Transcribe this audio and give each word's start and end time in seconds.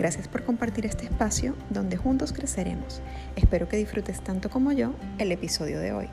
Gracias 0.00 0.28
por 0.28 0.42
compartir 0.46 0.86
este 0.86 1.04
espacio 1.04 1.54
donde 1.68 1.98
juntos 1.98 2.32
creceremos. 2.32 3.02
Espero 3.36 3.68
que 3.68 3.76
disfrutes 3.76 4.24
tanto 4.24 4.48
como 4.48 4.72
yo 4.72 4.94
el 5.18 5.30
episodio 5.30 5.78
de 5.78 5.92
hoy. 5.92 6.06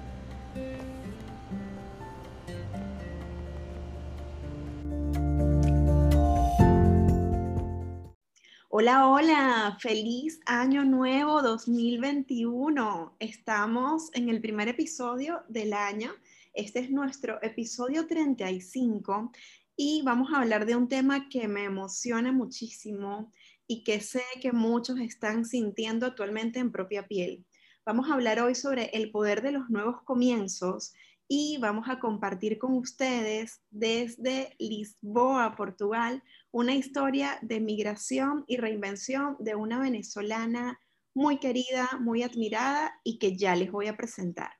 Hola, 8.67 9.07
hola, 9.07 9.77
feliz 9.79 10.41
año 10.45 10.83
nuevo 10.83 11.41
2021. 11.41 13.15
Estamos 13.19 14.09
en 14.13 14.27
el 14.27 14.41
primer 14.41 14.67
episodio 14.67 15.43
del 15.47 15.71
año. 15.71 16.11
Este 16.53 16.79
es 16.81 16.91
nuestro 16.91 17.41
episodio 17.41 18.05
35 18.05 19.31
y 19.77 20.01
vamos 20.03 20.33
a 20.33 20.41
hablar 20.41 20.65
de 20.65 20.75
un 20.75 20.89
tema 20.89 21.29
que 21.29 21.47
me 21.47 21.63
emociona 21.63 22.33
muchísimo 22.33 23.31
y 23.67 23.83
que 23.83 23.99
sé 23.99 24.23
que 24.41 24.53
muchos 24.53 24.99
están 24.99 25.45
sintiendo 25.45 26.05
actualmente 26.05 26.59
en 26.59 26.71
propia 26.71 27.07
piel. 27.07 27.45
Vamos 27.85 28.09
a 28.09 28.13
hablar 28.13 28.39
hoy 28.39 28.55
sobre 28.55 28.85
el 28.93 29.11
poder 29.11 29.41
de 29.41 29.51
los 29.51 29.69
nuevos 29.69 30.01
comienzos 30.03 30.93
y 31.27 31.57
vamos 31.59 31.89
a 31.89 31.99
compartir 31.99 32.57
con 32.57 32.73
ustedes 32.73 33.61
desde 33.69 34.55
Lisboa, 34.59 35.55
Portugal, 35.57 36.23
una 36.51 36.73
historia 36.73 37.37
de 37.41 37.59
migración 37.59 38.45
y 38.47 38.57
reinvención 38.57 39.35
de 39.39 39.55
una 39.55 39.79
venezolana 39.79 40.79
muy 41.13 41.39
querida, 41.39 41.89
muy 41.99 42.23
admirada 42.23 42.93
y 43.03 43.19
que 43.19 43.35
ya 43.35 43.55
les 43.55 43.71
voy 43.71 43.87
a 43.87 43.97
presentar. 43.97 44.51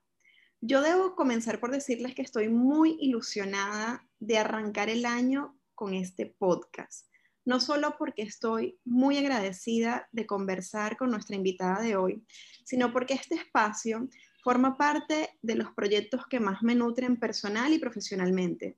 Yo 0.60 0.82
debo 0.82 1.16
comenzar 1.16 1.60
por 1.60 1.72
decirles 1.72 2.16
que 2.16 2.24
estoy 2.24 2.50
muy 2.50 2.98
ilusionada 3.00 4.06
de 4.20 4.38
arrancar 4.38 4.90
el 4.90 5.06
año 5.06 5.58
con 5.76 5.94
este 5.94 6.26
podcast 6.26 7.08
no 7.48 7.62
solo 7.62 7.96
porque 7.98 8.24
estoy 8.24 8.78
muy 8.84 9.18
agradecida 9.18 10.10
de 10.12 10.26
conversar 10.26 10.98
con 10.98 11.10
nuestra 11.10 11.38
invitada 11.38 11.82
de 11.82 11.96
hoy, 11.96 12.26
sino 12.66 12.92
porque 12.92 13.14
este 13.14 13.36
espacio 13.36 14.10
forma 14.44 14.78
parte 14.78 15.30
de 15.42 15.56
los 15.56 15.72
proyectos 15.72 16.28
que 16.28 16.42
más 16.42 16.62
me 16.62 16.76
nutren 16.76 17.16
personal 17.16 17.72
y 17.72 17.80
profesionalmente. 17.80 18.76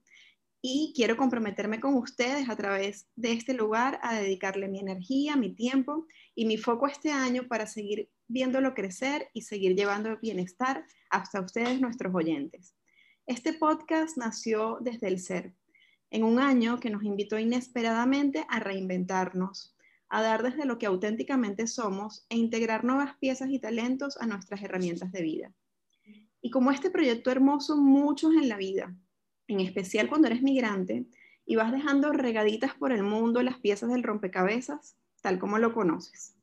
Y 0.61 0.93
quiero 0.95 1.17
comprometerme 1.17 1.79
con 1.79 1.95
ustedes 1.95 2.47
a 2.47 2.55
través 2.55 3.07
de 3.15 3.31
este 3.31 3.55
lugar 3.55 3.99
a 4.03 4.13
dedicarle 4.13 4.67
mi 4.67 4.79
energía, 4.79 5.35
mi 5.35 5.55
tiempo 5.55 6.05
y 6.35 6.45
mi 6.45 6.57
foco 6.57 6.85
este 6.85 7.11
año 7.11 7.47
para 7.47 7.65
seguir 7.65 8.11
viéndolo 8.27 8.75
crecer 8.75 9.29
y 9.33 9.41
seguir 9.41 9.75
llevando 9.75 10.19
bienestar 10.21 10.85
hasta 11.09 11.41
ustedes, 11.41 11.81
nuestros 11.81 12.13
oyentes. 12.13 12.75
Este 13.25 13.53
podcast 13.53 14.15
nació 14.15 14.77
desde 14.79 15.07
el 15.07 15.19
ser, 15.19 15.55
en 16.11 16.23
un 16.23 16.39
año 16.39 16.79
que 16.79 16.89
nos 16.89 17.03
invitó 17.03 17.37
inesperadamente 17.37 18.45
a 18.49 18.59
reinventarnos, 18.59 19.75
a 20.09 20.21
dar 20.21 20.43
desde 20.43 20.65
lo 20.65 20.79
que 20.79 20.87
auténticamente 20.87 21.67
somos 21.67 22.25
e 22.29 22.37
integrar 22.37 22.83
nuevas 22.83 23.15
piezas 23.17 23.49
y 23.51 23.59
talentos 23.59 24.17
a 24.17 24.25
nuestras 24.25 24.61
herramientas 24.63 25.11
de 25.11 25.21
vida. 25.21 25.53
Y 26.41 26.49
como 26.49 26.71
este 26.71 26.89
proyecto 26.89 27.31
hermoso, 27.31 27.77
muchos 27.77 28.33
en 28.33 28.49
la 28.49 28.57
vida, 28.57 28.95
en 29.47 29.59
especial 29.59 30.09
cuando 30.09 30.27
eres 30.27 30.41
migrante 30.41 31.05
y 31.45 31.55
vas 31.55 31.71
dejando 31.71 32.11
regaditas 32.11 32.73
por 32.75 32.91
el 32.91 33.03
mundo 33.03 33.41
las 33.43 33.59
piezas 33.59 33.89
del 33.89 34.03
rompecabezas, 34.03 34.95
tal 35.21 35.37
como 35.37 35.57
lo 35.57 35.73
conoces. 35.73 36.35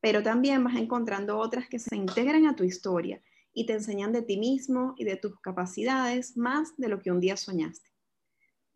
Pero 0.00 0.22
también 0.22 0.62
vas 0.62 0.76
encontrando 0.76 1.38
otras 1.38 1.68
que 1.68 1.78
se 1.78 1.96
integran 1.96 2.46
a 2.46 2.56
tu 2.56 2.64
historia 2.64 3.20
y 3.52 3.66
te 3.66 3.74
enseñan 3.74 4.12
de 4.12 4.22
ti 4.22 4.36
mismo 4.36 4.94
y 4.96 5.04
de 5.04 5.16
tus 5.16 5.38
capacidades 5.40 6.36
más 6.36 6.76
de 6.76 6.88
lo 6.88 7.00
que 7.00 7.10
un 7.10 7.20
día 7.20 7.36
soñaste. 7.36 7.93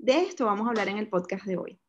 De 0.01 0.21
esto 0.21 0.47
vamos 0.47 0.67
a 0.67 0.71
hablar 0.71 0.89
en 0.89 0.97
el 0.97 1.09
podcast 1.09 1.45
de 1.45 1.57
hoy. 1.57 1.81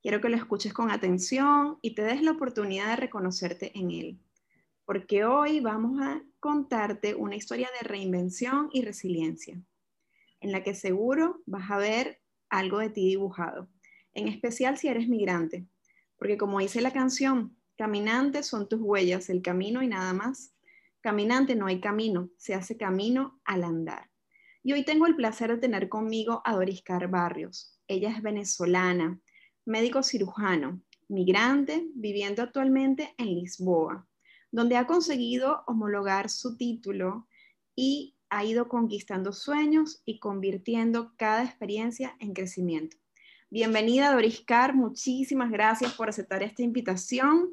Quiero 0.00 0.22
que 0.22 0.30
lo 0.30 0.36
escuches 0.36 0.72
con 0.72 0.90
atención 0.90 1.78
y 1.82 1.94
te 1.94 2.00
des 2.00 2.22
la 2.22 2.30
oportunidad 2.30 2.88
de 2.88 2.96
reconocerte 2.96 3.70
en 3.78 3.90
él, 3.90 4.18
porque 4.86 5.26
hoy 5.26 5.60
vamos 5.60 6.00
a 6.00 6.22
contarte 6.40 7.14
una 7.14 7.36
historia 7.36 7.68
de 7.78 7.86
reinvención 7.86 8.70
y 8.72 8.80
resiliencia, 8.80 9.62
en 10.40 10.52
la 10.52 10.62
que 10.62 10.74
seguro 10.74 11.42
vas 11.44 11.70
a 11.70 11.76
ver 11.76 12.22
algo 12.48 12.78
de 12.78 12.88
ti 12.88 13.06
dibujado, 13.06 13.68
en 14.14 14.26
especial 14.26 14.78
si 14.78 14.88
eres 14.88 15.06
migrante, 15.06 15.66
porque 16.16 16.38
como 16.38 16.60
dice 16.60 16.80
la 16.80 16.94
canción, 16.94 17.58
caminantes 17.76 18.46
son 18.46 18.70
tus 18.70 18.80
huellas, 18.80 19.28
el 19.28 19.42
camino 19.42 19.82
y 19.82 19.88
nada 19.88 20.14
más. 20.14 20.54
Caminante 21.02 21.54
no 21.56 21.66
hay 21.66 21.78
camino, 21.78 22.30
se 22.38 22.54
hace 22.54 22.78
camino 22.78 23.38
al 23.44 23.64
andar. 23.64 24.08
Y 24.64 24.72
hoy 24.72 24.84
tengo 24.84 25.06
el 25.06 25.14
placer 25.14 25.52
de 25.52 25.58
tener 25.58 25.88
conmigo 25.88 26.42
a 26.44 26.54
Doriscar 26.54 27.08
Barrios. 27.08 27.78
Ella 27.86 28.10
es 28.10 28.22
venezolana, 28.22 29.20
médico 29.64 30.02
cirujano, 30.02 30.82
migrante, 31.08 31.86
viviendo 31.94 32.42
actualmente 32.42 33.14
en 33.18 33.26
Lisboa, 33.26 34.08
donde 34.50 34.76
ha 34.76 34.86
conseguido 34.86 35.62
homologar 35.68 36.28
su 36.28 36.56
título 36.56 37.28
y 37.76 38.16
ha 38.30 38.44
ido 38.44 38.68
conquistando 38.68 39.32
sueños 39.32 40.02
y 40.04 40.18
convirtiendo 40.18 41.14
cada 41.16 41.44
experiencia 41.44 42.16
en 42.18 42.34
crecimiento. 42.34 42.96
Bienvenida 43.50 44.12
Doriscar, 44.12 44.74
muchísimas 44.74 45.50
gracias 45.52 45.94
por 45.94 46.08
aceptar 46.08 46.42
esta 46.42 46.62
invitación. 46.62 47.48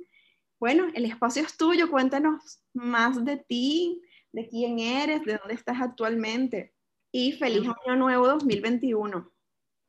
Bueno, 0.59 0.87
el 0.95 1.05
espacio 1.05 1.43
es 1.43 1.55
tuyo, 1.55 1.89
cuéntanos 1.91 2.63
más 2.73 3.23
de 3.23 3.37
ti, 3.37 4.01
de 4.33 4.47
quién 4.49 4.79
eres, 4.79 5.23
de 5.23 5.37
dónde 5.37 5.53
estás 5.53 5.79
actualmente 5.79 6.74
y 7.17 7.31
feliz 7.31 7.63
año 7.85 7.95
nuevo 7.95 8.27
2021. 8.27 9.31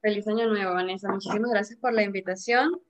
Feliz 0.01 0.29
año 0.29 0.47
nuevo, 0.47 0.75
Vanessa. 0.75 1.09
Muchísimas 1.09 1.51
gracias 1.51 1.77
por 1.81 1.93
la 1.93 2.05
invitación 2.05 2.81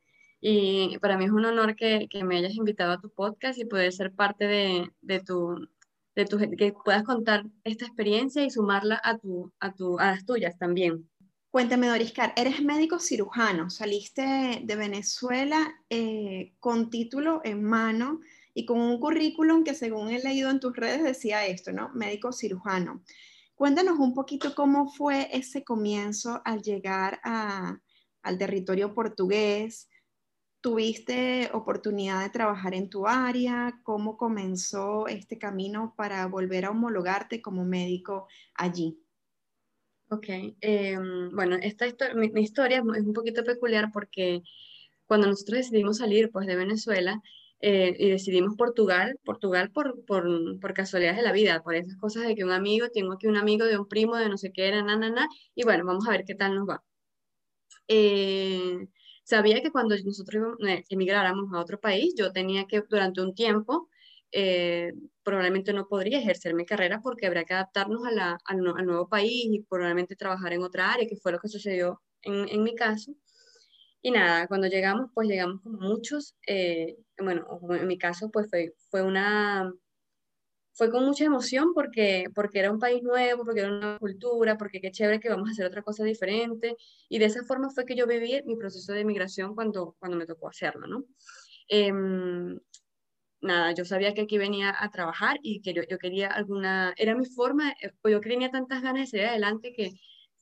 y 0.42 0.98
para 0.98 1.16
mí 1.16 1.24
es 1.24 1.30
un 1.30 1.46
honor 1.46 1.74
que, 1.74 2.06
que 2.10 2.22
me 2.22 2.36
hayas 2.36 2.54
invitado 2.54 2.92
a 2.92 3.00
tu 3.00 3.08
podcast 3.08 3.58
y 3.58 3.64
poder 3.64 3.94
ser 3.94 4.12
parte 4.12 4.46
de, 4.46 4.90
de, 5.00 5.20
tu, 5.20 5.66
de 6.14 6.26
tu, 6.26 6.36
que 6.36 6.74
puedas 6.84 7.02
contar 7.04 7.46
esta 7.64 7.86
experiencia 7.86 8.44
y 8.44 8.50
sumarla 8.50 9.00
a, 9.02 9.16
tu, 9.16 9.54
a, 9.58 9.72
tu, 9.72 9.98
a 9.98 10.10
las 10.10 10.26
tuyas 10.26 10.58
también. 10.58 11.08
Cuéntame, 11.50 11.88
Doriscar, 11.88 12.34
eres 12.36 12.62
médico 12.62 12.98
cirujano, 12.98 13.70
saliste 13.70 14.60
de 14.62 14.76
Venezuela 14.76 15.80
eh, 15.88 16.52
con 16.60 16.90
título 16.90 17.40
en 17.42 17.64
mano 17.64 18.20
y 18.52 18.66
con 18.66 18.80
un 18.82 19.00
currículum 19.00 19.64
que 19.64 19.72
según 19.72 20.10
he 20.10 20.22
leído 20.22 20.50
en 20.50 20.60
tus 20.60 20.76
redes 20.76 21.02
decía 21.02 21.46
esto, 21.46 21.72
¿no? 21.72 21.88
Médico 21.94 22.32
cirujano. 22.34 23.02
Cuéntanos 23.56 23.98
un 23.98 24.12
poquito 24.12 24.54
cómo 24.54 24.86
fue 24.86 25.30
ese 25.32 25.64
comienzo 25.64 26.42
al 26.44 26.60
llegar 26.60 27.20
al 27.24 28.38
territorio 28.38 28.92
portugués. 28.92 29.88
¿Tuviste 30.60 31.48
oportunidad 31.54 32.22
de 32.22 32.28
trabajar 32.28 32.74
en 32.74 32.90
tu 32.90 33.06
área? 33.06 33.80
¿Cómo 33.82 34.18
comenzó 34.18 35.06
este 35.08 35.38
camino 35.38 35.94
para 35.96 36.26
volver 36.26 36.66
a 36.66 36.70
homologarte 36.70 37.40
como 37.40 37.64
médico 37.64 38.28
allí? 38.54 39.00
Ok, 40.10 40.26
em, 40.60 41.30
bueno, 41.34 41.56
esta 41.56 41.86
mi, 42.14 42.28
mi, 42.28 42.42
historia 42.42 42.82
es 42.94 43.02
un 43.02 43.14
poquito 43.14 43.42
peculiar 43.42 43.90
porque 43.90 44.42
cuando 45.06 45.28
nosotros 45.28 45.60
decidimos 45.60 45.96
salir 45.96 46.30
pues, 46.30 46.46
de 46.46 46.56
Venezuela, 46.56 47.22
eh, 47.60 47.96
y 47.98 48.10
decidimos 48.10 48.54
Portugal, 48.56 49.18
Portugal 49.24 49.70
por, 49.72 50.04
por, 50.04 50.60
por, 50.60 50.74
casualidades 50.74 51.16
de 51.18 51.22
la 51.24 51.32
vida, 51.32 51.62
por 51.62 51.74
esas 51.74 51.96
cosas 51.96 52.26
de 52.26 52.34
que 52.34 52.44
un 52.44 52.52
amigo, 52.52 52.88
tengo 52.90 53.14
aquí 53.14 53.26
un 53.26 53.36
amigo 53.36 53.64
de 53.64 53.78
un 53.78 53.88
primo 53.88 54.16
de 54.16 54.28
no 54.28 54.36
sé 54.36 54.52
qué 54.52 54.68
era, 54.68 54.82
na, 54.82 54.96
na, 54.96 55.10
na, 55.10 55.28
y 55.54 55.64
bueno, 55.64 55.84
vamos 55.86 56.06
a 56.06 56.10
ver 56.10 56.24
qué 56.24 56.34
tal 56.34 56.54
nos 56.54 56.68
va. 56.68 56.84
Eh, 57.88 58.88
sabía 59.24 59.62
que 59.62 59.70
cuando 59.70 59.96
nosotros 60.04 60.56
eh, 60.66 60.84
emigráramos 60.90 61.52
a 61.52 61.60
otro 61.60 61.80
país, 61.80 62.14
yo 62.16 62.32
tenía 62.32 62.66
que 62.66 62.82
durante 62.88 63.20
un 63.22 63.34
tiempo, 63.34 63.88
probablemente 65.22 65.72
no 65.72 65.88
podría 65.88 66.18
ejercer 66.18 66.54
mi 66.54 66.66
carrera 66.66 67.00
porque 67.02 67.26
habría 67.26 67.44
que 67.44 67.54
adaptarnos 67.54 68.04
a 68.06 68.10
la, 68.10 68.38
al, 68.44 68.58
al, 68.76 68.86
nuevo 68.86 69.08
país 69.08 69.46
y 69.50 69.62
probablemente 69.62 70.14
trabajar 70.14 70.52
en 70.52 70.62
otra 70.62 70.92
área, 70.92 71.08
que 71.08 71.16
fue 71.16 71.32
lo 71.32 71.38
que 71.38 71.48
sucedió 71.48 72.02
en, 72.22 72.48
en 72.48 72.62
mi 72.62 72.74
caso. 72.74 73.14
Y 74.02 74.10
nada, 74.10 74.46
cuando 74.46 74.68
llegamos, 74.68 75.10
pues 75.14 75.28
llegamos 75.28 75.60
con 75.62 75.74
muchos, 75.74 76.36
eh, 76.46 76.96
bueno, 77.18 77.46
en 77.70 77.86
mi 77.86 77.98
caso, 77.98 78.30
pues 78.30 78.48
fue, 78.48 78.74
fue 78.90 79.02
una, 79.02 79.72
fue 80.76 80.90
con 80.90 81.04
mucha 81.06 81.24
emoción 81.24 81.72
porque, 81.74 82.26
porque 82.34 82.58
era 82.58 82.70
un 82.70 82.78
país 82.78 83.02
nuevo, 83.02 83.44
porque 83.44 83.60
era 83.60 83.72
una 83.72 83.98
cultura, 83.98 84.58
porque 84.58 84.80
qué 84.80 84.90
chévere 84.90 85.20
que 85.20 85.30
vamos 85.30 85.48
a 85.48 85.52
hacer 85.52 85.66
otra 85.66 85.82
cosa 85.82 86.04
diferente. 86.04 86.76
Y 87.08 87.18
de 87.18 87.24
esa 87.24 87.44
forma 87.44 87.70
fue 87.70 87.86
que 87.86 87.96
yo 87.96 88.06
viví 88.06 88.42
mi 88.44 88.56
proceso 88.56 88.92
de 88.92 89.04
migración 89.04 89.54
cuando, 89.54 89.96
cuando 89.98 90.18
me 90.18 90.26
tocó 90.26 90.48
hacerlo, 90.48 90.86
¿no? 90.86 91.04
Em, 91.68 92.60
nada, 93.40 93.72
yo 93.72 93.84
sabía 93.86 94.12
que 94.14 94.22
aquí 94.22 94.38
venía 94.38 94.74
a 94.78 94.90
trabajar 94.90 95.38
y 95.42 95.62
que 95.62 95.72
yo, 95.72 95.82
quería 95.98 96.28
alguna, 96.28 96.94
era 96.98 97.14
mi 97.14 97.24
forma, 97.24 97.72
eh, 97.82 97.92
yo 98.04 98.20
tenía 98.20 98.50
tantas 98.50 98.82
ganas 98.82 99.02
de 99.02 99.06
seguir 99.06 99.26
adelante 99.28 99.72
que 99.72 99.92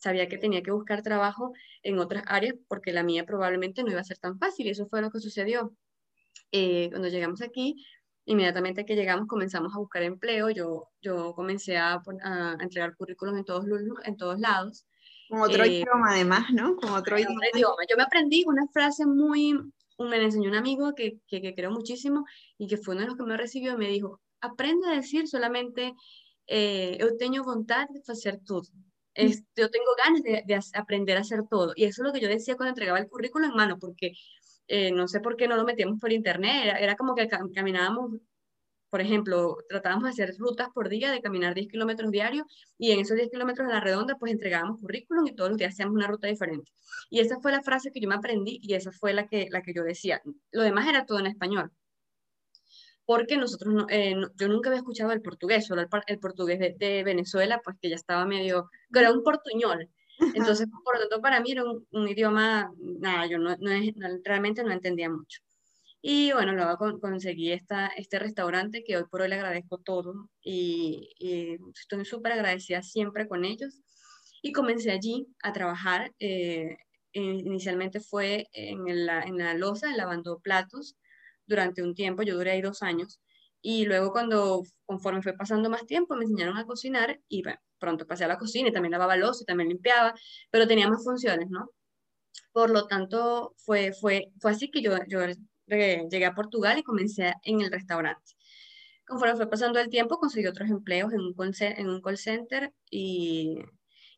sabía 0.04 0.28
que 0.28 0.38
tenía 0.38 0.62
que 0.62 0.70
buscar 0.70 1.02
trabajo 1.02 1.52
en 1.82 1.98
otras 1.98 2.24
áreas 2.26 2.54
porque 2.68 2.92
la 2.92 3.02
mía 3.02 3.24
probablemente 3.24 3.82
no 3.82 3.90
iba 3.90 4.00
a 4.00 4.04
ser 4.04 4.18
tan 4.18 4.38
fácil 4.38 4.66
y 4.66 4.70
eso 4.70 4.86
fue 4.86 5.00
lo 5.00 5.10
que 5.10 5.18
sucedió. 5.18 5.74
Eh, 6.52 6.88
cuando 6.90 7.08
llegamos 7.08 7.40
aquí, 7.40 7.84
inmediatamente 8.26 8.84
que 8.84 8.96
llegamos 8.96 9.26
comenzamos 9.26 9.74
a 9.74 9.78
buscar 9.78 10.02
empleo, 10.02 10.50
yo, 10.50 10.88
yo 11.00 11.34
comencé 11.34 11.78
a, 11.78 12.02
a 12.22 12.56
entregar 12.60 12.94
currículos 12.96 13.36
en 13.36 13.44
todos, 13.44 13.64
en 14.04 14.16
todos 14.16 14.38
lados. 14.38 14.86
Con 15.28 15.40
otro 15.40 15.64
eh, 15.64 15.78
idioma 15.78 16.10
además, 16.10 16.52
¿no? 16.52 16.76
Con 16.76 16.90
otro 16.92 17.18
idioma. 17.18 17.40
Yo 17.88 17.96
me 17.96 18.02
aprendí 18.02 18.44
una 18.46 18.66
frase 18.72 19.06
muy, 19.06 19.58
me 19.98 20.22
enseñó 20.22 20.50
un 20.50 20.56
amigo 20.56 20.94
que, 20.94 21.18
que, 21.26 21.40
que, 21.40 21.54
creo 21.54 21.70
muchísimo 21.70 22.26
y 22.58 22.66
que 22.66 22.76
fue 22.76 22.94
uno 22.94 23.02
de 23.02 23.08
los 23.08 23.16
que 23.16 23.24
me 23.24 23.38
recibió, 23.38 23.78
me 23.78 23.88
dijo, 23.88 24.20
aprende 24.42 24.86
a 24.86 24.96
decir 24.96 25.26
solamente, 25.28 25.94
eh, 26.46 26.98
yo 27.00 27.16
tengo 27.16 27.42
voluntad 27.42 27.86
de 27.88 28.12
hacer 28.12 28.40
todo. 28.44 28.68
Es, 29.14 29.44
yo 29.56 29.70
tengo 29.70 29.86
ganas 30.04 30.22
de, 30.22 30.42
de, 30.46 30.60
aprender 30.74 31.16
a 31.16 31.20
hacer 31.20 31.40
todo. 31.48 31.72
Y 31.76 31.84
eso 31.84 32.02
es 32.02 32.06
lo 32.06 32.12
que 32.12 32.20
yo 32.20 32.28
decía 32.28 32.56
cuando 32.56 32.70
entregaba 32.70 32.98
el 32.98 33.08
currículo 33.08 33.46
en 33.46 33.54
mano, 33.54 33.78
porque 33.78 34.12
eh, 34.68 34.90
no 34.92 35.08
sé 35.08 35.20
por 35.20 35.36
qué 35.36 35.48
no 35.48 35.56
lo 35.56 35.64
metíamos 35.64 36.00
por 36.00 36.12
internet, 36.12 36.64
era, 36.64 36.78
era 36.78 36.96
como 36.96 37.14
que 37.14 37.28
caminábamos 37.28 38.12
por 38.94 39.00
ejemplo, 39.00 39.56
tratábamos 39.68 40.04
de 40.04 40.10
hacer 40.10 40.36
rutas 40.38 40.68
por 40.72 40.88
día, 40.88 41.10
de 41.10 41.20
caminar 41.20 41.52
10 41.52 41.66
kilómetros 41.66 42.12
diarios, 42.12 42.46
y 42.78 42.92
en 42.92 43.00
esos 43.00 43.16
10 43.16 43.28
kilómetros 43.28 43.68
a 43.68 43.72
la 43.72 43.80
redonda, 43.80 44.16
pues 44.16 44.30
entregábamos 44.30 44.80
currículum 44.80 45.26
y 45.26 45.34
todos 45.34 45.50
los 45.50 45.58
días 45.58 45.72
hacíamos 45.72 45.96
una 45.96 46.06
ruta 46.06 46.28
diferente. 46.28 46.70
Y 47.10 47.18
esa 47.18 47.40
fue 47.40 47.50
la 47.50 47.60
frase 47.60 47.90
que 47.90 47.98
yo 47.98 48.08
me 48.08 48.14
aprendí 48.14 48.60
y 48.62 48.74
esa 48.74 48.92
fue 48.92 49.12
la 49.12 49.26
que, 49.26 49.48
la 49.50 49.62
que 49.62 49.74
yo 49.74 49.82
decía. 49.82 50.22
Lo 50.52 50.62
demás 50.62 50.86
era 50.86 51.06
todo 51.06 51.18
en 51.18 51.26
español. 51.26 51.72
Porque 53.06 53.36
nosotros, 53.36 53.84
eh, 53.90 54.14
yo 54.36 54.48
nunca 54.48 54.70
había 54.70 54.78
escuchado 54.78 55.12
el 55.12 55.20
portugués, 55.20 55.66
solo 55.66 55.82
el, 56.06 56.18
portugués 56.18 56.58
de, 56.58 57.02
Venezuela, 57.04 57.60
pues 57.62 57.76
que 57.80 57.90
ya 57.90 57.96
estaba 57.96 58.24
medio, 58.24 58.70
que 58.92 59.00
era 59.00 59.12
un 59.12 59.22
portuñol. 59.22 59.90
Entonces, 60.34 60.68
por 60.84 60.94
lo 60.94 61.00
tanto, 61.00 61.20
para 61.20 61.40
mí 61.40 61.52
era 61.52 61.64
un, 61.64 62.08
idioma, 62.08 62.70
nada, 62.78 63.26
yo 63.26 63.38
no, 63.38 63.56
realmente 64.24 64.62
no 64.62 64.72
entendía 64.72 65.10
mucho. 65.10 65.40
Y 66.00 66.32
bueno, 66.32 66.52
luego 66.52 67.00
conseguí 67.00 67.52
esta, 67.52 67.88
este 67.88 68.18
restaurante 68.18 68.84
que 68.84 68.96
hoy 68.96 69.04
por 69.10 69.22
hoy 69.22 69.28
le 69.28 69.36
agradezco 69.36 69.78
todo 69.78 70.30
y, 70.42 71.10
estoy 71.78 72.04
súper 72.04 72.32
agradecida 72.32 72.82
siempre 72.82 73.28
con 73.28 73.44
ellos. 73.44 73.80
Y 74.42 74.52
comencé 74.52 74.92
allí 74.92 75.26
a 75.42 75.52
trabajar. 75.52 76.12
Eh, 76.18 76.76
inicialmente 77.12 78.00
fue 78.00 78.48
en 78.52 79.06
la, 79.06 79.22
en 79.22 79.38
la 79.38 79.54
loza, 79.54 79.94
lavando 79.96 80.40
platos 80.40 80.96
durante 81.46 81.82
un 81.82 81.94
tiempo. 81.94 82.22
Yo 82.22 82.36
duré 82.36 82.52
ahí 82.52 82.62
dos 82.62 82.82
años. 82.82 83.20
Y 83.62 83.86
luego 83.86 84.12
cuando, 84.12 84.62
conforme 84.84 85.22
fue 85.22 85.32
pasando 85.34 85.70
más 85.70 85.86
tiempo, 85.86 86.14
me 86.16 86.24
enseñaron 86.24 86.56
a 86.58 86.66
cocinar 86.66 87.18
y 87.28 87.42
pronto 87.78 88.06
pasé 88.06 88.24
a 88.24 88.28
la 88.28 88.38
cocina 88.38 88.68
y 88.68 88.72
también 88.72 88.92
lavaba 88.92 89.16
loza 89.16 89.42
y 89.42 89.46
también 89.46 89.70
limpiaba, 89.70 90.14
pero 90.50 90.66
tenía 90.66 90.88
más 90.88 91.02
funciones, 91.02 91.48
¿no? 91.50 91.70
Por 92.52 92.70
lo 92.70 92.86
tanto, 92.86 93.54
fue, 93.56 93.92
fue, 93.92 94.32
fue 94.40 94.50
así 94.50 94.70
que 94.70 94.82
yo, 94.82 94.92
yo 95.08 95.20
llegué 95.66 96.26
a 96.26 96.34
Portugal 96.34 96.78
y 96.78 96.82
comencé 96.82 97.34
en 97.42 97.60
el 97.62 97.70
restaurante. 97.70 98.32
Conforme 99.06 99.36
fue 99.36 99.48
pasando 99.48 99.78
el 99.80 99.88
tiempo, 99.88 100.18
conseguí 100.18 100.46
otros 100.46 100.70
empleos 100.70 101.12
en 101.12 101.20
un, 101.20 101.34
en 101.60 101.88
un 101.88 102.00
call 102.00 102.18
center 102.18 102.72
y 102.90 103.58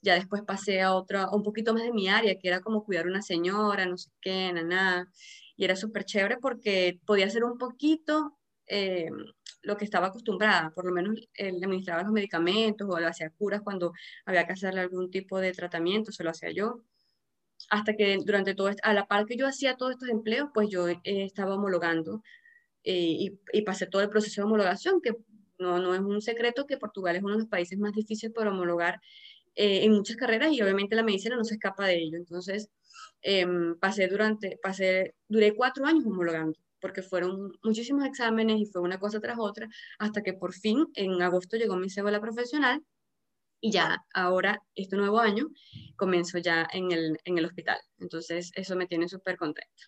ya 0.03 0.15
después 0.15 0.43
pasé 0.43 0.83
a 0.83 0.95
otro, 0.95 1.31
un 1.33 1.43
poquito 1.43 1.75
más 1.75 1.83
de 1.83 1.93
mi 1.93 2.09
área, 2.09 2.39
que 2.39 2.49
era 2.49 2.61
como 2.61 2.85
cuidar 2.85 3.07
a 3.07 3.11
una 3.11 3.23
señora, 3.23 3.87
no 3.87 3.97
sé 3.97 4.11
qué, 4.21 4.53
nada, 4.53 5.09
y 5.57 5.65
era 5.65 5.77
súper 5.77 6.05
chévere 6.05 6.39
porque 6.39 7.01
podía 7.07 7.27
hacer 7.27 7.45
un 7.45 7.59
poquito 7.59 8.39
eh, 8.67 9.09
lo 9.63 9.77
que 9.77 9.85
estaba 9.85 10.09
acostumbrada, 10.09 10.71
por 10.71 10.87
lo 10.87 10.93
menos 10.93 11.17
el 11.35 11.57
administraba 11.57 12.03
los 12.03 12.13
medicamentos 12.13 12.89
o 12.89 13.01
lo 13.01 13.09
hacía 13.09 13.31
curas 13.31 13.63
cuando 13.63 13.93
había 14.25 14.47
que 14.47 14.53
hacerle 14.53 14.81
algún 14.81 15.11
tipo 15.11 15.39
de 15.41 15.53
tratamiento, 15.53 16.13
se 16.13 16.25
lo 16.25 16.31
hacía 16.31 16.51
yo 16.53 16.83
hasta 17.71 17.95
que 17.97 18.19
durante 18.25 18.55
todo, 18.55 18.71
a 18.83 18.93
la 18.95 19.07
par 19.07 19.27
que 19.27 19.37
yo 19.37 19.47
hacía 19.47 19.77
todos 19.77 19.93
estos 19.93 20.09
empleos, 20.09 20.51
pues 20.55 20.69
yo 20.69 20.89
eh, 20.89 21.01
estaba 21.05 21.55
homologando 21.55 22.23
eh, 22.85 23.31
y, 23.53 23.63
pasé 23.63 23.87
todo 23.87 24.03
el 24.03 24.11
proceso 24.11 24.41
de 24.41 24.47
homologación, 24.47 25.01
que 25.01 25.13
no, 25.59 25.79
no, 25.81 25.95
es 25.95 26.01
un 26.01 26.21
secreto 26.23 26.67
que 26.67 26.77
Portugal 26.77 27.17
es 27.17 27.23
uno 27.23 27.33
de 27.33 27.41
los 27.41 27.49
países 27.49 27.79
más 27.79 27.93
difíciles 27.93 28.33
para 28.35 28.51
homologar 28.51 29.01
eh, 29.57 29.85
en 29.85 29.93
muchas 29.93 30.17
carreras 30.17 30.53
y 30.53 30.63
obviamente 30.63 30.95
la 30.95 31.03
medicina 31.03 31.37
no 31.37 31.45
se 31.45 31.55
escapa 31.55 31.87
de 31.87 31.97
ello. 31.97 32.17
Entonces, 32.19 32.71
em, 33.27 33.77
pasé 33.79 34.09
durante, 34.09 34.59
pasé, 34.63 35.15
duré 35.29 35.55
cuatro 35.55 35.85
años 35.87 36.07
homologando 36.07 36.59
porque 36.81 37.03
fueron 37.03 37.53
muchísimos 37.65 38.05
exámenes 38.05 38.61
y 38.61 38.67
fue 38.67 38.81
una 38.81 39.01
cosa 39.01 39.19
tras 39.21 39.39
otra, 39.41 39.69
hasta 39.99 40.23
que 40.23 40.35
por 40.35 40.53
fin 40.53 40.87
en 40.95 41.21
agosto 41.21 41.57
llegó 41.57 41.75
mi 41.77 41.91
cédula 41.91 42.21
profesional 42.21 42.81
y 43.61 43.73
ya 43.73 44.05
ahora, 44.15 44.63
este 44.75 44.97
nuevo 44.97 45.19
año, 45.19 45.49
comienzo 45.97 46.39
ya 46.39 46.69
en 46.73 46.93
el, 46.93 47.19
en 47.25 47.39
el 47.39 47.47
hospital. 47.47 47.79
Entonces, 47.99 48.53
eso 48.55 48.77
me 48.77 48.87
tiene 48.87 49.09
súper 49.09 49.37
contento. 49.37 49.83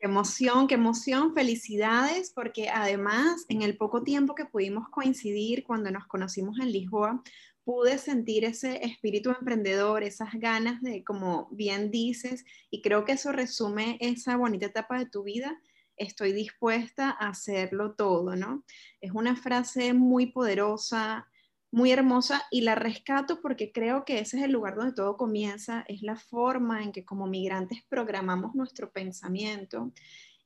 Qué 0.00 0.06
emoción, 0.06 0.66
qué 0.66 0.74
emoción, 0.74 1.34
felicidades, 1.34 2.32
porque 2.34 2.70
además 2.70 3.44
en 3.48 3.60
el 3.62 3.76
poco 3.76 4.02
tiempo 4.02 4.34
que 4.34 4.46
pudimos 4.46 4.88
coincidir 4.88 5.62
cuando 5.62 5.90
nos 5.90 6.06
conocimos 6.06 6.58
en 6.58 6.72
Lisboa, 6.72 7.22
pude 7.70 7.98
sentir 7.98 8.44
ese 8.44 8.84
espíritu 8.84 9.30
emprendedor, 9.30 10.02
esas 10.02 10.32
ganas 10.34 10.82
de, 10.82 11.04
como 11.04 11.46
bien 11.52 11.92
dices, 11.92 12.44
y 12.68 12.82
creo 12.82 13.04
que 13.04 13.12
eso 13.12 13.30
resume 13.30 13.96
esa 14.00 14.36
bonita 14.36 14.66
etapa 14.66 14.98
de 14.98 15.06
tu 15.06 15.22
vida, 15.22 15.56
estoy 15.96 16.32
dispuesta 16.32 17.10
a 17.10 17.28
hacerlo 17.28 17.94
todo, 17.94 18.34
¿no? 18.34 18.64
Es 19.00 19.12
una 19.12 19.36
frase 19.36 19.92
muy 19.92 20.32
poderosa, 20.32 21.28
muy 21.70 21.92
hermosa 21.92 22.42
y 22.50 22.62
la 22.62 22.74
rescato 22.74 23.40
porque 23.40 23.70
creo 23.70 24.04
que 24.04 24.18
ese 24.18 24.38
es 24.38 24.42
el 24.42 24.50
lugar 24.50 24.74
donde 24.74 24.94
todo 24.94 25.16
comienza, 25.16 25.84
es 25.86 26.02
la 26.02 26.16
forma 26.16 26.82
en 26.82 26.90
que 26.90 27.04
como 27.04 27.28
migrantes 27.28 27.84
programamos 27.88 28.56
nuestro 28.56 28.90
pensamiento 28.90 29.92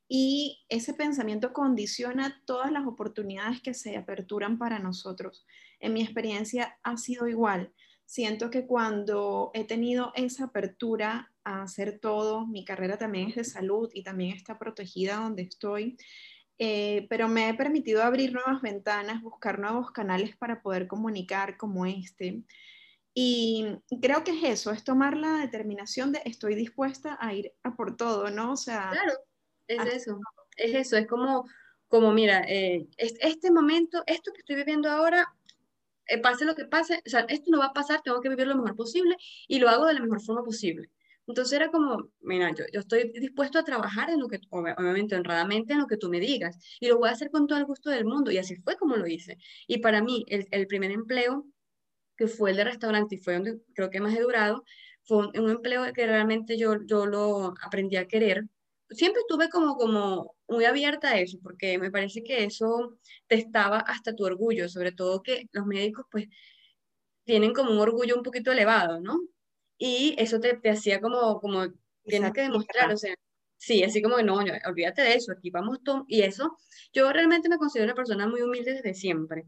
y 0.08 0.64
ese 0.68 0.92
pensamiento 0.92 1.52
condiciona 1.52 2.42
todas 2.44 2.70
las 2.70 2.86
oportunidades 2.86 3.62
que 3.62 3.72
se 3.72 3.96
aperturan 3.96 4.58
para 4.58 4.78
nosotros. 4.78 5.46
En 5.84 5.92
mi 5.92 6.02
experiencia 6.02 6.78
ha 6.82 6.96
sido 6.96 7.28
igual. 7.28 7.72
Siento 8.06 8.50
que 8.50 8.66
cuando 8.66 9.50
he 9.54 9.64
tenido 9.64 10.12
esa 10.14 10.44
apertura 10.44 11.32
a 11.44 11.62
hacer 11.62 11.98
todo, 11.98 12.46
mi 12.46 12.64
carrera 12.64 12.98
también 12.98 13.28
es 13.28 13.36
de 13.36 13.44
salud 13.44 13.90
y 13.92 14.02
también 14.02 14.36
está 14.36 14.58
protegida 14.58 15.16
donde 15.16 15.42
estoy, 15.42 15.96
eh, 16.58 17.06
pero 17.10 17.28
me 17.28 17.48
he 17.48 17.54
permitido 17.54 18.02
abrir 18.02 18.32
nuevas 18.32 18.62
ventanas, 18.62 19.22
buscar 19.22 19.58
nuevos 19.58 19.91
canales 19.91 20.36
para 20.36 20.62
poder 20.62 20.86
comunicar 20.86 21.56
como 21.56 21.86
este. 21.86 22.43
Y 23.12 23.67
creo 24.03 24.24
que 24.24 24.32
es 24.32 24.60
eso, 24.60 24.70
es 24.70 24.84
tomar 24.84 25.17
la 25.17 25.38
determinación 25.38 26.12
de 26.12 26.22
estoy 26.24 26.55
dispuesta 26.55 27.17
a 27.20 27.32
ir 27.32 27.53
a 27.62 27.74
por 27.76 27.96
todo, 27.96 28.31
¿no? 28.31 28.53
O 28.53 28.56
sea... 28.56 28.91
Claro, 28.91 29.12
es 29.69 29.94
eso, 29.94 30.19
es 30.56 30.74
eso, 30.74 30.96
es 30.96 31.06
como, 31.06 31.44
como 31.88 32.12
mira, 32.12 32.44
eh, 32.48 32.88
este 32.96 33.50
momento, 33.50 34.03
esto 34.06 34.32
que 34.32 34.41
estoy 34.41 34.56
viviendo 34.56 34.91
ahora, 34.91 35.32
pase 36.23 36.44
lo 36.44 36.55
que 36.55 36.65
pase, 36.67 37.01
o 37.06 37.11
sea, 37.11 37.20
esto 37.29 37.51
no 37.51 37.58
va 37.58 37.67
a 37.67 37.73
pasar, 37.73 38.03
tengo 38.03 38.20
que 38.20 38.29
vivir 38.29 38.46
lo 38.46 38.56
mejor 38.56 38.77
posible 38.77 39.17
y 39.49 39.58
lo 39.58 39.69
hago 39.69 39.87
de 39.87 39.94
la 39.94 40.01
mejor 40.01 40.20
forma 40.23 40.43
posible. 40.44 40.91
Entonces 41.27 41.55
era 41.55 41.70
como, 41.70 42.11
mira, 42.20 42.51
yo, 42.55 42.65
yo, 42.73 42.81
estoy 42.81 43.11
dispuesto 43.13 43.58
a 43.58 43.65
trabajar 43.65 44.11
en 44.11 44.20
lo 44.20 44.29
que, 44.29 44.41
obviamente, 44.51 45.17
honradamente 45.17 45.73
en 45.73 45.81
lo 45.81 45.87
que 45.87 45.96
tú 45.96 46.11
me 46.11 46.20
digas, 46.20 46.58
y 46.81 46.89
lo 46.89 46.99
voy 46.99 47.08
a 47.08 47.13
hacer 47.13 47.31
con 47.31 47.46
todo 47.46 47.58
el 47.58 47.65
gusto 47.65 47.91
del 47.91 48.05
mundo, 48.05 48.31
y 48.31 48.39
así 48.39 48.56
fue 48.56 48.77
como 48.77 48.96
lo 48.96 49.06
hice. 49.06 49.39
Y 49.67 49.79
para 49.79 50.03
mí, 50.03 50.25
el, 50.29 50.46
el 50.51 50.67
primer 50.67 50.91
empleo, 50.91 51.46
que 52.17 52.29
fue 52.29 52.51
el 52.51 52.56
de 52.58 52.65
restaurante, 52.65 53.17
y 53.17 53.19
fue 53.19 53.34
donde 53.34 53.58
creo 53.75 53.91
que 53.91 54.01
más 54.01 54.15
he 54.15 54.20
durado, 54.20 54.65
fue 55.05 55.19
un, 55.29 55.51
empleo 55.51 55.93
que 55.93 56.06
realmente 56.06 56.58
yo, 56.58 56.77
yo 56.87 57.06
lo 57.06 57.55
aprendí 57.63 57.96
a 57.96 58.06
querer. 58.08 58.44
Siempre 58.91 59.20
estuve 59.20 59.49
como, 59.51 59.77
como 59.77 60.33
muy 60.48 60.65
abierta 60.67 61.10
a 61.10 61.19
eso, 61.20 61.39
porque 61.43 61.79
me 61.79 61.91
parece 61.91 62.22
que 62.22 62.44
eso 62.44 62.98
testaba 63.27 63.79
hasta 63.81 64.15
tu 64.15 64.24
orgullo, 64.24 64.69
sobre 64.69 64.93
todo 64.93 65.22
que 65.22 65.48
los 65.53 65.67
médicos, 65.67 66.06
pues, 66.10 66.29
tienen 67.24 67.55
como 67.55 67.72
un 67.72 67.79
orgullo 67.79 68.17
un 68.17 68.22
poquito 68.22 68.53
elevado, 68.53 69.01
¿no? 69.01 69.20
y 69.79 70.15
eso 70.19 70.41
te, 70.41 70.55
te 70.56 70.70
hacía 70.70 71.01
como, 71.01 71.41
como 71.41 71.67
tienes 72.05 72.32
que 72.32 72.43
demostrar, 72.43 72.93
o 72.93 72.96
sea, 72.96 73.15
sí, 73.56 73.82
así 73.82 74.03
como 74.03 74.17
que 74.17 74.22
no, 74.22 74.36
olvídate 74.67 75.03
de 75.03 75.15
eso, 75.15 75.32
aquí 75.32 75.51
vamos 75.51 75.82
todo, 75.84 76.05
y 76.08 76.22
eso, 76.22 76.56
yo 76.93 77.13
realmente 77.13 77.48
me 77.48 77.58
considero 77.58 77.86
una 77.86 77.94
persona 77.94 78.29
muy 78.29 78.43
humilde 78.43 78.74
desde 78.74 78.94
siempre, 78.94 79.46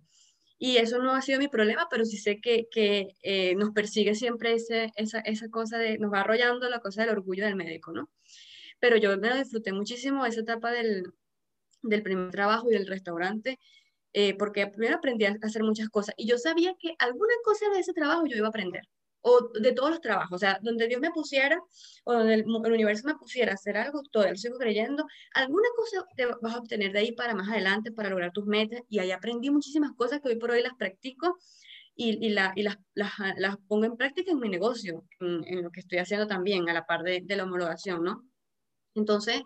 y 0.59 0.79
eso 0.79 0.99
no 0.99 1.13
ha 1.13 1.23
sido 1.23 1.39
mi 1.39 1.49
problema, 1.49 1.87
pero 1.91 2.05
sí 2.05 2.17
sé 2.17 2.41
que, 2.41 2.67
que 2.71 3.09
eh, 3.23 3.55
nos 3.57 3.73
persigue 3.73 4.15
siempre 4.15 4.55
ese, 4.55 4.91
esa, 4.97 5.21
esa 5.21 5.49
cosa 5.51 5.79
de, 5.79 5.99
nos 5.99 6.13
va 6.13 6.21
arrollando 6.21 6.69
la 6.69 6.81
cosa 6.81 7.03
del 7.03 7.11
orgullo 7.11 7.45
del 7.45 7.57
médico, 7.57 7.93
¿no? 7.93 8.11
Pero 8.87 8.99
yo 8.99 9.19
me 9.19 9.31
lo 9.31 9.37
disfruté 9.37 9.73
muchísimo 9.73 10.25
esa 10.25 10.43
etapa 10.43 10.71
del, 10.71 11.03
del 11.83 12.05
primer 12.05 12.31
trabajo 12.31 12.71
y 12.71 12.75
del 12.75 12.87
restaurante, 12.87 13.59
eh, 14.13 14.37
porque 14.39 14.69
primero 14.69 14.99
aprendí 14.99 15.25
a 15.25 15.37
hacer 15.43 15.65
muchas 15.65 15.89
cosas, 15.89 16.15
y 16.17 16.29
yo 16.29 16.39
sabía 16.39 16.73
que 16.79 16.95
alguna 17.01 17.35
cosa 17.43 17.69
de 17.71 17.81
ese 17.81 17.93
trabajo 17.93 18.27
yo 18.27 18.37
iba 18.37 18.47
a 18.47 18.51
aprender 18.51 18.85
o 19.23 19.51
de 19.61 19.73
todos 19.73 19.91
los 19.91 20.01
trabajos, 20.01 20.37
o 20.37 20.39
sea, 20.39 20.61
donde 20.63 20.87
Dios 20.87 21.01
me 21.01 21.11
pusiera 21.11 21.61
o 22.05 22.13
donde 22.13 22.35
el, 22.35 22.45
universo 22.47 23.09
me 23.09 23.17
pusiera 23.17 23.51
a 23.51 23.55
hacer 23.57 23.77
algo, 23.77 24.05
todavía 24.13 24.35
lo 24.35 24.39
sigo 24.39 24.57
creyendo, 24.57 25.05
alguna 25.35 25.69
cosa 25.75 26.07
te 26.15 26.27
vas 26.27 26.55
a 26.55 26.59
obtener 26.59 26.93
de 26.93 27.01
ahí 27.01 27.11
para 27.11 27.35
más 27.35 27.49
adelante, 27.49 27.91
para 27.91 28.09
lograr 28.09 28.31
tus 28.31 28.47
metas, 28.47 28.83
y 28.89 29.01
ahí 29.01 29.11
aprendí 29.11 29.51
muchísimas 29.51 29.91
cosas 29.97 30.21
que 30.21 30.29
hoy 30.29 30.37
por 30.37 30.53
hoy 30.53 30.63
las 30.63 30.75
practico 30.75 31.39
y, 31.97 32.25
y, 32.25 32.31
la, 32.31 32.53
y 32.55 32.63
las, 32.63 32.79
las, 32.95 33.11
las, 33.37 33.57
pongo 33.67 33.87
en 33.87 33.97
práctica 33.97 34.31
en 34.31 34.39
mi 34.39 34.49
negocio, 34.49 35.03
en, 35.19 35.43
en, 35.49 35.65
lo 35.65 35.73
que 35.73 35.81
estoy 35.81 35.99
haciendo 35.99 36.29
también, 36.29 36.69
a 36.69 36.73
la 36.73 36.87
par 36.87 37.03
de, 37.03 37.23
de 37.25 37.35
la 37.35 37.43
homologación, 37.43 38.05
¿no? 38.05 38.23
Entonces, 38.97 39.43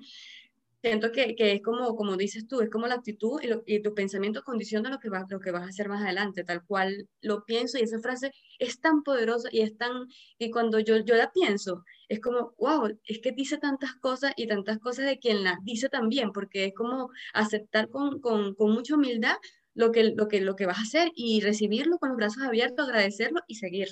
siento 0.83 1.13
que, 1.13 1.35
que, 1.37 1.53
es 1.53 1.63
como, 1.63 1.95
como 1.97 2.17
dices 2.17 2.49
tú, 2.49 2.61
es 2.61 2.71
como 2.71 2.87
la 2.87 2.95
actitud 2.97 3.41
y, 3.67 3.83
tu 3.83 3.95
pensamiento 3.95 4.43
condiciona 4.43 4.91
lo 4.91 4.99
que, 4.99 5.11
va, 5.11 5.27
lo 5.29 5.41
que 5.41 5.51
vas 5.51 5.63
a 5.63 5.69
hacer 5.69 5.89
más 5.89 6.03
adelante, 6.03 6.45
tal 6.45 6.65
cual 6.65 7.09
lo 7.21 7.45
pienso 7.45 7.79
y 7.79 7.83
esa 7.83 8.01
frase 8.01 8.33
es 8.59 8.81
tan 8.81 9.03
poderosa 9.03 9.49
y 9.53 9.61
es 9.61 9.77
tan, 9.77 10.07
y 10.39 10.51
cuando 10.51 10.79
yo, 10.79 10.97
yo 10.99 11.17
la 11.17 11.31
pienso, 11.33 11.85
es 12.09 12.21
como, 12.21 12.55
wow, 12.59 12.99
es 13.05 13.19
que 13.21 13.33
dice 13.33 13.59
tantas 13.59 13.95
cosas 13.97 14.33
y 14.37 14.47
tantas 14.47 14.79
cosas 14.79 15.07
de 15.07 15.19
quien 15.19 15.45
la 15.45 15.59
dice 15.65 15.89
también, 15.89 16.33
porque 16.33 16.67
es 16.67 16.75
como 16.75 17.11
aceptar 17.35 17.89
con, 17.91 18.21
con, 18.21 18.55
con 18.55 18.73
mucha 18.73 18.95
humildad 18.95 19.37
lo 19.75 19.93
que, 19.93 20.05
lo, 20.05 20.29
que, 20.29 20.41
lo 20.41 20.57
que 20.57 20.67
vas 20.67 20.79
a 20.79 20.83
hacer 20.83 21.11
y 21.15 21.41
recibirlo 21.41 21.99
con 21.99 22.11
los 22.11 22.17
brazos 22.17 22.43
abiertos, 22.43 22.89
agradecerlo 22.89 23.41
y 23.47 23.57
seguir. 23.57 23.89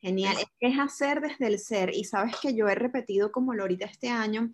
Genial, 0.00 0.36
es 0.60 0.78
hacer 0.78 1.20
desde 1.20 1.46
el 1.46 1.58
ser. 1.58 1.94
Y 1.94 2.04
sabes 2.04 2.36
que 2.40 2.54
yo 2.54 2.68
he 2.68 2.74
repetido 2.74 3.30
como 3.32 3.54
Lorita 3.54 3.84
este 3.84 4.08
año, 4.08 4.50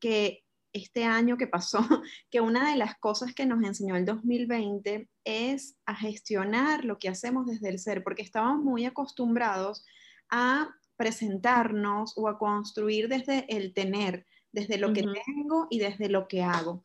que 0.00 0.44
este 0.72 1.04
año 1.04 1.36
que 1.36 1.46
pasó, 1.46 1.78
que 2.30 2.40
una 2.40 2.70
de 2.70 2.76
las 2.76 2.98
cosas 2.98 3.34
que 3.34 3.46
nos 3.46 3.62
enseñó 3.62 3.96
el 3.96 4.04
2020 4.04 5.08
es 5.24 5.76
a 5.86 5.94
gestionar 5.94 6.84
lo 6.84 6.98
que 6.98 7.08
hacemos 7.08 7.46
desde 7.46 7.68
el 7.68 7.78
ser, 7.78 8.02
porque 8.02 8.22
estábamos 8.22 8.64
muy 8.64 8.84
acostumbrados 8.86 9.84
a 10.30 10.68
presentarnos 10.96 12.14
o 12.16 12.28
a 12.28 12.38
construir 12.38 13.08
desde 13.08 13.46
el 13.56 13.72
tener, 13.72 14.26
desde 14.52 14.78
lo 14.78 14.92
que 14.92 15.02
tengo 15.02 15.68
y 15.70 15.78
desde 15.78 16.08
lo 16.08 16.26
que 16.26 16.42
hago. 16.42 16.82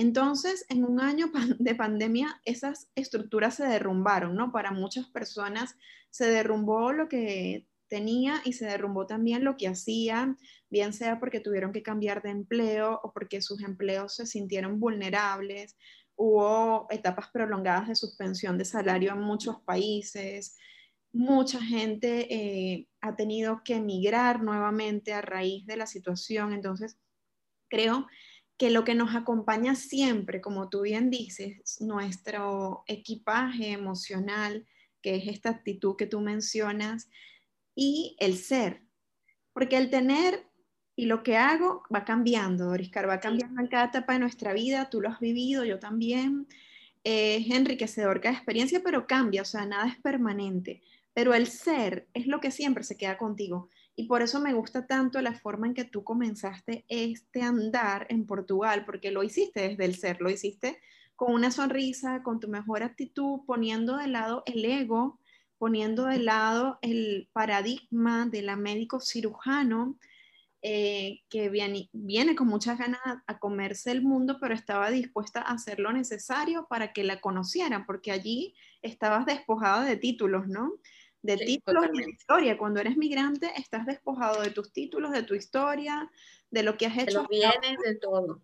Entonces, 0.00 0.64
en 0.70 0.86
un 0.86 0.98
año 0.98 1.30
de 1.58 1.74
pandemia, 1.74 2.40
esas 2.46 2.88
estructuras 2.94 3.56
se 3.56 3.66
derrumbaron, 3.66 4.34
¿no? 4.34 4.50
Para 4.50 4.72
muchas 4.72 5.06
personas 5.08 5.76
se 6.08 6.24
derrumbó 6.30 6.92
lo 6.92 7.06
que 7.06 7.66
tenía 7.86 8.40
y 8.46 8.54
se 8.54 8.64
derrumbó 8.64 9.06
también 9.06 9.44
lo 9.44 9.58
que 9.58 9.68
hacían, 9.68 10.38
bien 10.70 10.94
sea 10.94 11.20
porque 11.20 11.40
tuvieron 11.40 11.70
que 11.70 11.82
cambiar 11.82 12.22
de 12.22 12.30
empleo 12.30 12.98
o 13.02 13.12
porque 13.12 13.42
sus 13.42 13.62
empleos 13.62 14.14
se 14.16 14.24
sintieron 14.24 14.80
vulnerables. 14.80 15.76
Hubo 16.16 16.86
etapas 16.88 17.28
prolongadas 17.30 17.88
de 17.88 17.94
suspensión 17.94 18.56
de 18.56 18.64
salario 18.64 19.12
en 19.12 19.20
muchos 19.20 19.60
países. 19.66 20.56
Mucha 21.12 21.60
gente 21.60 22.34
eh, 22.34 22.88
ha 23.02 23.16
tenido 23.16 23.60
que 23.62 23.74
emigrar 23.74 24.42
nuevamente 24.42 25.12
a 25.12 25.20
raíz 25.20 25.66
de 25.66 25.76
la 25.76 25.86
situación. 25.86 26.54
Entonces, 26.54 26.96
creo 27.68 28.06
que 28.06 28.29
lo 28.68 28.84
que 28.84 28.94
nos 28.94 29.14
acompaña 29.14 29.74
siempre, 29.74 30.42
como 30.42 30.68
tú 30.68 30.82
bien 30.82 31.08
dices, 31.08 31.80
nuestro 31.80 32.84
equipaje 32.86 33.70
emocional, 33.70 34.66
que 35.00 35.16
es 35.16 35.28
esta 35.28 35.48
actitud 35.48 35.96
que 35.96 36.06
tú 36.06 36.20
mencionas, 36.20 37.08
y 37.74 38.16
el 38.20 38.36
ser. 38.36 38.82
Porque 39.54 39.78
el 39.78 39.88
tener 39.88 40.50
y 40.94 41.06
lo 41.06 41.22
que 41.22 41.38
hago 41.38 41.82
va 41.94 42.04
cambiando, 42.04 42.66
Doriscar, 42.66 43.08
va 43.08 43.20
cambiando 43.20 43.62
en 43.62 43.68
cada 43.68 43.86
etapa 43.86 44.12
de 44.12 44.18
nuestra 44.18 44.52
vida, 44.52 44.90
tú 44.90 45.00
lo 45.00 45.08
has 45.08 45.20
vivido, 45.20 45.64
yo 45.64 45.78
también. 45.78 46.46
es 47.02 47.50
enriquecedor 47.50 48.20
cada 48.20 48.34
experiencia, 48.34 48.82
pero 48.84 49.06
cambia, 49.06 49.40
o 49.40 49.46
sea, 49.46 49.64
nada 49.64 49.88
es 49.88 49.96
permanente. 50.00 50.82
Pero 51.14 51.32
el 51.32 51.46
ser 51.46 52.08
es 52.12 52.26
lo 52.26 52.40
que 52.40 52.50
siempre 52.50 52.84
se 52.84 52.98
queda 52.98 53.16
contigo. 53.16 53.70
Y 54.00 54.04
por 54.04 54.22
eso 54.22 54.40
me 54.40 54.54
gusta 54.54 54.86
tanto 54.86 55.20
la 55.20 55.34
forma 55.34 55.66
en 55.66 55.74
que 55.74 55.84
tú 55.84 56.04
comenzaste 56.04 56.86
este 56.88 57.42
andar 57.42 58.06
en 58.08 58.24
Portugal, 58.24 58.86
porque 58.86 59.10
lo 59.10 59.22
hiciste 59.22 59.68
desde 59.68 59.84
el 59.84 59.94
ser, 59.94 60.22
lo 60.22 60.30
hiciste 60.30 60.80
con 61.16 61.34
una 61.34 61.50
sonrisa, 61.50 62.22
con 62.22 62.40
tu 62.40 62.48
mejor 62.48 62.82
actitud, 62.82 63.40
poniendo 63.46 63.98
de 63.98 64.06
lado 64.06 64.42
el 64.46 64.64
ego, 64.64 65.20
poniendo 65.58 66.06
de 66.06 66.18
lado 66.18 66.78
el 66.80 67.28
paradigma 67.34 68.24
de 68.24 68.40
la 68.40 68.56
médico 68.56 69.00
cirujano, 69.00 69.98
eh, 70.62 71.20
que 71.28 71.50
viene, 71.50 71.90
viene, 71.92 72.34
con 72.34 72.46
muchas 72.46 72.78
ganas 72.78 73.00
a, 73.26 73.38
comerse 73.38 73.92
el 73.92 74.00
mundo, 74.00 74.38
pero 74.40 74.54
estaba 74.54 74.90
dispuesta 74.90 75.42
a 75.42 75.52
hacer 75.52 75.78
lo 75.78 75.92
necesario 75.92 76.66
para 76.70 76.94
que 76.94 77.04
la 77.04 77.20
conocieran, 77.20 77.84
porque 77.84 78.12
allí 78.12 78.54
estabas 78.80 79.26
despojada 79.26 79.84
de 79.84 79.96
títulos, 79.96 80.48
¿no? 80.48 80.72
De 81.22 81.36
títulos 81.36 81.86
y 81.92 82.02
de 82.02 82.10
historia. 82.10 82.56
Cuando 82.56 82.80
eres 82.80 82.96
migrante, 82.96 83.50
estás 83.56 83.86
despojado 83.86 84.42
de 84.42 84.50
tus 84.50 84.72
títulos, 84.72 85.12
de 85.12 85.22
tu 85.22 85.34
historia, 85.34 86.10
de 86.50 86.62
lo 86.62 86.76
que 86.76 86.86
has 86.86 86.96
hecho. 86.96 87.04
De 87.04 87.14
los 87.14 87.28
bienes, 87.28 87.78
de 87.84 87.96
todo. 87.96 88.42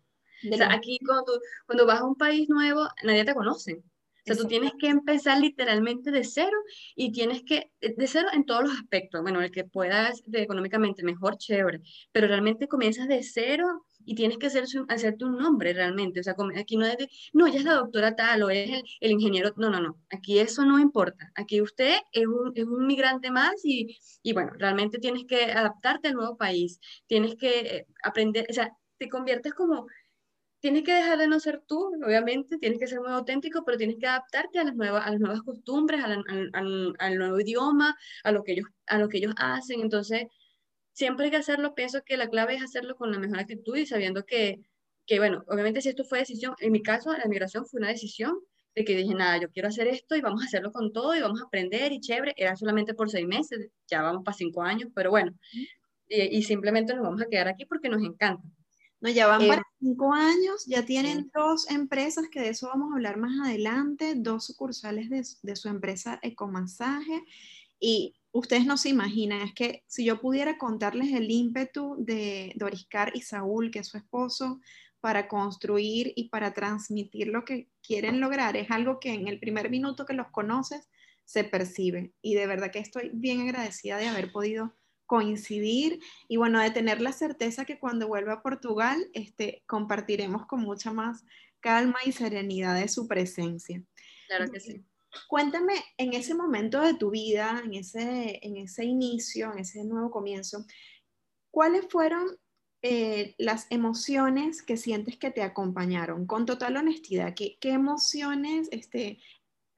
o 0.50 0.56
sea, 0.56 0.72
aquí 0.72 0.98
cuando, 1.04 1.40
cuando 1.66 1.86
vas 1.86 2.00
a 2.00 2.04
un 2.04 2.16
país 2.16 2.48
nuevo, 2.48 2.86
nadie 3.02 3.24
te 3.24 3.34
conoce. 3.34 3.82
O 4.28 4.34
sea, 4.34 4.42
tú 4.42 4.48
tienes 4.48 4.72
que 4.78 4.88
empezar 4.88 5.40
literalmente 5.40 6.10
de 6.10 6.24
cero 6.24 6.56
y 6.96 7.12
tienes 7.12 7.44
que, 7.44 7.70
eh, 7.80 7.94
de 7.96 8.06
cero 8.08 8.28
en 8.32 8.44
todos 8.44 8.64
los 8.64 8.72
aspectos. 8.72 9.22
Bueno, 9.22 9.40
el 9.40 9.52
que 9.52 9.64
puedas 9.64 10.20
de, 10.26 10.42
económicamente 10.42 11.04
mejor, 11.04 11.38
chévere, 11.38 11.80
pero 12.10 12.26
realmente 12.26 12.66
comienzas 12.66 13.06
de 13.06 13.22
cero 13.22 13.86
y 14.06 14.14
tienes 14.14 14.38
que 14.38 14.46
hacer, 14.46 14.64
hacerte 14.88 15.24
un 15.24 15.36
nombre 15.36 15.72
realmente. 15.74 16.20
O 16.20 16.22
sea, 16.22 16.34
aquí 16.56 16.76
no 16.76 16.86
es 16.86 16.96
de, 16.96 17.10
no, 17.32 17.46
ella 17.46 17.58
es 17.58 17.64
la 17.64 17.74
doctora 17.74 18.16
tal 18.16 18.42
o 18.44 18.50
es 18.50 18.82
el, 19.00 19.10
ingeniero. 19.10 19.52
No, 19.56 19.68
no, 19.68 19.80
no. 19.80 19.98
Aquí 20.10 20.38
eso 20.38 20.64
no 20.64 20.78
importa. 20.78 21.30
Aquí 21.34 21.60
usted 21.60 21.96
es 22.12 22.26
un, 22.26 22.52
es 22.54 22.64
un 22.64 22.86
migrante 22.86 23.30
más 23.30 23.64
y, 23.64 23.98
y, 24.22 24.32
bueno, 24.32 24.52
realmente 24.56 24.98
tienes 24.98 25.24
que 25.26 25.52
adaptarte 25.52 26.08
al 26.08 26.14
nuevo 26.14 26.36
país. 26.36 26.80
Tienes 27.06 27.36
que 27.36 27.60
eh, 27.60 27.86
aprender, 28.02 28.46
o 28.48 28.52
sea, 28.52 28.72
te 28.98 29.08
conviertes 29.08 29.52
como 29.54 29.86
tienes 30.60 30.84
que 30.84 30.94
dejar 30.94 31.18
de 31.18 31.28
no 31.28 31.38
ser 31.38 31.62
tú, 31.66 31.92
obviamente, 32.04 32.58
tienes 32.58 32.78
que 32.78 32.86
ser 32.86 33.00
muy 33.00 33.12
auténtico, 33.12 33.64
pero 33.64 33.78
tienes 33.78 33.98
que 34.00 34.06
adaptarte 34.06 34.58
a 34.58 34.64
las 34.64 34.74
nuevas, 34.74 35.06
a 35.06 35.10
las 35.10 35.20
nuevas 35.20 35.42
costumbres, 35.42 36.02
al 36.02 37.18
nuevo 37.18 37.40
idioma, 37.40 37.96
a 38.24 38.32
lo, 38.32 38.42
que 38.42 38.52
ellos, 38.52 38.66
a 38.86 38.98
lo 38.98 39.08
que 39.08 39.18
ellos 39.18 39.34
hacen. 39.36 39.80
Entonces, 39.80 40.26
siempre 40.96 41.26
hay 41.26 41.30
que 41.30 41.36
hacerlo, 41.36 41.74
pienso 41.74 42.02
que 42.04 42.16
la 42.16 42.30
clave 42.30 42.54
es 42.54 42.62
hacerlo 42.62 42.96
con 42.96 43.12
la 43.12 43.18
mejor 43.18 43.38
actitud 43.38 43.76
y 43.76 43.84
sabiendo 43.84 44.24
que, 44.24 44.62
que, 45.06 45.18
bueno, 45.18 45.44
obviamente 45.46 45.82
si 45.82 45.90
esto 45.90 46.04
fue 46.04 46.20
decisión, 46.20 46.54
en 46.58 46.72
mi 46.72 46.82
caso, 46.82 47.12
la 47.12 47.26
migración 47.26 47.66
fue 47.66 47.80
una 47.80 47.88
decisión 47.88 48.38
de 48.74 48.82
que 48.82 48.96
dije, 48.96 49.14
nada, 49.14 49.38
yo 49.38 49.50
quiero 49.50 49.68
hacer 49.68 49.88
esto 49.88 50.16
y 50.16 50.22
vamos 50.22 50.42
a 50.42 50.46
hacerlo 50.46 50.72
con 50.72 50.94
todo 50.94 51.14
y 51.14 51.20
vamos 51.20 51.42
a 51.42 51.44
aprender 51.44 51.92
y 51.92 52.00
chévere, 52.00 52.32
era 52.34 52.56
solamente 52.56 52.94
por 52.94 53.10
seis 53.10 53.26
meses, 53.26 53.68
ya 53.86 54.00
vamos 54.00 54.24
para 54.24 54.38
cinco 54.38 54.62
años, 54.62 54.88
pero 54.94 55.10
bueno, 55.10 55.34
y, 56.08 56.38
y 56.38 56.42
simplemente 56.42 56.94
nos 56.94 57.04
vamos 57.04 57.20
a 57.20 57.26
quedar 57.26 57.48
aquí 57.48 57.66
porque 57.66 57.90
nos 57.90 58.02
encanta. 58.02 58.48
No, 58.98 59.10
ya 59.10 59.26
van 59.26 59.46
para 59.46 59.60
eh, 59.60 59.64
cinco 59.78 60.14
años, 60.14 60.64
ya 60.66 60.82
tienen 60.86 61.30
dos 61.34 61.70
empresas, 61.70 62.30
que 62.30 62.40
de 62.40 62.48
eso 62.48 62.68
vamos 62.68 62.90
a 62.90 62.94
hablar 62.94 63.18
más 63.18 63.38
adelante, 63.46 64.14
dos 64.16 64.46
sucursales 64.46 65.10
de, 65.10 65.22
de 65.42 65.56
su 65.56 65.68
empresa 65.68 66.18
Ecomasaje. 66.22 67.22
Y 67.78 68.14
ustedes 68.38 68.66
no 68.66 68.76
se 68.76 68.88
imaginan, 68.90 69.42
es 69.42 69.54
que 69.54 69.84
si 69.86 70.04
yo 70.04 70.20
pudiera 70.20 70.58
contarles 70.58 71.12
el 71.12 71.30
ímpetu 71.30 71.96
de 71.98 72.52
Doriscar 72.56 73.12
y 73.14 73.22
Saúl, 73.22 73.70
que 73.70 73.80
es 73.80 73.88
su 73.88 73.96
esposo, 73.96 74.60
para 75.00 75.28
construir 75.28 76.12
y 76.16 76.30
para 76.30 76.52
transmitir 76.52 77.28
lo 77.28 77.44
que 77.44 77.68
quieren 77.82 78.20
lograr, 78.20 78.56
es 78.56 78.70
algo 78.70 78.98
que 78.98 79.14
en 79.14 79.28
el 79.28 79.38
primer 79.38 79.70
minuto 79.70 80.04
que 80.04 80.14
los 80.14 80.28
conoces 80.28 80.88
se 81.24 81.44
percibe. 81.44 82.12
Y 82.22 82.34
de 82.34 82.46
verdad 82.46 82.70
que 82.70 82.78
estoy 82.78 83.10
bien 83.12 83.40
agradecida 83.40 83.98
de 83.98 84.08
haber 84.08 84.32
podido 84.32 84.74
coincidir 85.06 86.00
y 86.28 86.36
bueno, 86.36 86.60
de 86.60 86.70
tener 86.70 87.00
la 87.00 87.12
certeza 87.12 87.64
que 87.64 87.78
cuando 87.78 88.08
vuelva 88.08 88.34
a 88.34 88.42
Portugal 88.42 89.08
este, 89.12 89.62
compartiremos 89.66 90.46
con 90.46 90.60
mucha 90.60 90.92
más 90.92 91.24
calma 91.60 91.98
y 92.04 92.12
serenidad 92.12 92.74
de 92.74 92.88
su 92.88 93.06
presencia. 93.06 93.82
Claro 94.26 94.50
que 94.50 94.60
sí. 94.60 94.84
Cuéntame, 95.28 95.74
en 95.96 96.12
ese 96.12 96.34
momento 96.34 96.80
de 96.80 96.94
tu 96.94 97.10
vida, 97.10 97.62
en 97.64 97.74
ese, 97.74 98.40
en 98.42 98.56
ese 98.56 98.84
inicio, 98.84 99.52
en 99.52 99.60
ese 99.60 99.84
nuevo 99.84 100.10
comienzo, 100.10 100.64
¿cuáles 101.50 101.86
fueron 101.88 102.38
eh, 102.82 103.34
las 103.38 103.66
emociones 103.70 104.62
que 104.62 104.76
sientes 104.76 105.16
que 105.16 105.30
te 105.30 105.42
acompañaron? 105.42 106.26
Con 106.26 106.46
total 106.46 106.76
honestidad, 106.76 107.34
¿qué, 107.34 107.58
emociones 107.62 108.68
este, 108.72 109.18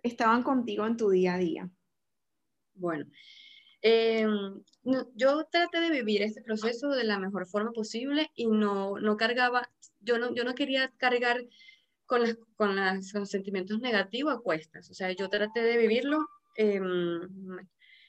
estaban 0.02 0.42
contigo 0.42 0.86
en 0.86 0.96
tu 0.96 1.10
día 1.10 1.34
a 1.34 1.38
día? 1.38 1.70
Bueno, 2.74 3.06
Em, 3.80 4.62
yo 5.14 5.44
traté 5.44 5.80
de 5.80 5.90
vivir 5.90 6.22
este 6.22 6.42
proceso 6.42 6.88
de 6.88 7.04
la 7.04 7.18
mejor 7.18 7.46
forma 7.46 7.70
posible 7.72 8.30
y 8.34 8.46
no, 8.46 8.98
no 8.98 9.16
cargaba, 9.16 9.70
yo 10.00 10.18
no, 10.18 10.34
yo 10.34 10.44
no 10.44 10.54
quería 10.54 10.92
cargar 10.96 11.44
con, 12.08 12.22
las, 12.22 12.36
con, 12.56 12.74
los 12.74 13.28
sentimientos 13.28 13.80
negativos 13.80 14.34
a 14.34 14.40
cuestas. 14.40 14.90
O 14.90 14.94
sea, 14.94 15.12
yo 15.12 15.28
traté 15.28 15.60
de 15.60 15.76
vivirlo, 15.76 16.26
em, 16.56 17.20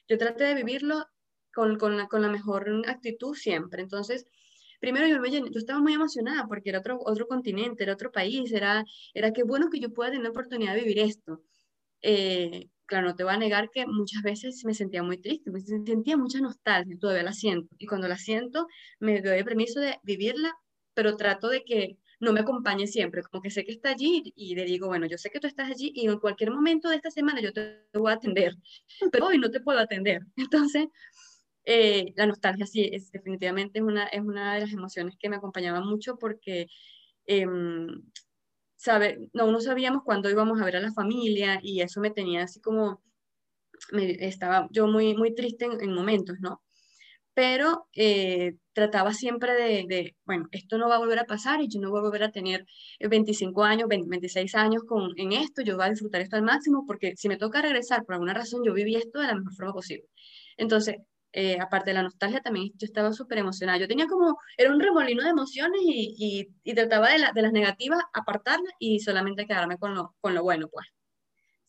yo 0.08 0.18
traté 0.18 0.46
de 0.46 0.56
vivirlo 0.56 1.06
con, 1.54 1.78
con, 1.78 1.98
la, 1.98 2.30
mejor 2.30 2.66
actitud 2.88 3.36
siempre. 3.36 3.82
Entonces, 3.84 4.26
primero 4.80 5.06
yo, 5.06 5.60
estaba 5.60 5.82
muy 5.82 5.94
emocionada 5.94 6.48
porque 6.48 6.70
era 6.70 6.80
otro, 6.80 6.98
otro 7.02 7.28
continente, 7.28 7.84
era 7.84 7.94
otro 7.94 8.12
país, 8.12 8.52
era, 8.54 8.86
era 9.14 9.34
qué 9.34 9.44
bueno 9.44 9.70
que 9.70 9.82
yo 9.82 9.94
pueda 9.94 10.12
tener 10.12 10.24
la 10.24 10.30
oportunidad 10.32 10.76
de 10.76 10.82
vivir 10.82 11.00
esto. 11.00 11.44
Eh, 12.02 12.70
claro, 12.86 13.10
no 13.10 13.16
te 13.16 13.26
voy 13.26 13.34
a 13.34 13.38
negar 13.38 13.70
que 13.70 13.86
muchas 13.86 14.24
veces 14.24 14.64
me 14.66 14.74
sentía 14.74 15.04
muy 15.04 15.18
triste, 15.18 15.52
me 15.52 15.60
sentía 15.60 16.16
mucha 16.16 16.40
nostalgia, 16.40 16.98
todavía 17.00 17.24
la 17.24 17.34
siento. 17.34 17.76
Y 17.78 17.86
cuando 17.86 18.08
la 18.08 18.18
siento, 18.18 18.68
me 19.00 19.22
doy 19.22 19.44
permiso 19.44 19.82
de 19.82 20.00
vivirla, 20.04 20.54
pero 20.94 21.18
trato 21.18 21.50
de 21.50 21.64
que 21.66 21.98
no 22.20 22.34
me 22.34 22.42
acompañe 22.42 22.88
siempre, 22.88 23.24
como 23.24 23.42
que 23.42 23.50
sé 23.50 23.64
que 23.64 23.72
está 23.72 23.92
allí 23.92 24.34
y 24.36 24.56
le 24.56 24.66
digo, 24.66 24.88
bueno, 24.88 25.06
yo 25.06 25.18
sé 25.18 25.30
que 25.30 25.40
tú 25.40 25.48
estás 25.48 25.70
allí 25.70 25.92
y 25.96 26.08
en 26.08 26.20
cualquier 26.20 26.52
momento 26.52 26.90
de 26.90 26.98
esta 26.98 27.12
semana 27.12 27.42
yo 27.42 27.54
te 27.54 27.82
voy 27.94 28.12
a 28.12 28.16
atender, 28.16 28.56
pero 29.12 29.28
hoy 29.28 29.38
no 29.38 29.50
te 29.52 29.62
puedo 29.62 29.80
atender. 29.80 30.22
Entonces, 30.38 30.88
eh, 31.66 32.14
la 32.16 32.26
nostalgia 32.26 32.66
sí, 32.66 32.90
es 32.92 33.12
definitivamente 33.12 33.80
es 33.80 33.86
una, 33.86 34.06
es 34.08 34.22
una 34.22 34.56
de 34.56 34.62
las 34.62 34.74
emociones 34.74 35.16
que 35.20 35.30
me 35.30 35.38
acompañaba 35.38 35.82
mucho 35.82 36.18
porque, 36.18 36.68
em, 37.26 37.88
sabe, 38.76 39.30
no, 39.34 39.52
no 39.52 39.60
sabíamos 39.62 40.04
cuándo 40.04 40.30
íbamos 40.30 40.62
a 40.62 40.66
ver 40.66 40.78
a 40.78 40.82
la 40.82 40.94
familia 40.94 41.60
y 41.62 41.82
eso 41.82 42.02
me 42.02 42.12
tenía 42.12 42.44
así 42.44 42.62
como, 42.62 43.02
me, 43.92 44.12
estaba 44.28 44.68
yo 44.72 44.88
muy, 44.88 45.16
muy 45.16 45.36
triste 45.36 45.66
en, 45.66 45.94
momentos, 45.94 46.38
¿no? 46.40 46.62
Pero 47.40 47.88
eh, 47.96 48.56
trataba 48.74 49.14
siempre 49.14 49.54
de, 49.54 50.14
bueno, 50.26 50.48
esto 50.52 50.78
no 50.78 50.90
va 50.90 50.96
a 50.96 51.00
volver 51.00 51.20
a 51.20 51.24
pasar 51.26 51.62
y 51.62 51.70
yo 51.70 51.80
no 51.80 51.90
voy 51.90 52.00
a 52.00 52.04
volver 52.04 52.24
a 52.24 52.32
tener 52.32 52.66
25 53.00 53.64
años, 53.64 53.88
26 53.88 54.56
años 54.56 54.84
con, 54.86 55.14
en 55.16 55.32
esto, 55.32 55.62
yo 55.62 55.78
voy 55.78 55.86
a 55.86 55.90
disfrutar 55.90 56.20
esto 56.20 56.36
al 56.36 56.44
máximo 56.44 56.84
porque 56.86 57.14
si 57.16 57.30
me 57.30 57.38
toca 57.38 57.62
regresar 57.62 58.04
por 58.04 58.16
alguna 58.16 58.34
razón, 58.34 58.62
yo 58.66 58.74
viví 58.74 58.96
esto 58.98 59.20
de 59.22 59.28
la 59.28 59.36
mejor 59.36 59.54
forma 59.54 59.72
posible. 59.74 60.04
Entonces, 60.58 60.98
eh, 61.32 61.58
aparte 61.62 61.92
de 61.92 61.94
la 61.94 62.04
nostalgia, 62.04 62.42
también 62.42 62.72
yo 62.76 62.86
estaba 62.86 63.14
súper 63.14 63.38
emocionada. 63.38 63.80
Yo 63.80 63.88
tenía 63.88 64.08
como, 64.08 64.38
era 64.58 64.74
un 64.74 64.82
remolino 64.82 65.24
de 65.24 65.30
emociones 65.30 65.80
y, 65.86 66.50
y, 66.66 66.74
trataba 66.76 67.08
de, 67.10 67.20
de, 67.34 67.42
las 67.42 67.54
negativas, 67.54 68.02
apartarlas 68.14 68.74
y 68.80 69.00
solamente 69.00 69.46
quedarme 69.48 69.78
con 69.78 69.96
lo, 69.96 70.14
con 70.20 70.34
lo 70.36 70.44
bueno, 70.44 70.68
pues. 70.70 70.88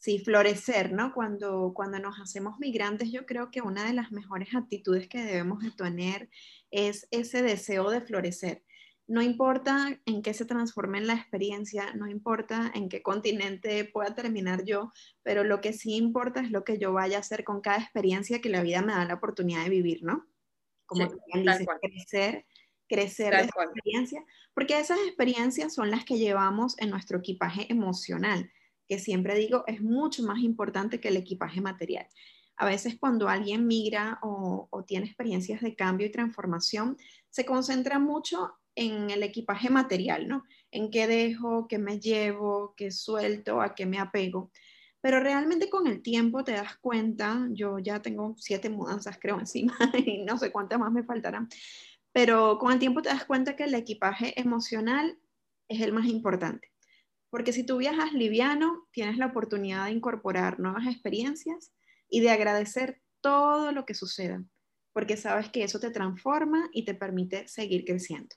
Sí, 0.00 0.18
florecer, 0.18 0.92
¿no? 0.92 1.12
Cuando, 1.12 1.74
cuando 1.74 1.98
nos 1.98 2.18
hacemos 2.20 2.58
migrantes, 2.58 3.12
yo 3.12 3.26
creo 3.26 3.50
que 3.50 3.60
una 3.60 3.84
de 3.84 3.92
las 3.92 4.12
mejores 4.12 4.54
actitudes 4.54 5.08
que 5.08 5.22
debemos 5.22 5.62
de 5.62 5.72
tener 5.72 6.30
es 6.70 7.06
ese 7.10 7.42
deseo 7.42 7.90
de 7.90 8.00
florecer. 8.00 8.64
No 9.06 9.20
importa 9.20 10.00
en 10.06 10.22
qué 10.22 10.32
se 10.32 10.46
transforme 10.46 11.02
la 11.02 11.12
experiencia, 11.12 11.92
no 11.92 12.08
importa 12.08 12.72
en 12.74 12.88
qué 12.88 13.02
continente 13.02 13.84
pueda 13.84 14.14
terminar 14.14 14.64
yo, 14.64 14.90
pero 15.22 15.44
lo 15.44 15.60
que 15.60 15.74
sí 15.74 15.96
importa 15.96 16.40
es 16.40 16.50
lo 16.50 16.64
que 16.64 16.78
yo 16.78 16.94
vaya 16.94 17.18
a 17.18 17.20
hacer 17.20 17.44
con 17.44 17.60
cada 17.60 17.76
experiencia 17.76 18.40
que 18.40 18.48
la 18.48 18.62
vida 18.62 18.80
me 18.80 18.94
da 18.94 19.04
la 19.04 19.14
oportunidad 19.14 19.64
de 19.64 19.70
vivir, 19.70 20.02
¿no? 20.02 20.26
Como 20.86 21.10
sí, 21.10 21.16
crecer, 21.82 22.46
crecer 22.88 23.34
de 23.36 23.42
experiencia, 23.42 24.24
porque 24.54 24.80
esas 24.80 24.98
experiencias 25.00 25.74
son 25.74 25.90
las 25.90 26.06
que 26.06 26.16
llevamos 26.16 26.78
en 26.78 26.88
nuestro 26.88 27.18
equipaje 27.18 27.70
emocional, 27.70 28.50
que 28.90 28.98
siempre 28.98 29.36
digo 29.36 29.62
es 29.68 29.80
mucho 29.80 30.24
más 30.24 30.40
importante 30.40 30.98
que 30.98 31.08
el 31.08 31.16
equipaje 31.16 31.60
material. 31.60 32.08
A 32.56 32.66
veces 32.66 32.96
cuando 32.98 33.28
alguien 33.28 33.68
migra 33.68 34.18
o, 34.20 34.84
tiene 34.84 35.06
experiencias 35.06 35.60
de 35.60 35.76
cambio 35.76 36.08
y 36.08 36.10
transformación, 36.10 36.96
se 37.28 37.44
concentra 37.44 38.00
mucho 38.00 38.52
en 38.74 39.10
el 39.10 39.22
equipaje 39.22 39.70
material, 39.70 40.26
¿no? 40.26 40.42
En 40.72 40.90
qué 40.90 41.06
dejo, 41.06 41.68
qué 41.68 41.78
me 41.78 42.00
llevo, 42.00 42.74
qué 42.76 42.90
suelto, 42.90 43.62
a 43.62 43.76
qué 43.76 43.86
me 43.86 44.00
apego. 44.00 44.50
Pero 45.00 45.20
realmente 45.20 45.70
con 45.70 45.86
el 45.86 46.02
tiempo 46.02 46.42
te 46.42 46.52
das 46.52 46.76
cuenta, 46.78 47.46
yo 47.52 47.78
ya 47.78 48.02
tengo 48.02 48.34
siete 48.38 48.70
mudanzas 48.70 49.18
creo 49.20 49.38
encima 49.38 49.78
y 50.04 50.24
no 50.24 50.36
sé 50.36 50.50
cuántas 50.50 50.80
más 50.80 50.90
me 50.90 51.04
faltarán, 51.04 51.48
pero 52.10 52.58
con 52.58 52.72
el 52.72 52.80
tiempo 52.80 53.02
te 53.02 53.10
das 53.10 53.24
cuenta 53.24 53.54
que 53.54 53.64
el 53.64 53.74
equipaje 53.74 54.38
emocional 54.40 55.16
es 55.68 55.80
el 55.80 55.92
más 55.92 56.06
importante. 56.06 56.70
Porque 57.30 57.52
si 57.52 57.64
tú 57.64 57.78
viajas 57.78 58.12
liviano, 58.12 58.88
tienes 58.92 59.16
la 59.16 59.26
oportunidad 59.26 59.86
de 59.86 59.92
incorporar 59.92 60.58
nuevas 60.58 60.86
experiencias 60.86 61.72
y 62.08 62.20
de 62.20 62.30
agradecer 62.30 63.00
todo 63.20 63.72
lo 63.72 63.86
que 63.86 63.94
suceda, 63.94 64.42
porque 64.92 65.16
sabes 65.16 65.48
que 65.50 65.62
eso 65.62 65.78
te 65.78 65.90
transforma 65.90 66.68
y 66.72 66.84
te 66.84 66.94
permite 66.94 67.46
seguir 67.46 67.84
creciendo. 67.84 68.34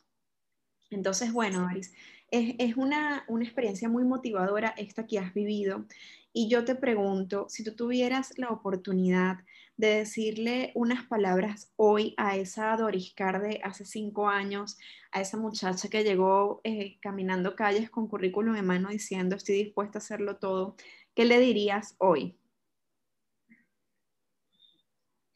Entonces, 0.92 1.34
bueno, 1.34 1.68
Aris, 1.68 1.92
es, 2.30 2.78
una, 2.78 3.26
experiencia 3.42 3.90
muy 3.90 4.04
motivadora 4.04 4.74
esta 4.78 5.06
que 5.06 5.20
has 5.20 5.34
vivido. 5.34 5.86
Y 6.34 6.50
yo 6.50 6.66
te 6.66 6.76
pregunto, 6.76 7.46
si 7.50 7.64
tú 7.64 7.76
tuvieras 7.76 8.38
la 8.38 8.50
oportunidad 8.50 9.38
de 9.78 9.88
decirle 10.00 10.72
unas 10.76 11.06
palabras 11.08 11.72
hoy 11.76 12.14
a 12.18 12.36
esa 12.38 12.76
Doriscar 12.76 13.42
de 13.42 13.60
hace 13.64 13.86
cinco 13.86 14.28
años, 14.28 14.78
a 15.12 15.22
esa 15.22 15.38
muchacha 15.38 15.90
que 15.90 16.04
llegó 16.04 16.62
eh, 16.64 16.98
caminando 17.02 17.56
calles 17.56 17.90
con 17.90 18.08
currículum 18.08 18.56
en 18.56 18.66
mano 18.66 18.90
diciendo 18.90 19.36
estoy 19.36 19.56
dispuesta 19.64 20.00
a 20.00 20.02
hacerlo 20.02 20.38
todo, 20.38 20.76
¿qué 21.16 21.26
le 21.26 21.40
dirías 21.40 21.96
hoy? 22.00 22.36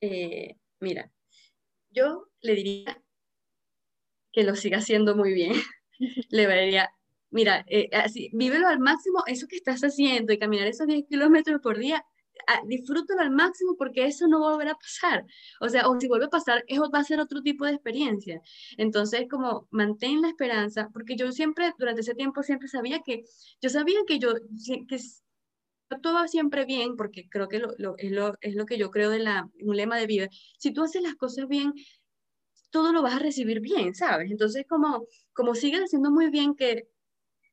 Eh, 0.01 0.55
mira, 0.79 1.11
yo 1.91 2.29
le 2.41 2.55
diría 2.55 3.03
que 4.31 4.43
lo 4.43 4.55
siga 4.55 4.77
haciendo 4.79 5.15
muy 5.15 5.33
bien. 5.33 5.53
Le 6.29 6.47
diría, 6.47 6.91
mira, 7.29 7.65
eh, 7.67 7.89
así, 7.93 8.29
vívelo 8.33 8.67
al 8.67 8.79
máximo, 8.79 9.23
eso 9.27 9.47
que 9.47 9.57
estás 9.57 9.81
haciendo 9.81 10.33
y 10.33 10.39
caminar 10.39 10.67
esos 10.67 10.87
10 10.87 11.05
kilómetros 11.07 11.61
por 11.61 11.77
día, 11.77 12.03
disfrútalo 12.65 13.21
al 13.21 13.31
máximo 13.31 13.75
porque 13.77 14.05
eso 14.05 14.27
no 14.27 14.41
va 14.41 14.63
a 14.63 14.71
a 14.71 14.75
pasar. 14.75 15.25
O 15.61 15.69
sea, 15.69 15.87
o 15.87 15.99
si 15.99 16.07
vuelve 16.07 16.25
a 16.25 16.29
pasar, 16.29 16.63
eso 16.67 16.89
va 16.89 16.99
a 16.99 17.03
ser 17.03 17.19
otro 17.19 17.41
tipo 17.41 17.65
de 17.65 17.73
experiencia. 17.73 18.41
Entonces, 18.77 19.27
como 19.29 19.67
mantén 19.71 20.21
la 20.21 20.29
esperanza, 20.29 20.89
porque 20.93 21.15
yo 21.15 21.31
siempre, 21.31 21.73
durante 21.77 22.01
ese 22.01 22.15
tiempo, 22.15 22.43
siempre 22.43 22.67
sabía 22.67 23.01
que, 23.05 23.23
yo 23.61 23.69
sabía 23.69 23.99
que 24.07 24.19
yo, 24.19 24.33
que 24.87 24.97
todo 26.01 26.15
va 26.15 26.27
siempre 26.27 26.65
bien, 26.65 26.95
porque 26.97 27.27
creo 27.29 27.47
que 27.47 27.59
lo, 27.59 27.71
es, 27.97 28.11
lo, 28.11 28.35
es 28.41 28.55
lo 28.55 28.65
que 28.65 28.77
yo 28.77 28.91
creo 28.91 29.09
de 29.09 29.19
la, 29.19 29.49
un 29.61 29.75
lema 29.75 29.97
de 29.97 30.07
vida. 30.07 30.27
Si 30.57 30.71
tú 30.71 30.83
haces 30.83 31.01
las 31.01 31.15
cosas 31.15 31.47
bien, 31.47 31.73
todo 32.69 32.91
lo 32.91 33.01
vas 33.01 33.15
a 33.15 33.19
recibir 33.19 33.61
bien, 33.61 33.95
¿sabes? 33.95 34.29
Entonces, 34.31 34.65
como, 34.67 35.07
como 35.33 35.55
sigues 35.55 35.81
haciendo 35.81 36.11
muy 36.11 36.29
bien 36.29 36.55
que 36.55 36.87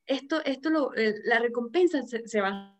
esto, 0.07 0.45
esto 0.45 0.71
lo, 0.71 0.91
la 1.25 1.39
recompensa 1.39 2.03
se, 2.03 2.41
va 2.41 2.79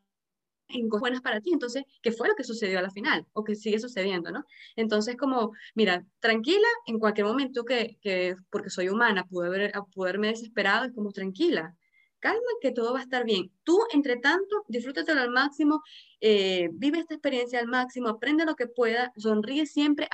en 0.69 0.89
cosas 0.89 1.01
buenas 1.01 1.23
para 1.23 1.41
ti. 1.41 1.51
Entonces, 1.53 1.85
¿qué 2.03 2.13
fue 2.13 2.29
lo 2.29 2.35
que 2.35 2.45
sucedió 2.45 2.79
a 2.79 2.83
la 2.83 2.91
final? 2.91 3.27
O 3.33 3.45
que 3.45 3.55
sigue 3.55 3.79
sucediendo, 3.79 4.31
¿no? 4.31 4.45
Entonces, 4.77 5.17
como, 5.17 5.53
mira, 5.75 6.07
tranquila, 6.21 6.69
en 6.87 6.99
cualquier 6.99 7.27
momento 7.27 7.65
que, 7.65 7.99
que 8.01 8.37
porque 8.51 8.71
soy 8.71 8.89
humana, 8.89 9.27
pude, 9.27 9.49
haber, 9.49 9.73
pude 9.95 10.09
haberme 10.11 10.29
desesperado, 10.29 10.87
es 10.87 10.93
como 10.93 11.13
tranquila, 11.13 11.77
calma, 12.25 12.41
que 12.63 12.73
todo 12.73 12.95
va 12.95 13.01
a 13.01 13.03
estar 13.03 13.25
bien. 13.25 13.53
Tú, 13.65 13.79
entre 13.93 14.17
tanto, 14.17 14.65
disfrútatelo 14.69 15.21
al 15.21 15.31
máximo, 15.31 15.83
eh, 16.21 16.71
vive 16.73 16.99
esta 16.99 17.15
experiencia 17.15 17.61
al 17.61 17.67
máximo, 17.69 18.09
aprende 18.09 18.47
lo 18.47 18.57
que 18.57 18.67
pueda, 18.67 19.13
sonríe 19.17 19.67
siempre, 19.67 20.09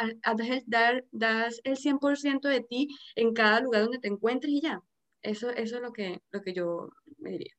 dar, 0.66 1.04
das 1.12 1.60
el 1.62 1.76
100% 1.76 2.48
de 2.48 2.62
ti 2.62 2.88
en 3.14 3.32
cada 3.32 3.60
lugar 3.60 3.82
donde 3.82 4.00
te 4.00 4.08
encuentres 4.08 4.52
y 4.52 4.60
ya. 4.60 4.82
Eso, 5.22 5.50
eso 5.50 5.76
es 5.76 5.82
lo 5.82 5.92
que, 5.92 6.22
lo 6.30 6.42
que 6.42 6.52
yo 6.52 6.90
me 7.18 7.30
diría. 7.30 7.54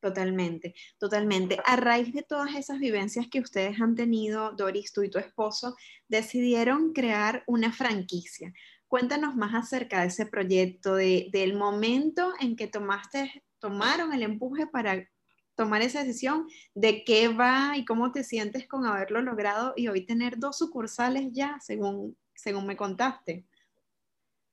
Totalmente, 0.00 0.74
totalmente. 0.98 1.58
A 1.64 1.76
raíz 1.76 2.12
de 2.12 2.22
todas 2.22 2.56
esas 2.56 2.80
vivencias 2.80 3.28
que 3.30 3.38
ustedes 3.38 3.80
han 3.80 3.94
tenido, 3.94 4.50
Doris, 4.52 4.92
tú 4.92 5.02
y 5.04 5.10
tu 5.10 5.18
esposo, 5.18 5.76
decidieron 6.08 6.92
crear 6.92 7.44
una 7.46 7.72
franquicia. 7.72 8.52
Cuéntanos 8.88 9.36
más 9.36 9.54
acerca 9.54 10.00
de 10.00 10.08
ese 10.08 10.26
proyecto, 10.26 10.96
de, 10.96 11.28
del 11.32 11.54
momento 11.54 12.32
en 12.40 12.56
que 12.56 12.66
tomaste 12.66 13.44
tomaron 13.62 14.12
el 14.12 14.24
empuje 14.24 14.66
para 14.66 15.08
tomar 15.54 15.82
esa 15.82 16.00
decisión 16.00 16.48
de 16.74 17.04
qué 17.04 17.28
va 17.28 17.76
y 17.76 17.84
cómo 17.84 18.10
te 18.10 18.24
sientes 18.24 18.66
con 18.66 18.84
haberlo 18.84 19.22
logrado 19.22 19.72
y 19.76 19.86
hoy 19.86 20.04
tener 20.04 20.38
dos 20.38 20.58
sucursales 20.58 21.28
ya, 21.30 21.58
según, 21.60 22.18
según 22.34 22.66
me 22.66 22.76
contaste. 22.76 23.46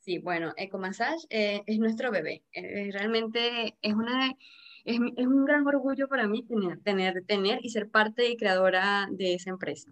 Sí, 0.10 0.18
bueno, 0.18 0.54
Ecomassage 0.58 1.28
eh, 1.30 1.62
es 1.68 1.78
nuestro 1.78 2.10
bebé. 2.10 2.44
Eh, 2.52 2.90
realmente 2.92 3.78
es, 3.80 3.94
una, 3.94 4.36
es, 4.84 4.98
un 5.00 5.46
gran 5.46 5.68
orgullo 5.68 6.08
para 6.08 6.28
mí 6.28 6.42
tener, 6.48 6.80
tener, 6.82 7.24
tener 7.28 7.60
y 7.62 7.70
ser 7.70 7.92
parte 7.92 8.28
y 8.28 8.36
creadora 8.36 9.08
de 9.12 9.36
esa 9.36 9.52
empresa. 9.52 9.92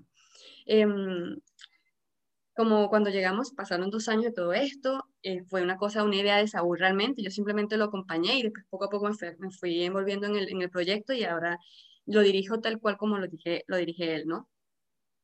Em, 0.66 1.40
como 2.56 2.90
cuando 2.90 3.12
llegamos, 3.12 3.52
pasaron 3.52 3.92
dos 3.92 4.10
años 4.10 4.24
de 4.24 4.32
todo 4.32 4.54
esto, 4.54 5.08
eh, 5.22 5.44
fue 5.44 5.62
una 5.62 5.78
cosa, 5.78 6.04
una 6.04 6.16
idea 6.16 6.38
de 6.38 6.48
Saúl 6.48 6.80
realmente, 6.80 7.22
yo 7.22 7.30
simplemente 7.30 7.78
lo 7.78 7.84
acompañé 7.84 8.40
y 8.40 8.42
después 8.42 8.66
poco 8.72 8.86
a 8.86 8.90
poco 8.90 9.12
me 9.38 9.52
fui, 9.52 9.84
envolviendo 9.84 10.26
en 10.26 10.36
el, 10.36 10.50
en 10.50 10.64
el, 10.64 10.72
proyecto 10.72 11.14
y 11.14 11.26
ahora 11.26 11.60
lo 12.08 12.22
dirijo 12.22 12.60
tal 12.60 12.80
cual 12.80 12.98
como 12.98 13.20
lo, 13.20 13.28
dije, 13.28 13.66
lo 13.68 13.78
dirige 13.78 14.16
él, 14.16 14.26
¿no? 14.26 14.50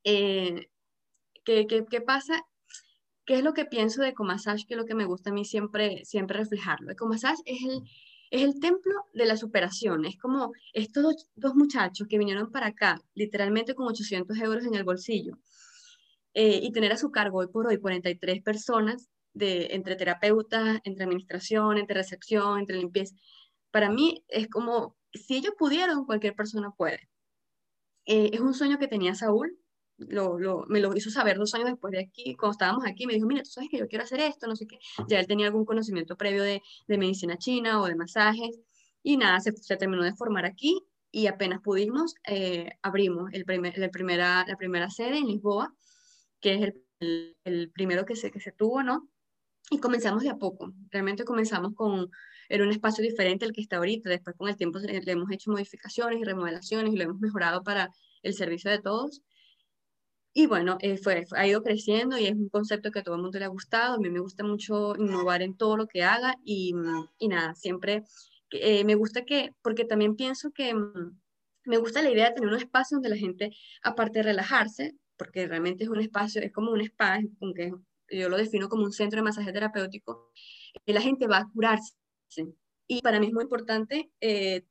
Eh, 0.04 0.68
¿qué, 1.44 1.66
qué, 1.66 1.84
qué, 1.90 2.02
pasa? 2.02 2.46
¿Qué 3.26 3.36
es 3.36 3.44
lo 3.44 3.54
que 3.54 3.66
pienso 3.66 4.02
de 4.02 4.10
Ecomassage? 4.10 4.66
Que 4.68 4.74
es 4.74 4.78
lo 4.78 4.86
que 4.86 4.96
me 4.96 5.06
gusta 5.06 5.30
a 5.30 5.34
mí 5.34 5.46
siempre, 5.46 6.04
siempre 6.06 6.40
reflejarlo. 6.40 6.92
Ecomassage 6.92 7.42
es 7.46 7.64
el, 7.64 7.84
es 8.32 8.42
el 8.42 8.60
templo 8.60 8.94
de 9.14 9.26
la 9.26 9.38
superación. 9.38 10.06
Es 10.06 10.18
como 10.18 10.52
estos 10.74 11.04
dos, 11.04 11.30
dos 11.36 11.56
muchachos 11.56 12.08
que 12.08 12.18
vinieron 12.18 12.52
para 12.52 12.68
acá, 12.68 13.00
literalmente 13.16 13.76
con 13.76 13.88
800 13.88 14.38
euros 14.40 14.66
en 14.66 14.76
el 14.76 14.84
bolsillo 14.84 15.38
eh, 16.34 16.60
y 16.64 16.72
tener 16.72 16.92
a 16.92 16.98
su 16.98 17.12
cargo 17.12 17.40
hoy 17.40 17.48
por 17.48 17.68
hoy 17.68 17.78
43 17.78 18.42
personas 18.42 19.10
de, 19.34 19.68
entre 19.72 19.96
terapeutas, 19.96 20.80
entre 20.84 21.04
administración, 21.06 21.78
entre 21.78 21.96
recepción, 21.96 22.60
entre 22.60 22.78
limpieza. 22.78 23.16
Para 23.72 23.90
mí 23.90 24.24
es 24.28 24.48
como, 24.50 24.96
si 25.14 25.36
ellos 25.38 25.54
pudieron, 25.58 26.06
cualquier 26.06 26.36
persona 26.36 26.72
puede. 26.72 27.10
Eh, 28.06 28.32
es 28.34 28.40
un 28.42 28.54
sueño 28.54 28.80
que 28.80 28.88
tenía 28.88 29.16
Saúl, 29.16 29.58
lo, 29.98 30.40
lo, 30.40 30.66
me 30.68 30.80
lo 30.80 30.96
hizo 30.96 31.10
saber 31.10 31.38
dos 31.38 31.54
años 31.54 31.70
después 31.70 31.92
de 31.92 32.00
aquí, 32.00 32.36
cuando 32.36 32.54
estábamos 32.54 32.86
aquí, 32.86 33.06
me 33.06 33.14
dijo, 33.14 33.28
mira, 33.28 33.44
tú 33.44 33.50
sabes 33.50 33.70
que 33.70 33.78
yo 33.78 33.88
quiero 33.88 34.04
hacer 34.04 34.20
esto, 34.20 34.48
no 34.48 34.56
sé 34.56 34.66
qué. 34.68 34.80
Ya 35.08 35.20
él 35.20 35.28
tenía 35.28 35.48
algún 35.48 35.66
conocimiento 35.66 36.16
previo 36.18 36.44
de, 36.44 36.62
de 36.88 36.98
medicina 36.98 37.38
china 37.38 37.82
o 37.82 37.88
de 37.88 37.96
masajes, 37.96 38.60
y 39.04 39.18
nada, 39.18 39.40
se, 39.40 39.52
se, 39.54 39.78
terminó 39.78 40.04
de 40.04 40.16
formar 40.16 40.46
aquí 40.46 40.82
y 41.12 41.28
apenas 41.28 41.62
pudimos, 41.62 42.16
eh, 42.28 42.72
abrimos 42.82 43.32
el 43.34 43.46
primer, 43.46 43.78
la, 43.78 43.90
primera, 43.90 44.46
la 44.48 44.56
primera 44.56 44.90
sede 44.90 45.18
en 45.18 45.28
Lisboa, 45.28 45.74
que 46.40 46.56
es 46.56 46.62
el, 46.62 46.84
el, 47.00 47.38
el 47.44 47.72
primero 47.72 48.06
que 48.06 48.16
se, 48.16 48.32
que 48.32 48.40
se 48.40 48.52
tuvo, 48.52 48.82
¿no? 48.82 49.10
Y 49.70 49.80
comenzamos 49.80 50.24
de 50.24 50.30
a 50.30 50.38
poco, 50.38 50.74
realmente 50.90 51.26
comenzamos 51.26 51.74
con, 51.76 52.10
era 52.50 52.64
un 52.64 52.72
espacio 52.72 53.04
diferente 53.04 53.46
al 53.46 53.52
que 53.52 53.62
está 53.62 53.78
ahorita, 53.78 54.10
después 54.10 54.36
con 54.36 54.50
el 54.50 54.58
tiempo 54.58 54.80
le, 54.80 55.02
le 55.02 55.12
hemos 55.12 55.32
hecho 55.32 55.52
modificaciones 55.52 56.20
y 56.20 56.24
remodelaciones 56.24 56.94
y 56.94 56.98
lo 56.98 57.04
hemos 57.04 57.20
mejorado 57.20 57.64
para 57.64 57.92
el 58.24 58.34
servicio 58.34 58.72
de 58.72 58.80
todos. 58.80 59.22
Y 60.36 60.48
bueno, 60.48 60.78
eh, 60.82 60.98
fue, 60.98 61.26
ha 61.36 61.48
ido 61.48 61.62
creciendo 61.62 62.18
y 62.18 62.26
es 62.26 62.34
un 62.34 62.50
concepto 62.50 62.92
que 62.92 63.00
a 63.00 63.04
todo 63.04 63.16
el 63.16 63.22
mundo 63.22 63.38
le 63.38 63.46
ha 63.46 63.50
gustado. 63.50 63.96
A 63.96 64.00
mí 64.00 64.10
me 64.10 64.20
gusta 64.20 64.44
mucho 64.44 64.96
innovar 64.96 65.44
en 65.44 65.56
todo 65.56 65.78
lo 65.78 65.88
que 65.88 66.04
haga 66.04 66.36
y, 66.44 66.74
y 67.20 67.28
nada, 67.28 67.54
siempre 67.54 68.04
eh, 68.54 68.84
me 68.84 68.96
gusta 68.96 69.26
que, 69.26 69.56
porque 69.62 69.86
también 69.86 70.16
pienso 70.16 70.52
que 70.52 70.74
mm, 70.74 71.20
me 71.66 71.78
gusta 71.78 72.02
la 72.02 72.12
idea 72.12 72.30
de 72.30 72.36
tener 72.36 72.50
un 72.50 72.58
espacio 72.58 72.98
donde 72.98 73.10
la 73.10 73.18
gente, 73.18 73.52
aparte 73.84 74.20
de 74.20 74.24
relajarse, 74.24 74.96
porque 75.18 75.48
realmente 75.48 75.84
es 75.84 75.90
un 75.90 76.00
espacio, 76.00 76.42
es 76.42 76.52
como 76.52 76.72
un 76.72 76.82
spa, 76.82 77.20
aunque 77.42 77.74
yo 78.10 78.30
lo 78.30 78.38
defino 78.38 78.70
como 78.70 78.84
un 78.84 78.92
centro 78.92 79.18
de 79.18 79.24
masaje 79.24 79.52
terapéutico, 79.54 80.32
la 80.86 81.02
gente 81.02 81.28
va 81.28 81.38
a 81.38 81.50
curarse. 81.52 81.94
Y 82.88 83.02
para 83.02 83.20
mí 83.20 83.28
es 83.28 83.34
muy 83.34 83.44
importante 83.44 84.12
eh, 84.20 84.64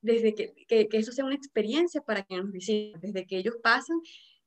desde 0.00 0.34
que, 0.34 0.54
que, 0.66 0.88
que, 0.88 0.98
eso 0.98 1.12
sea 1.12 1.24
una 1.24 1.34
experiencia 1.34 2.00
para 2.02 2.22
quienes 2.22 2.46
nos 2.46 2.52
visitan, 2.52 3.00
desde 3.00 3.26
que 3.26 3.38
ellos 3.38 3.56
pasan 3.62 3.98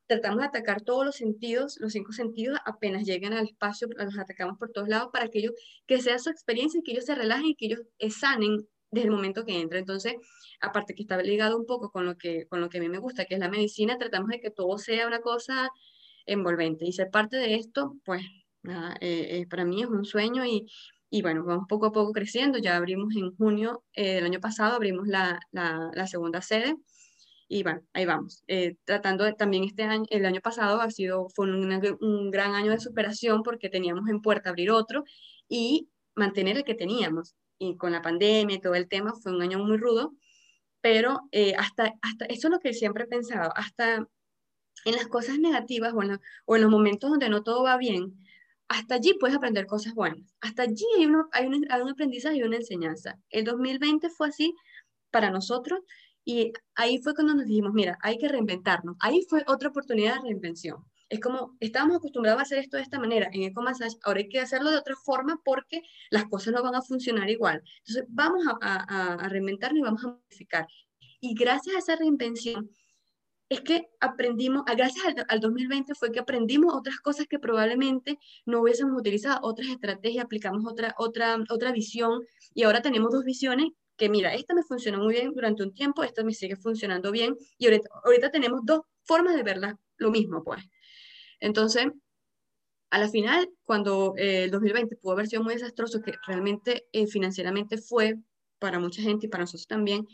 tratamos 0.07 0.39
de 0.39 0.45
atacar 0.45 0.81
todos 0.81 1.05
los 1.05 1.15
sentidos, 1.15 1.77
los 1.79 1.93
cinco 1.93 2.11
sentidos, 2.11 2.59
apenas 2.65 3.05
lleguen 3.05 3.33
al 3.33 3.45
espacio, 3.45 3.87
los 3.95 4.17
atacamos 4.17 4.57
por 4.57 4.71
todos 4.71 4.89
lados 4.89 5.09
para 5.11 5.27
que 5.29 5.39
ellos, 5.39 5.53
que 5.87 6.01
sea 6.01 6.19
su 6.19 6.29
experiencia 6.29 6.81
que 6.83 6.91
ellos 6.91 7.05
se 7.05 7.15
relajen 7.15 7.47
y 7.47 7.55
que 7.55 7.65
ellos 7.65 7.81
sanen 8.09 8.67
desde 8.91 9.07
el 9.07 9.11
momento 9.11 9.45
que 9.45 9.59
entran. 9.59 9.79
Entonces, 9.79 10.15
aparte 10.61 10.93
que 10.93 11.01
está 11.03 11.21
ligado 11.21 11.57
un 11.57 11.65
poco 11.65 11.89
con 11.91 12.05
lo 12.05 12.15
que, 12.17 12.45
con 12.47 12.61
lo 12.61 12.69
que 12.69 12.77
a 12.77 12.81
mí 12.81 12.89
me 12.89 12.99
gusta, 12.99 13.25
que 13.25 13.35
es 13.35 13.39
la 13.39 13.49
medicina, 13.49 13.97
tratamos 13.97 14.29
de 14.29 14.39
que 14.39 14.51
todo 14.51 14.77
sea 14.77 15.07
una 15.07 15.19
cosa 15.19 15.69
envolvente. 16.25 16.85
Y 16.85 16.93
ser 16.93 17.09
parte 17.09 17.37
de 17.37 17.55
esto, 17.55 17.95
pues, 18.05 18.21
nada, 18.61 18.95
eh, 19.01 19.39
eh, 19.39 19.47
para 19.49 19.65
mí 19.65 19.81
es 19.81 19.87
un 19.89 20.05
sueño 20.05 20.45
y, 20.45 20.67
y 21.09 21.21
bueno, 21.21 21.43
vamos 21.43 21.65
poco 21.67 21.87
a 21.87 21.91
poco 21.91 22.11
creciendo. 22.11 22.59
Ya 22.59 22.77
abrimos 22.77 23.15
en 23.15 23.35
junio 23.35 23.83
eh, 23.93 24.15
del 24.15 24.25
año 24.25 24.39
pasado, 24.39 24.75
abrimos 24.75 25.07
la, 25.07 25.39
la, 25.51 25.89
la 25.93 26.07
segunda 26.07 26.41
sede 26.41 26.75
y 27.53 27.61
bueno, 27.61 27.83
ahí 27.93 28.05
vamos. 28.05 28.43
Eh, 28.47 28.77
tratando 28.83 29.25
de, 29.25 29.33
también 29.33 29.63
este 29.63 29.83
año, 29.83 30.05
el 30.09 30.25
año 30.25 30.41
pasado 30.41 30.81
ha 30.81 30.89
sido, 30.89 31.29
fue 31.29 31.45
un, 31.45 31.71
un, 32.01 32.31
gran 32.31 32.55
año 32.55 32.71
de 32.71 32.79
superación 32.79 33.43
porque 33.43 33.69
teníamos 33.69 34.09
en 34.09 34.21
puerta 34.21 34.49
abrir 34.49 34.71
otro 34.71 35.03
y 35.47 35.87
mantener 36.15 36.57
el 36.57 36.63
que 36.63 36.73
teníamos. 36.73 37.35
Y 37.59 37.77
con 37.77 37.91
la 37.91 38.01
pandemia 38.01 38.55
y 38.55 38.59
todo 38.59 38.73
el 38.73 38.87
tema 38.87 39.13
fue 39.13 39.33
un 39.33 39.43
año 39.43 39.59
muy 39.59 39.77
rudo, 39.77 40.15
pero 40.81 41.21
eh, 41.31 41.53
hasta, 41.55 41.93
hasta, 42.01 42.25
eso 42.25 42.47
es 42.47 42.51
lo 42.51 42.59
que 42.59 42.73
siempre 42.73 43.03
he 43.03 43.07
pensado, 43.07 43.53
hasta 43.55 44.07
en 44.85 44.95
las 44.95 45.07
cosas 45.07 45.37
negativas 45.37 45.93
o 45.93 46.01
en, 46.01 46.07
la, 46.07 46.21
o 46.45 46.55
en 46.55 46.63
los 46.63 46.71
momentos 46.71 47.11
donde 47.11 47.29
no 47.29 47.43
todo 47.43 47.63
va 47.63 47.77
bien, 47.77 48.17
hasta 48.67 48.95
allí 48.95 49.13
puedes 49.19 49.37
aprender 49.37 49.67
cosas 49.67 49.93
buenas. 49.93 50.35
Hasta 50.41 50.63
allí 50.63 50.85
hay, 50.97 51.05
uno, 51.05 51.29
hay, 51.31 51.45
un, 51.45 51.67
hay 51.69 51.81
un 51.81 51.89
aprendizaje 51.89 52.37
y 52.37 52.43
una 52.43 52.57
enseñanza. 52.57 53.19
El 53.29 53.45
2020 53.45 54.09
fue 54.09 54.29
así 54.29 54.55
para 55.11 55.29
nosotros 55.29 55.81
y 56.25 56.53
ahí 56.75 56.99
fue 56.99 57.13
cuando 57.13 57.35
nos 57.35 57.45
dijimos, 57.45 57.73
mira, 57.73 57.97
hay 58.01 58.17
que 58.17 58.27
reinventarnos. 58.27 58.95
Ahí 58.99 59.25
fue 59.29 59.43
otra 59.47 59.69
oportunidad 59.69 60.15
de 60.15 60.21
reinvención. 60.21 60.83
Es 61.09 61.19
como, 61.19 61.57
estábamos 61.59 61.97
acostumbrados 61.97 62.39
a 62.39 62.43
hacer 62.43 62.59
esto 62.59 62.77
de 62.77 62.83
esta 62.83 62.99
manera 62.99 63.29
en 63.31 63.43
EcoMassage, 63.43 63.97
ahora 64.03 64.19
hay 64.19 64.29
que 64.29 64.39
hacerlo 64.39 64.71
de 64.71 64.77
otra 64.77 64.95
forma 64.95 65.39
porque 65.43 65.81
las 66.09 66.25
cosas 66.25 66.53
no 66.53 66.63
van 66.63 66.75
a 66.75 66.81
funcionar 66.81 67.29
igual. 67.29 67.61
Entonces, 67.79 68.05
vamos 68.09 68.45
a, 68.47 68.57
a, 68.61 69.13
a 69.13 69.29
reinventarnos 69.29 69.79
y 69.79 69.83
vamos 69.83 70.03
a 70.05 70.07
modificar. 70.07 70.67
Y 71.19 71.35
gracias 71.35 71.75
a 71.75 71.79
esa 71.79 71.95
reinvención, 71.97 72.69
es 73.49 73.61
que 73.61 73.89
aprendimos, 73.99 74.63
gracias 74.65 75.05
al, 75.05 75.25
al, 75.27 75.39
2020 75.39 75.93
fue 75.95 76.11
que 76.11 76.19
aprendimos 76.19 76.73
otras 76.73 76.99
cosas 76.99 77.27
que 77.27 77.37
probablemente 77.39 78.17
no 78.45 78.61
hubiésemos 78.61 78.99
utilizado, 78.99 79.39
otras 79.43 79.67
estrategias, 79.67 80.25
aplicamos 80.25 80.65
otra, 80.65 80.95
otra, 80.97 81.37
otra 81.49 81.71
visión 81.71 82.23
y 82.55 82.63
ahora 82.63 82.81
tenemos 82.81 83.11
dos 83.11 83.23
visiones 83.23 83.69
que 83.97 84.09
mira, 84.09 84.33
esta 84.33 84.53
me 84.53 84.63
funcionó 84.63 84.99
muy 84.99 85.13
bien 85.13 85.33
durante 85.33 85.63
un 85.63 85.73
tiempo, 85.73 86.03
esta 86.03 86.23
me 86.23 86.33
sigue 86.33 86.55
funcionando 86.55 87.11
bien 87.11 87.35
y 87.57 87.65
ahorita, 87.65 87.89
ahorita 88.03 88.31
tenemos 88.31 88.61
dos 88.63 88.81
formas 89.03 89.35
de 89.35 89.43
verla 89.43 89.79
lo 89.97 90.11
mismo, 90.11 90.43
pues. 90.43 90.63
Entonces, 91.39 91.87
a 92.89 92.99
la 92.99 93.09
final, 93.09 93.49
cuando 93.63 94.13
eh, 94.17 94.43
el 94.45 94.51
2020 94.51 94.95
pudo 94.97 95.13
haber 95.13 95.27
sido 95.27 95.43
muy 95.43 95.55
desastroso, 95.55 96.01
que 96.01 96.13
realmente 96.27 96.85
eh, 96.91 97.07
financieramente 97.07 97.77
fue 97.77 98.17
para 98.59 98.79
mucha 98.79 99.01
gente 99.01 99.25
y 99.25 99.29
para 99.29 99.43
nosotros 99.43 99.67
también, 99.67 100.07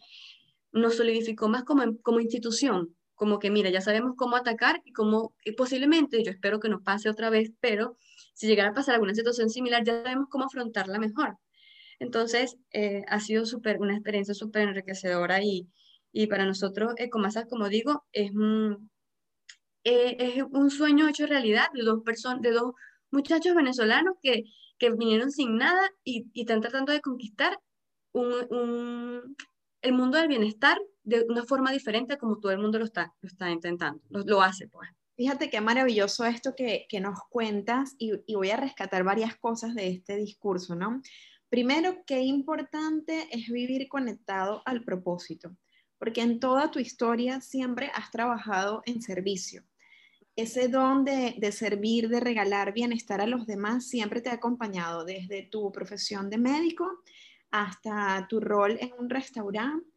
nos 0.72 0.96
solidificó 0.96 1.50
más 1.50 1.64
como, 1.64 1.98
como 2.02 2.20
institución, 2.20 2.96
como 3.16 3.38
que 3.38 3.52
mira, 3.52 3.70
ya 3.70 3.82
sabemos 3.82 4.14
cómo 4.16 4.38
atacar 4.38 4.82
y 4.86 4.94
cómo, 4.94 5.36
y 5.44 5.52
posiblemente, 5.52 6.24
yo 6.24 6.32
espero 6.32 6.60
que 6.60 6.70
no 6.70 6.82
pase 6.82 7.10
otra 7.10 7.30
vez, 7.30 7.52
pero 7.60 7.98
si 8.34 8.48
llegara 8.48 8.70
a 8.70 8.74
pasar 8.74 8.96
alguna 8.96 9.14
situación 9.14 9.50
similar, 9.50 9.84
ya 9.84 10.02
sabemos 10.02 10.28
cómo 10.30 10.46
afrontarla 10.46 11.00
mejor. 11.00 11.38
Entonces, 12.00 12.58
eh, 12.72 13.04
ha 13.08 13.20
sido 13.20 13.46
super, 13.46 13.80
una 13.80 13.94
experiencia 13.94 14.34
súper 14.34 14.70
enriquecedora 14.70 15.44
y, 15.44 15.68
y, 16.12 16.28
para 16.28 16.46
nosotros, 16.46 16.94
Ecomasa, 16.98 17.46
como 17.46 17.68
digo, 17.70 18.06
es 18.14 18.32
un, 18.32 18.90
eh, 19.84 20.16
es 20.20 20.44
un 20.50 20.70
sueño 20.72 21.08
hecho 21.08 21.28
realidad 21.28 21.68
de 21.74 21.84
dos, 21.84 22.02
personas, 22.04 22.42
de 22.42 22.52
dos 22.52 22.74
muchachos 23.12 23.56
venezolanos 23.56 24.16
que, 24.22 24.44
que 24.78 24.92
vinieron 24.92 25.32
sin 25.32 25.58
nada 25.58 25.90
y, 26.04 26.26
y, 26.34 26.42
están 26.42 26.62
tratando 26.62 26.94
de 26.94 27.02
conquistar 27.02 27.60
un, 28.14 28.34
un, 28.50 29.36
el 29.82 29.94
mundo 29.94 30.18
del 30.18 30.30
bienestar 30.30 30.80
de 31.04 31.26
una 31.28 31.44
forma 31.44 31.72
diferente 31.72 32.18
como 32.18 32.40
todo 32.40 32.52
el 32.52 32.60
mundo 32.60 32.80
lo 32.80 32.86
está, 32.86 33.14
lo 33.22 33.28
está 33.28 33.50
intentando, 33.52 34.02
lo, 34.10 34.22
lo 34.22 34.42
hace 34.42 34.68
pues. 34.68 34.90
Fíjate 35.18 35.50
qué 35.50 35.60
maravilloso 35.60 36.24
esto 36.24 36.54
que, 36.56 36.86
que 36.88 37.02
nos 37.02 37.20
cuentas 37.30 37.94
y, 37.98 38.14
y, 38.26 38.36
voy 38.36 38.52
a 38.52 38.58
rescatar 38.58 39.04
varias 39.04 39.36
cosas 39.36 39.76
de 39.76 39.90
este 39.90 40.16
discurso, 40.16 40.76
¿no? 40.76 41.02
Primero, 41.50 42.04
qué 42.06 42.22
importante 42.22 43.28
es 43.32 43.48
vivir 43.50 43.88
conectado 43.88 44.62
al 44.66 44.84
propósito, 44.84 45.58
porque 45.98 46.22
en 46.22 46.40
toda 46.40 46.70
tu 46.70 46.78
historia 46.78 47.42
siempre 47.42 47.92
has 47.96 48.12
trabajado 48.12 48.84
en 48.86 49.02
servicio. 49.02 49.64
Ese 50.36 50.68
don 50.68 51.04
de, 51.04 51.52
servir, 51.52 52.08
de 52.08 52.20
regalar 52.20 52.72
bienestar 52.72 53.20
a 53.20 53.28
los 53.28 53.48
demás, 53.48 53.88
siempre 53.88 54.22
te 54.22 54.30
ha 54.30 54.34
acompañado 54.34 55.04
desde 55.04 55.42
tu 55.44 55.72
profesión 55.72 56.30
de 56.30 56.38
médico 56.38 56.88
hasta 57.52 58.28
tu 58.30 58.40
rol 58.40 58.78
en 58.80 58.94
un 59.00 59.10
restaurante, 59.10 59.90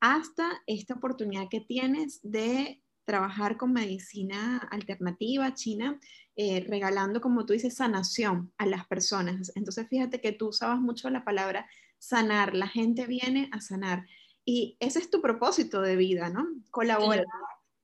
hasta 0.00 0.60
esta 0.66 0.94
oportunidad 0.94 1.46
que 1.48 1.60
tienes 1.60 2.20
de 2.22 2.82
trabajar 3.06 3.56
con 3.56 3.72
medicina 3.72 4.58
alternativa 4.70 5.54
china, 5.54 5.98
eh, 6.34 6.64
regalando, 6.68 7.22
como 7.22 7.46
tú 7.46 7.54
dices, 7.54 7.76
sanación 7.76 8.52
a 8.58 8.66
las 8.66 8.86
personas. 8.86 9.52
Entonces, 9.54 9.88
fíjate 9.88 10.20
que 10.20 10.32
tú 10.32 10.48
usabas 10.48 10.78
mucho 10.80 11.08
la 11.08 11.24
palabra 11.24 11.66
sanar, 11.98 12.54
la 12.54 12.68
gente 12.68 13.06
viene 13.06 13.48
a 13.52 13.60
sanar. 13.60 14.04
Y 14.44 14.76
ese 14.80 14.98
es 14.98 15.10
tu 15.10 15.22
propósito 15.22 15.80
de 15.80 15.96
vida, 15.96 16.28
¿no? 16.28 16.46
Colaborar 16.70 17.24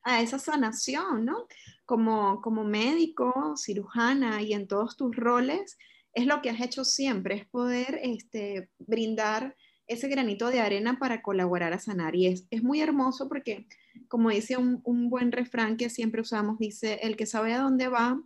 a 0.02 0.20
esa 0.20 0.38
sanación, 0.38 1.24
¿no? 1.24 1.46
Como, 1.86 2.42
como 2.42 2.64
médico, 2.64 3.54
cirujana 3.56 4.42
y 4.42 4.52
en 4.52 4.66
todos 4.66 4.96
tus 4.96 5.14
roles, 5.16 5.78
es 6.12 6.26
lo 6.26 6.42
que 6.42 6.50
has 6.50 6.60
hecho 6.60 6.84
siempre, 6.84 7.36
es 7.36 7.46
poder 7.46 8.00
este, 8.02 8.68
brindar 8.78 9.56
ese 9.86 10.08
granito 10.08 10.48
de 10.50 10.60
arena 10.60 10.98
para 10.98 11.22
colaborar 11.22 11.72
a 11.72 11.78
sanar. 11.78 12.14
Y 12.16 12.26
es, 12.26 12.46
es 12.50 12.62
muy 12.62 12.80
hermoso 12.80 13.28
porque, 13.28 13.66
como 14.08 14.30
dice 14.30 14.56
un, 14.56 15.10
buen 15.10 15.32
refrán 15.32 15.76
que 15.76 15.90
siempre 15.90 16.20
usamos, 16.20 16.58
dice, 16.58 17.00
el 17.02 17.16
que 17.16 17.26
sabe 17.26 17.52
a 17.54 17.60
dónde 17.60 17.88
va 17.88 18.22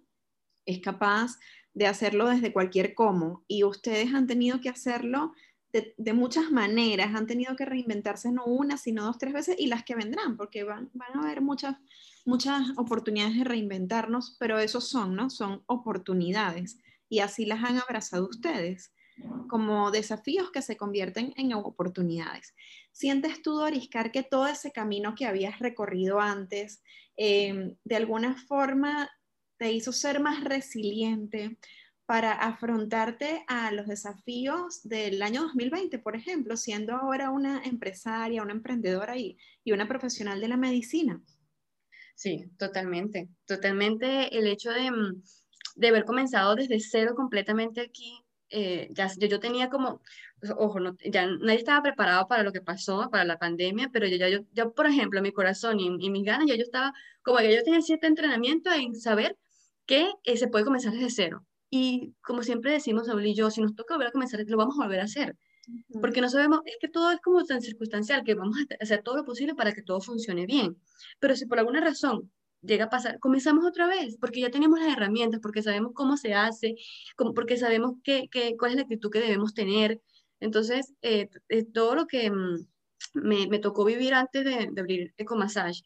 es 0.64 0.80
capaz 0.80 1.38
de 1.74 1.86
hacerlo 1.86 2.28
desde 2.28 2.52
cualquier 2.52 2.94
cómo. 2.94 3.44
Y 3.48 3.64
ustedes 3.64 4.14
han 4.14 4.26
tenido 4.26 4.60
que 4.60 4.68
hacerlo 4.68 5.32
de, 5.72 5.94
de, 5.96 6.12
muchas 6.12 6.50
maneras, 6.50 7.14
han 7.14 7.26
tenido 7.26 7.54
que 7.56 7.64
reinventarse 7.64 8.32
no 8.32 8.44
una, 8.44 8.78
sino 8.78 9.04
dos, 9.04 9.18
tres 9.18 9.32
veces 9.32 9.56
y 9.58 9.66
las 9.66 9.84
que 9.84 9.94
vendrán, 9.94 10.36
porque 10.36 10.64
van, 10.64 10.90
van 10.94 11.16
a 11.16 11.22
haber 11.22 11.42
muchas, 11.42 11.76
muchas 12.24 12.62
oportunidades 12.76 13.36
de 13.36 13.44
reinventarnos, 13.44 14.36
pero 14.38 14.58
esos 14.58 14.88
son, 14.88 15.14
¿no? 15.14 15.30
Son 15.30 15.62
oportunidades 15.66 16.78
y 17.08 17.20
así 17.20 17.46
las 17.46 17.62
han 17.62 17.78
abrazado 17.78 18.28
ustedes 18.28 18.92
como 19.48 19.90
desafíos 19.90 20.50
que 20.50 20.62
se 20.62 20.76
convierten 20.76 21.32
en 21.36 21.52
oportunidades. 21.54 22.54
¿Sientes 22.92 23.42
tú, 23.42 23.54
Doriscar, 23.54 24.12
que 24.12 24.22
todo 24.22 24.46
ese 24.46 24.72
camino 24.72 25.14
que 25.14 25.26
habías 25.26 25.58
recorrido 25.58 26.20
antes, 26.20 26.82
eh, 27.16 27.74
de 27.84 27.96
alguna 27.96 28.36
forma 28.46 29.10
te 29.58 29.72
hizo 29.72 29.92
ser 29.92 30.20
más 30.20 30.44
resiliente, 30.44 31.58
para 32.06 32.32
afrontarte 32.32 33.44
a 33.48 33.72
los 33.72 33.88
desafíos 33.88 34.80
del 34.84 35.20
año 35.22 35.42
2020, 35.42 35.98
por 35.98 36.14
ejemplo, 36.14 36.56
siendo 36.56 36.94
ahora 36.94 37.30
una 37.30 37.62
empresaria, 37.64 38.42
una 38.42 38.52
emprendedora 38.52 39.18
y, 39.18 39.36
y 39.64 39.72
una 39.72 39.88
profesional 39.88 40.40
de 40.40 40.48
la 40.48 40.56
medicina? 40.56 41.20
Sí, 42.14 42.48
totalmente. 42.58 43.28
Totalmente 43.44 44.36
el 44.38 44.46
hecho 44.46 44.70
de, 44.70 44.90
mm, 44.90 45.22
de 45.74 45.88
haber 45.88 46.04
comenzado 46.04 46.54
desde 46.54 46.78
cero 46.78 47.14
completamente 47.16 47.80
aquí 47.80 48.24
eh, 48.50 48.88
ya, 48.92 49.10
yo, 49.18 49.40
tenía 49.40 49.68
como, 49.70 50.00
pues, 50.40 50.52
ojo, 50.56 50.80
no, 50.80 50.96
ya 51.04 51.26
nadie 51.26 51.58
estaba 51.58 51.82
preparado 51.82 52.28
para 52.28 52.42
lo 52.42 52.52
que 52.52 52.60
pasó, 52.60 53.08
para 53.10 53.24
la 53.24 53.38
pandemia, 53.38 53.90
pero 53.92 54.06
yo 54.06 54.16
ya, 54.16 54.28
yo, 54.28 54.40
yo 54.52 54.72
por 54.72 54.86
ejemplo, 54.86 55.20
mi 55.22 55.32
corazón 55.32 55.80
y, 55.80 56.10
mis 56.10 56.24
ganas, 56.24 56.46
ya 56.46 56.54
yo 56.54 56.62
estaba, 56.62 56.92
como 57.22 57.38
que 57.38 57.54
yo 57.54 57.62
tenía 57.62 57.80
cierto 57.82 58.06
entrenamiento 58.06 58.72
en 58.72 58.94
saber 58.94 59.36
que 59.86 60.10
eh, 60.24 60.36
se 60.36 60.48
puede 60.48 60.64
comenzar 60.64 60.92
desde 60.92 61.10
cero. 61.10 61.44
Y 61.70 62.14
como 62.22 62.42
siempre 62.42 62.72
decimos, 62.72 63.06
Saúl 63.06 63.26
y 63.26 63.34
yo, 63.34 63.50
si 63.50 63.60
nos 63.60 63.74
toca 63.74 63.94
volver 63.94 64.08
a 64.08 64.12
comenzar, 64.12 64.40
lo 64.46 64.56
vamos 64.56 64.76
a 64.78 64.84
volver 64.84 65.00
a 65.00 65.04
hacer. 65.04 65.36
Porque 66.00 66.20
no 66.20 66.28
sabemos, 66.28 66.60
es 66.64 66.76
que 66.80 66.88
todo 66.88 67.10
es 67.10 67.20
como 67.20 67.44
tan 67.44 67.60
circunstancial 67.60 68.22
que 68.22 68.34
vamos 68.34 68.56
a 68.58 68.82
hacer 68.82 69.02
todo 69.02 69.16
lo 69.16 69.24
posible 69.24 69.54
para 69.56 69.72
que 69.72 69.82
todo 69.82 70.00
funcione 70.00 70.46
bien. 70.46 70.76
Pero 71.18 71.34
si 71.34 71.46
por 71.46 71.58
alguna 71.58 71.80
razón 71.80 72.30
llega 72.62 72.86
a 72.86 72.90
pasar, 72.90 73.18
comenzamos 73.20 73.64
otra 73.64 73.86
vez, 73.86 74.16
porque 74.20 74.40
ya 74.40 74.50
tenemos 74.50 74.78
las 74.80 74.92
herramientas, 74.92 75.40
porque 75.40 75.62
sabemos 75.62 75.92
cómo 75.94 76.16
se 76.16 76.34
hace, 76.34 76.76
como, 77.16 77.34
porque 77.34 77.56
sabemos 77.56 77.94
qué, 78.04 78.28
qué, 78.30 78.56
cuál 78.58 78.72
es 78.72 78.76
la 78.76 78.82
actitud 78.82 79.10
que 79.10 79.20
debemos 79.20 79.54
tener. 79.54 80.00
Entonces, 80.40 80.94
eh, 81.02 81.28
eh, 81.48 81.64
todo 81.64 81.94
lo 81.94 82.06
que 82.06 82.30
mm, 82.30 82.66
me, 83.14 83.46
me, 83.48 83.58
tocó 83.58 83.84
vivir 83.84 84.14
antes 84.14 84.44
de, 84.44 84.68
de 84.72 84.80
abrir 84.80 85.14
Ecomassage, 85.16 85.82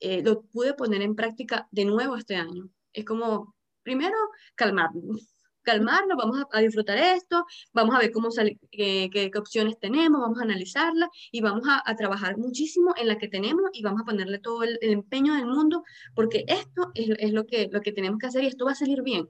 eh, 0.00 0.22
lo 0.22 0.42
pude 0.42 0.74
poner 0.74 1.02
en 1.02 1.14
práctica 1.14 1.68
de 1.70 1.84
nuevo 1.84 2.16
este 2.16 2.36
año. 2.36 2.68
Es 2.92 3.04
como, 3.04 3.54
primero, 3.82 4.16
calmarnos 4.56 5.33
calmarnos, 5.64 6.16
vamos 6.16 6.44
a, 6.52 6.60
disfrutar 6.60 6.98
esto, 6.98 7.44
vamos 7.72 7.94
a 7.96 7.98
ver 7.98 8.12
cómo 8.12 8.30
sale, 8.30 8.58
qué, 8.70 9.10
qué, 9.12 9.30
opciones 9.36 9.78
tenemos, 9.80 10.20
vamos 10.20 10.38
a 10.38 10.44
analizarla 10.44 11.10
y 11.32 11.40
vamos 11.40 11.66
a, 11.68 11.82
a, 11.84 11.96
trabajar 11.96 12.36
muchísimo 12.38 12.94
en 12.96 13.08
la 13.08 13.18
que 13.18 13.28
tenemos 13.28 13.70
y 13.72 13.82
vamos 13.82 14.02
a 14.02 14.04
ponerle 14.04 14.38
todo 14.38 14.62
el, 14.62 14.78
el 14.80 14.92
empeño 14.92 15.34
del 15.34 15.46
mundo 15.46 15.82
porque 16.14 16.44
esto 16.46 16.92
es, 16.94 17.08
es, 17.18 17.32
lo, 17.32 17.46
que, 17.46 17.68
lo 17.72 17.80
que 17.80 17.92
tenemos 17.92 18.18
que 18.18 18.26
hacer 18.26 18.44
y 18.44 18.46
esto 18.46 18.66
va 18.66 18.72
a 18.72 18.76
salir 18.76 19.02
bien. 19.02 19.28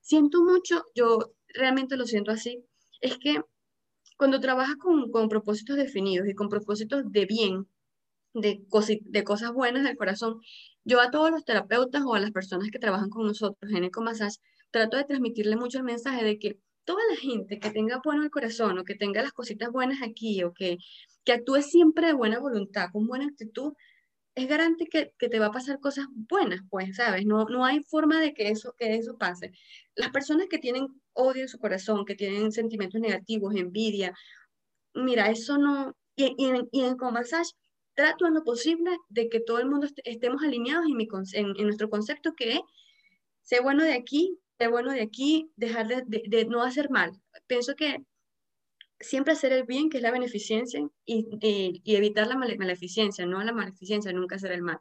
Siento 0.00 0.42
mucho, 0.42 0.84
yo 0.94 1.34
realmente 1.48 1.96
lo 1.96 2.06
siento 2.06 2.30
así, 2.30 2.64
es 3.00 3.18
que 3.18 3.40
cuando 4.16 4.40
trabajas 4.40 4.76
con, 4.76 5.10
con 5.10 5.28
propósitos 5.28 5.76
definidos 5.76 6.28
y 6.28 6.34
con 6.34 6.48
propósitos 6.48 7.10
de 7.10 7.26
bien, 7.26 7.68
de, 8.34 8.60
de 9.02 9.24
cosas 9.24 9.52
buenas 9.52 9.84
del 9.84 9.96
corazón, 9.96 10.40
yo 10.84 11.00
a 11.00 11.10
todos 11.10 11.30
los 11.30 11.44
terapeutas 11.44 12.02
o 12.04 12.14
a 12.14 12.20
las 12.20 12.30
personas 12.32 12.70
que 12.70 12.78
trabajan 12.78 13.10
con 13.10 13.26
nosotros 13.26 13.72
en 13.72 13.84
Ecomassage, 13.84 14.38
trato 14.74 14.96
de 14.96 15.04
transmitirle 15.04 15.54
mucho 15.54 15.78
el 15.78 15.84
mensaje 15.84 16.24
de 16.24 16.36
que 16.40 16.58
toda 16.84 17.00
la 17.08 17.16
gente 17.16 17.60
que 17.60 17.70
tenga 17.70 18.00
bueno 18.04 18.24
el 18.24 18.30
corazón 18.30 18.76
o 18.76 18.84
que 18.84 18.96
tenga 18.96 19.22
las 19.22 19.32
cositas 19.32 19.70
buenas 19.70 20.02
aquí 20.02 20.42
o 20.42 20.52
que, 20.52 20.78
que 21.24 21.32
actúe 21.32 21.62
siempre 21.62 22.08
de 22.08 22.12
buena 22.12 22.40
voluntad, 22.40 22.88
con 22.92 23.06
buena 23.06 23.26
actitud, 23.26 23.72
es 24.34 24.48
garante 24.48 24.86
que, 24.86 25.12
que, 25.16 25.28
te 25.28 25.38
va 25.38 25.46
a 25.46 25.52
pasar 25.52 25.78
cosas 25.78 26.06
buenas, 26.10 26.60
pues, 26.70 26.96
¿sabes? 26.96 27.24
No, 27.24 27.44
no 27.44 27.64
hay 27.64 27.84
forma 27.84 28.20
de 28.20 28.34
que 28.34 28.48
eso, 28.48 28.74
que 28.76 28.96
eso 28.96 29.16
pase. 29.16 29.52
Las 29.94 30.10
personas 30.10 30.48
que 30.50 30.58
tienen 30.58 30.88
odio 31.12 31.42
en 31.42 31.48
su 31.48 31.60
corazón, 31.60 32.04
que 32.04 32.16
tienen 32.16 32.50
sentimientos 32.50 33.00
negativos, 33.00 33.54
envidia, 33.54 34.12
mira, 34.92 35.30
eso 35.30 35.56
no... 35.56 35.94
Y, 36.16 36.34
y, 36.36 36.50
y 36.72 36.82
en 36.82 36.96
Comassage 36.96 37.52
trato 37.94 38.26
en 38.26 38.34
lo 38.34 38.42
posible 38.42 38.90
de 39.08 39.28
que 39.28 39.38
todo 39.38 39.60
el 39.60 39.66
mundo 39.66 39.86
estemos 40.02 40.42
alineados 40.42 40.86
en, 40.86 40.96
mi, 40.96 41.06
en, 41.34 41.54
en 41.56 41.64
nuestro 41.64 41.88
concepto 41.88 42.34
que 42.34 42.54
es, 42.54 42.60
sé 43.42 43.60
bueno 43.60 43.84
de 43.84 43.92
aquí, 43.92 44.36
bueno 44.68 44.92
de 44.92 45.02
aquí, 45.02 45.50
dejar 45.56 45.88
de, 45.88 46.44
no 46.46 46.62
hacer 46.62 46.90
mal. 46.90 47.12
Pienso 47.46 47.74
que 47.74 48.02
siempre 49.00 49.32
hacer 49.32 49.52
el 49.52 49.64
bien, 49.64 49.90
que 49.90 49.98
es 49.98 50.02
la 50.02 50.10
beneficencia, 50.10 50.80
y, 51.04 51.26
y, 51.84 51.96
evitar 51.96 52.26
la 52.26 52.36
maleficencia, 52.36 53.26
no 53.26 53.42
la 53.42 53.52
maleficencia, 53.52 54.12
nunca 54.12 54.36
hacer 54.36 54.52
el 54.52 54.62
mal. 54.62 54.78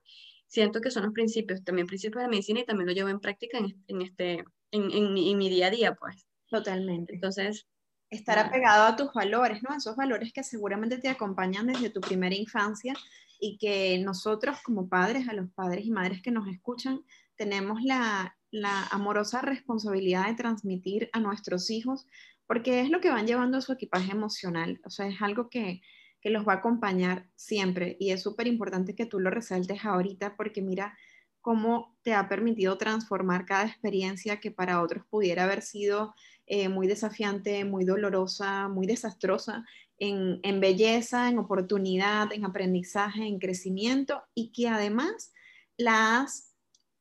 Siento 0.48 0.82
que 0.82 0.92
son 0.92 1.04
los 1.04 1.14
principios, 1.14 1.64
también 1.64 1.88
principios 1.88 2.20
de 2.20 2.24
la 2.24 2.30
medicina 2.30 2.60
y 2.60 2.66
también 2.66 2.88
lo 2.88 2.94
llevo 2.94 3.10
en 3.10 3.20
práctica 3.20 3.58
en, 3.58 3.84
en 3.88 4.02
este, 4.02 4.44
en, 4.72 4.92
en, 4.92 5.38
mi 5.38 5.50
día 5.50 5.68
a 5.68 5.72
día, 5.72 5.96
pues. 5.96 6.28
Totalmente. 6.48 7.16
Entonces, 7.16 7.68
estar 8.10 8.38
apegado 8.38 8.86
a 8.86 8.96
tus 8.96 9.12
valores, 9.14 9.64
¿no? 9.64 9.76
Esos 9.76 9.96
valores 9.96 10.32
que 10.32 10.44
seguramente 10.44 11.00
te 11.00 11.10
acompañan 11.10 11.68
desde 11.68 11.90
tu 11.90 12.02
primera 12.02 12.36
infancia 12.36 12.94
y 13.40 13.58
que 13.58 13.98
nosotros 14.00 14.58
como 14.64 14.88
padres, 14.88 15.28
a 15.28 15.34
los 15.34 15.50
padres 15.52 15.86
y 15.86 15.92
madres 15.92 16.22
que 16.22 16.32
nos 16.32 16.48
escuchan, 16.48 17.04
tenemos 17.36 17.82
la, 17.82 18.38
la 18.54 18.86
amorosa 18.92 19.42
responsabilidad 19.42 20.28
de 20.28 20.36
transmitir 20.36 21.10
a 21.12 21.20
nuestros 21.20 21.72
hijos, 21.72 22.06
porque 22.46 22.82
es 22.82 22.90
lo 22.92 23.02
que 23.02 23.10
van 23.10 23.26
llevando 23.26 23.58
a 23.58 23.62
su 23.62 23.74
equipaje 23.74 24.12
emocional, 24.12 24.80
o 24.86 24.92
sea, 24.92 25.08
es 25.08 25.22
algo 25.22 25.50
que, 25.50 25.82
que 26.22 26.30
los 26.30 26.48
va 26.48 26.54
a 26.54 26.58
acompañar 26.58 27.28
siempre 27.36 27.98
y 28.00 28.12
es 28.12 28.22
súper 28.22 28.46
importante 28.46 28.96
que 28.96 29.08
tú 29.08 29.20
lo 29.20 29.32
resaltes 29.32 29.84
ahorita 29.84 30.36
porque 30.38 30.62
mira 30.62 30.96
cómo 31.42 31.98
te 32.04 32.14
ha 32.14 32.30
permitido 32.30 32.78
transformar 32.78 33.46
cada 33.46 33.66
experiencia 33.66 34.40
que 34.40 34.52
para 34.52 34.82
otros 34.82 35.04
pudiera 35.10 35.46
haber 35.46 35.64
sido 35.64 36.14
eh, 36.46 36.70
muy 36.70 36.88
desafiante, 36.88 37.66
muy 37.66 37.86
dolorosa, 37.86 38.68
muy 38.68 38.86
desastrosa, 38.86 39.66
en, 39.98 40.40
en 40.44 40.60
belleza, 40.60 41.28
en 41.28 41.40
oportunidad, 41.40 42.32
en 42.32 42.46
aprendizaje, 42.46 43.26
en 43.26 43.40
crecimiento 43.40 44.22
y 44.36 44.52
que 44.52 44.68
además 44.70 45.34
la 45.76 46.20
has 46.20 46.54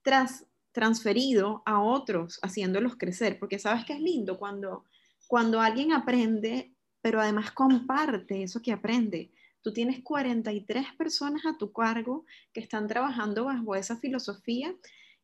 tras, 0.02 0.46
transferido 0.72 1.62
a 1.66 1.80
otros, 1.80 2.38
haciéndolos 2.42 2.96
crecer, 2.96 3.38
porque 3.38 3.58
sabes 3.58 3.84
que 3.84 3.92
es 3.92 4.00
lindo 4.00 4.38
cuando, 4.38 4.84
cuando 5.26 5.60
alguien 5.60 5.92
aprende, 5.92 6.74
pero 7.00 7.20
además 7.20 7.52
comparte 7.52 8.42
eso 8.42 8.60
que 8.62 8.72
aprende. 8.72 9.30
Tú 9.60 9.72
tienes 9.72 10.02
43 10.02 10.86
personas 10.98 11.46
a 11.46 11.56
tu 11.56 11.72
cargo 11.72 12.24
que 12.52 12.60
están 12.60 12.88
trabajando 12.88 13.44
bajo 13.44 13.76
esa 13.76 13.96
filosofía 13.96 14.74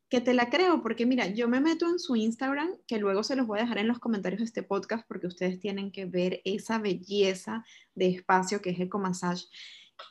que 0.09 0.21
te 0.21 0.33
la 0.33 0.49
creo, 0.49 0.81
porque 0.81 1.05
mira, 1.05 1.27
yo 1.27 1.47
me 1.47 1.61
meto 1.61 1.87
en 1.87 1.99
su 1.99 2.15
Instagram, 2.15 2.71
que 2.87 2.97
luego 2.97 3.23
se 3.23 3.35
los 3.35 3.45
voy 3.45 3.59
a 3.59 3.61
dejar 3.61 3.77
en 3.77 3.87
los 3.87 3.99
comentarios 3.99 4.39
de 4.39 4.45
este 4.45 4.63
podcast, 4.63 5.07
porque 5.07 5.27
ustedes 5.27 5.59
tienen 5.59 5.91
que 5.91 6.05
ver 6.05 6.41
esa 6.45 6.79
belleza 6.79 7.63
de 7.93 8.07
espacio 8.07 8.59
que 8.59 8.71
es 8.71 8.79
Ecomassage. 8.79 9.45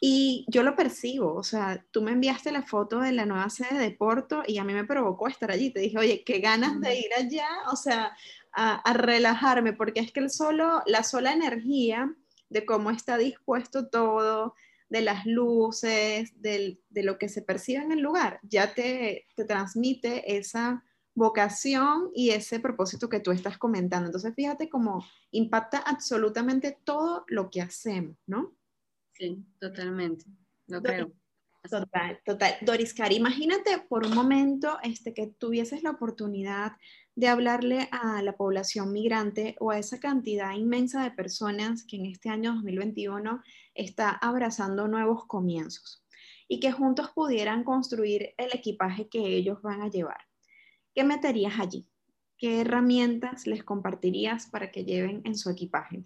Y 0.00 0.44
yo 0.48 0.62
lo 0.62 0.76
percibo, 0.76 1.34
o 1.34 1.42
sea, 1.42 1.84
tú 1.90 2.02
me 2.02 2.12
enviaste 2.12 2.52
la 2.52 2.62
foto 2.62 3.00
de 3.00 3.12
la 3.12 3.26
nueva 3.26 3.50
sede 3.50 3.78
de 3.78 3.90
Porto 3.90 4.42
y 4.46 4.58
a 4.58 4.64
mí 4.64 4.72
me 4.72 4.84
provocó 4.84 5.28
estar 5.28 5.50
allí. 5.50 5.70
Te 5.70 5.80
dije, 5.80 5.98
oye, 5.98 6.22
qué 6.24 6.38
ganas 6.38 6.80
de 6.80 6.98
ir 6.98 7.10
allá, 7.16 7.48
o 7.72 7.76
sea, 7.76 8.16
a, 8.52 8.92
relajarme, 8.92 9.72
porque 9.72 10.00
es 10.00 10.12
que 10.12 10.20
el 10.20 10.30
solo, 10.30 10.82
la 10.86 11.02
sola 11.02 11.32
energía 11.32 12.14
de 12.48 12.64
cómo 12.64 12.90
está 12.90 13.18
dispuesto 13.18 13.88
todo, 13.88 14.54
de 14.88 15.02
las 15.02 15.26
luces, 15.26 16.32
de 16.40 16.78
lo 16.94 17.18
que 17.18 17.28
se 17.28 17.42
percibe 17.42 17.82
en 17.82 17.92
el 17.92 18.00
lugar, 18.00 18.40
ya 18.42 18.74
te, 18.74 19.26
te 19.36 19.44
transmite 19.44 20.36
esa 20.36 20.82
vocación 21.18 22.10
y 22.14 22.30
ese 22.30 22.60
propósito 22.60 23.08
que 23.08 23.20
tú 23.20 23.32
estás 23.32 23.58
comentando. 23.58 24.06
Entonces, 24.06 24.34
fíjate 24.34 24.70
cómo 24.70 25.04
impacta 25.30 25.78
absolutamente 25.78 26.78
todo 26.84 27.24
lo 27.28 27.50
que 27.50 27.60
hacemos, 27.60 28.16
¿no? 28.26 28.54
Sí, 29.18 29.44
totalmente. 29.58 30.24
Lo 30.68 30.82
creo. 30.82 31.12
Total, 31.68 32.20
total. 32.24 32.54
Doris 32.62 32.94
Cari, 32.94 33.16
imagínate 33.16 33.78
por 33.88 34.06
un 34.06 34.14
momento 34.14 34.78
este, 34.82 35.12
que 35.12 35.26
tuvieses 35.26 35.82
la 35.82 35.90
oportunidad 35.90 36.72
de 37.16 37.26
hablarle 37.26 37.88
a 37.90 38.22
la 38.22 38.36
población 38.36 38.92
migrante 38.92 39.56
o 39.58 39.72
a 39.72 39.78
esa 39.78 39.98
cantidad 39.98 40.54
inmensa 40.54 41.02
de 41.02 41.10
personas 41.10 41.84
que 41.84 41.96
en 41.96 42.06
este 42.06 42.30
año 42.30 42.54
2021 42.54 43.42
está 43.74 44.10
abrazando 44.10 44.86
nuevos 44.86 45.26
comienzos 45.26 46.06
y 46.46 46.60
que 46.60 46.72
juntos 46.72 47.10
pudieran 47.14 47.64
construir 47.64 48.34
el 48.38 48.50
equipaje 48.54 49.08
que 49.08 49.26
ellos 49.26 49.60
van 49.60 49.82
a 49.82 49.90
llevar. 49.90 50.20
¿Qué 50.94 51.02
meterías 51.04 51.58
allí? 51.58 51.88
¿Qué 52.38 52.60
herramientas 52.60 53.46
les 53.48 53.64
compartirías 53.64 54.46
para 54.46 54.70
que 54.70 54.84
lleven 54.84 55.22
en 55.24 55.36
su 55.36 55.50
equipaje? 55.50 56.04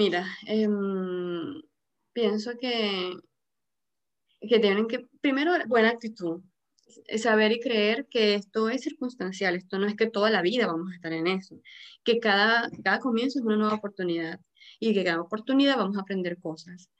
Mira, 0.00 0.22
em, 0.46 1.60
pienso 2.12 2.56
que, 2.60 2.70
que 4.40 4.58
tienen 4.60 4.86
que, 4.86 5.06
primero, 5.20 5.52
buena 5.66 5.90
actitud, 5.90 6.42
saber 7.16 7.52
y 7.52 7.60
creer 7.60 8.06
que 8.08 8.34
esto 8.34 8.68
es 8.68 8.82
circunstancial, 8.82 9.56
esto 9.56 9.78
no 9.78 9.86
es 9.86 9.96
que 9.96 10.08
toda 10.08 10.30
la 10.30 10.42
vida 10.42 10.66
vamos 10.66 10.92
a 10.92 10.94
estar 10.94 11.12
en 11.12 11.26
eso, 11.26 11.60
que 12.04 12.20
cada, 12.20 12.70
cada 12.84 13.00
comienzo 13.00 13.38
es 13.40 13.44
una 13.44 13.56
nueva 13.56 13.74
oportunidad 13.74 14.40
y 14.80 14.94
que 14.94 15.04
cada 15.04 15.20
oportunidad 15.20 15.76
vamos 15.76 15.96
a 15.98 16.02
aprender 16.02 16.38
cosas. 16.38 16.90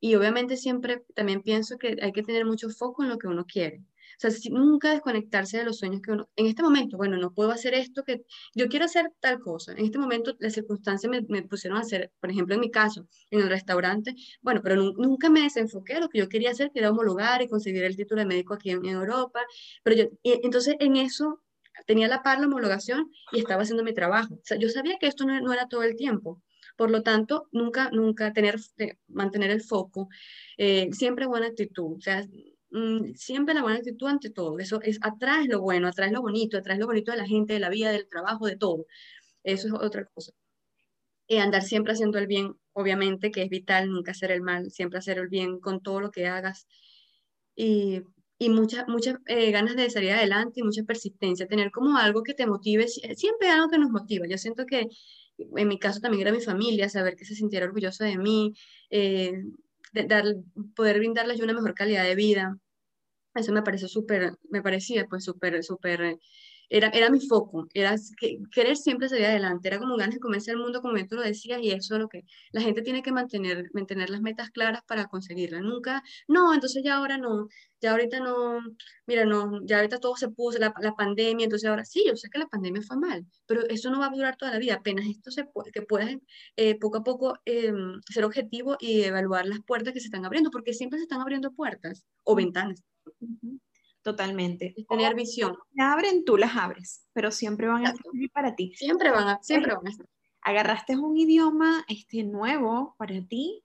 Y 0.00 0.14
obviamente 0.16 0.56
siempre 0.56 1.04
también 1.14 1.42
pienso 1.42 1.78
que 1.78 1.96
hay 2.02 2.12
que 2.12 2.22
tener 2.22 2.44
mucho 2.44 2.68
foco 2.70 3.02
en 3.02 3.10
lo 3.10 3.18
que 3.18 3.28
uno 3.28 3.46
quiere. 3.46 3.82
Sea, 4.18 4.30
nunca 4.50 4.90
desconectarse 4.92 5.58
de 5.58 5.64
los 5.64 5.78
sueños 5.78 6.00
que 6.02 6.12
uno, 6.12 6.28
en 6.36 6.46
este 6.46 6.62
momento, 6.62 6.96
bueno, 6.96 7.16
no 7.16 7.32
puedo 7.32 7.50
hacer 7.50 7.74
esto, 7.74 8.04
que 8.04 8.24
yo 8.54 8.68
quiero 8.68 8.84
hacer 8.84 9.12
tal 9.20 9.40
cosa. 9.40 9.72
En 9.72 9.84
este 9.84 9.98
momento 9.98 10.34
las 10.38 10.54
circunstancias 10.54 11.10
me, 11.10 11.22
me 11.28 11.42
pusieron 11.42 11.78
a 11.78 11.82
hacer, 11.82 12.12
por 12.20 12.30
ejemplo, 12.30 12.54
en 12.54 12.60
mi 12.60 12.70
caso, 12.70 13.08
en 13.30 13.40
el 13.40 13.48
restaurante, 13.48 14.14
bueno, 14.40 14.60
pero 14.62 14.76
nunca 14.76 15.30
me 15.30 15.42
desenfoqué, 15.42 16.00
lo 16.00 16.08
que 16.08 16.18
yo 16.18 16.28
quería 16.28 16.50
hacer, 16.50 16.70
que 16.72 16.80
era 16.80 16.90
homologar 16.90 17.42
y 17.42 17.48
conseguir 17.48 17.84
el 17.84 17.96
título 17.96 18.20
de 18.20 18.26
médico 18.26 18.54
aquí 18.54 18.70
en, 18.70 18.84
Europa, 18.84 19.40
pero 19.82 19.96
yo, 19.96 20.04
entonces 20.22 20.76
en 20.80 20.96
eso 20.96 21.40
tenía 21.86 22.08
la 22.08 22.22
par 22.22 22.40
la 22.40 22.46
homologación 22.46 23.10
y 23.32 23.38
estaba 23.40 23.62
haciendo 23.62 23.84
mi 23.84 23.94
trabajo. 23.94 24.34
O 24.34 24.40
sea, 24.44 24.58
yo 24.58 24.68
sabía 24.68 24.98
que 24.98 25.06
esto 25.06 25.24
no, 25.24 25.40
no 25.40 25.52
era 25.52 25.68
todo 25.68 25.82
el 25.82 25.96
tiempo. 25.96 26.42
Por 26.76 26.90
lo 26.90 27.02
tanto, 27.02 27.48
nunca, 27.52 27.90
nunca 27.90 28.32
tener, 28.32 28.58
eh, 28.78 28.96
mantener 29.08 29.50
el 29.50 29.62
foco, 29.62 30.08
eh, 30.56 30.88
siempre 30.92 31.26
buena 31.26 31.46
actitud, 31.48 31.96
o 31.98 32.00
sea, 32.00 32.26
mm, 32.72 33.14
siempre 33.14 33.54
la 33.54 33.62
buena 33.62 33.78
actitud 33.78 34.08
ante 34.08 34.30
todo. 34.30 34.58
Eso 34.58 34.80
es, 34.82 34.98
atrás 35.02 35.46
lo 35.48 35.60
bueno, 35.60 35.88
atrás 35.88 36.12
lo 36.12 36.22
bonito, 36.22 36.58
atrás 36.58 36.78
lo 36.78 36.86
bonito 36.86 37.12
de 37.12 37.18
la 37.18 37.26
gente, 37.26 37.54
de 37.54 37.60
la 37.60 37.70
vida, 37.70 37.90
del 37.92 38.08
trabajo, 38.08 38.46
de 38.46 38.56
todo. 38.56 38.86
Eso 39.44 39.68
es 39.68 39.74
otra 39.74 40.06
cosa. 40.06 40.32
Y 41.26 41.36
andar 41.38 41.62
siempre 41.62 41.92
haciendo 41.94 42.18
el 42.18 42.26
bien, 42.26 42.54
obviamente, 42.72 43.30
que 43.30 43.42
es 43.42 43.48
vital, 43.50 43.90
nunca 43.90 44.12
hacer 44.12 44.30
el 44.32 44.42
mal, 44.42 44.70
siempre 44.70 44.98
hacer 44.98 45.18
el 45.18 45.28
bien 45.28 45.60
con 45.60 45.82
todo 45.82 46.00
lo 46.00 46.10
que 46.10 46.26
hagas. 46.26 46.66
Y, 47.56 48.02
y 48.38 48.48
muchas 48.50 48.88
muchas 48.88 49.16
eh, 49.26 49.50
ganas 49.52 49.76
de 49.76 49.90
salir 49.90 50.12
adelante 50.12 50.60
y 50.60 50.62
mucha 50.64 50.82
persistencia, 50.84 51.46
tener 51.46 51.70
como 51.70 51.96
algo 51.98 52.22
que 52.22 52.34
te 52.34 52.46
motive, 52.46 52.88
siempre 52.88 53.48
algo 53.50 53.68
que 53.70 53.78
nos 53.78 53.90
motiva. 53.90 54.26
Yo 54.28 54.38
siento 54.38 54.66
que 54.66 54.88
en 55.38 55.68
mi 55.68 55.78
caso 55.78 56.00
también 56.00 56.22
era 56.22 56.32
mi 56.32 56.40
familia, 56.40 56.88
saber 56.88 57.16
que 57.16 57.24
se 57.24 57.34
sintiera 57.34 57.66
orgulloso 57.66 58.04
de 58.04 58.18
mí, 58.18 58.54
eh, 58.90 59.32
dar, 59.92 60.24
poder 60.74 60.98
brindarles 60.98 61.40
una 61.40 61.54
mejor 61.54 61.74
calidad 61.74 62.04
de 62.04 62.14
vida. 62.14 62.58
Eso 63.34 63.52
me 63.52 63.62
pareció 63.62 63.88
súper, 63.88 64.32
me 64.50 64.62
parecía 64.62 65.06
pues 65.08 65.24
súper, 65.24 65.62
súper 65.64 66.18
era, 66.72 66.88
era 66.88 67.10
mi 67.10 67.20
foco, 67.20 67.68
era 67.74 67.94
que, 68.18 68.38
querer 68.50 68.76
siempre 68.78 69.08
salir 69.08 69.26
adelante, 69.26 69.68
era 69.68 69.78
como 69.78 69.96
ganas 69.96 70.14
de 70.14 70.20
comerse 70.20 70.52
el 70.52 70.56
mundo, 70.56 70.80
como 70.80 70.96
tú 71.06 71.16
lo 71.16 71.22
decías, 71.22 71.60
y 71.62 71.70
eso 71.70 71.94
es 71.94 72.00
lo 72.00 72.08
que 72.08 72.24
la 72.50 72.62
gente 72.62 72.80
tiene 72.80 73.02
que 73.02 73.12
mantener, 73.12 73.68
mantener 73.74 74.08
las 74.08 74.22
metas 74.22 74.50
claras 74.50 74.82
para 74.86 75.06
conseguirlas. 75.06 75.60
Nunca, 75.62 76.02
no, 76.28 76.54
entonces 76.54 76.82
ya 76.82 76.96
ahora 76.96 77.18
no, 77.18 77.48
ya 77.82 77.90
ahorita 77.92 78.20
no, 78.20 78.60
mira, 79.06 79.26
no, 79.26 79.60
ya 79.66 79.76
ahorita 79.76 79.98
todo 79.98 80.16
se 80.16 80.30
puso, 80.30 80.58
la, 80.58 80.72
la 80.80 80.94
pandemia, 80.94 81.44
entonces 81.44 81.68
ahora 81.68 81.84
sí, 81.84 82.04
yo 82.06 82.16
sé 82.16 82.30
que 82.30 82.38
la 82.38 82.46
pandemia 82.46 82.80
fue 82.80 82.96
mal, 82.96 83.26
pero 83.46 83.68
eso 83.68 83.90
no 83.90 84.00
va 84.00 84.06
a 84.06 84.10
durar 84.10 84.36
toda 84.36 84.52
la 84.52 84.58
vida, 84.58 84.74
apenas 84.74 85.06
esto 85.06 85.30
se 85.30 85.44
puede, 85.44 85.72
que 85.72 85.82
puedas 85.82 86.16
eh, 86.56 86.78
poco 86.78 86.98
a 86.98 87.04
poco 87.04 87.34
em, 87.44 88.00
ser 88.08 88.24
objetivo 88.24 88.76
y 88.80 89.02
evaluar 89.02 89.44
las 89.46 89.60
puertas 89.60 89.92
que 89.92 90.00
se 90.00 90.06
están 90.06 90.24
abriendo, 90.24 90.50
porque 90.50 90.72
siempre 90.72 90.98
se 90.98 91.02
están 91.04 91.20
abriendo 91.20 91.52
puertas 91.52 92.04
o 92.24 92.34
ventanas. 92.34 92.82
Totalmente. 94.02 94.74
tener 94.88 95.14
visión. 95.14 95.56
abren, 95.78 96.24
tú 96.24 96.36
las 96.36 96.56
abres, 96.56 97.06
pero 97.12 97.30
siempre 97.30 97.68
van 97.68 97.86
a 97.86 97.90
estar 97.90 98.12
para 98.32 98.54
ti. 98.54 98.72
Siempre 98.74 99.10
van 99.10 99.28
a, 99.28 99.42
siempre 99.42 99.74
van 99.74 99.86
a 99.86 99.90
estar. 99.90 100.06
Agarraste 100.40 100.96
un 100.96 101.16
idioma 101.16 101.84
este, 101.88 102.24
nuevo 102.24 102.96
para 102.98 103.14
ti, 103.26 103.62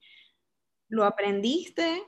lo 0.88 1.04
aprendiste, 1.04 2.04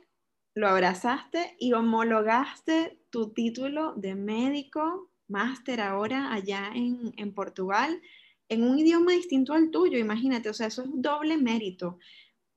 lo 0.55 0.69
abrazaste 0.69 1.57
y 1.59 1.73
homologaste 1.73 3.01
tu 3.09 3.33
título 3.33 3.93
de 3.95 4.15
médico, 4.15 5.11
máster 5.27 5.81
ahora 5.81 6.33
allá 6.33 6.71
en, 6.73 7.13
en 7.17 7.33
Portugal, 7.33 8.01
en 8.47 8.63
un 8.63 8.79
idioma 8.79 9.11
distinto 9.11 9.53
al 9.53 9.71
tuyo, 9.71 9.97
imagínate, 9.97 10.49
o 10.49 10.53
sea, 10.53 10.67
eso 10.67 10.83
es 10.83 10.89
doble 10.93 11.37
mérito 11.37 11.99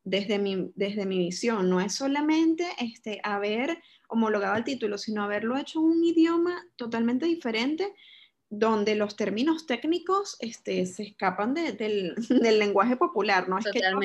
desde 0.05 0.39
mi, 0.39 0.71
desde 0.75 1.07
mi 1.07 1.19
visión, 1.19 1.69
no 1.71 1.81
es 1.81 1.95
solamente 1.95 2.69
este, 2.79 3.21
haber 3.25 3.83
homologado 4.09 4.57
el 4.57 4.65
título, 4.65 4.99
sino 4.99 5.23
haberlo 5.23 5.57
hecho 5.57 5.81
en 5.81 5.87
un 5.87 6.05
idioma 6.05 6.63
totalmente 6.77 7.27
diferente, 7.27 7.93
donde 8.51 8.95
los 8.95 9.17
términos 9.17 9.67
técnicos 9.67 10.37
este, 10.41 10.85
se 10.87 11.03
escapan 11.05 11.55
del, 11.55 12.15
del, 12.29 12.59
lenguaje 12.59 12.97
popular, 12.97 13.49
¿no? 13.49 13.59
Es 13.59 13.65
Que 13.73 13.81
yo, 13.81 13.99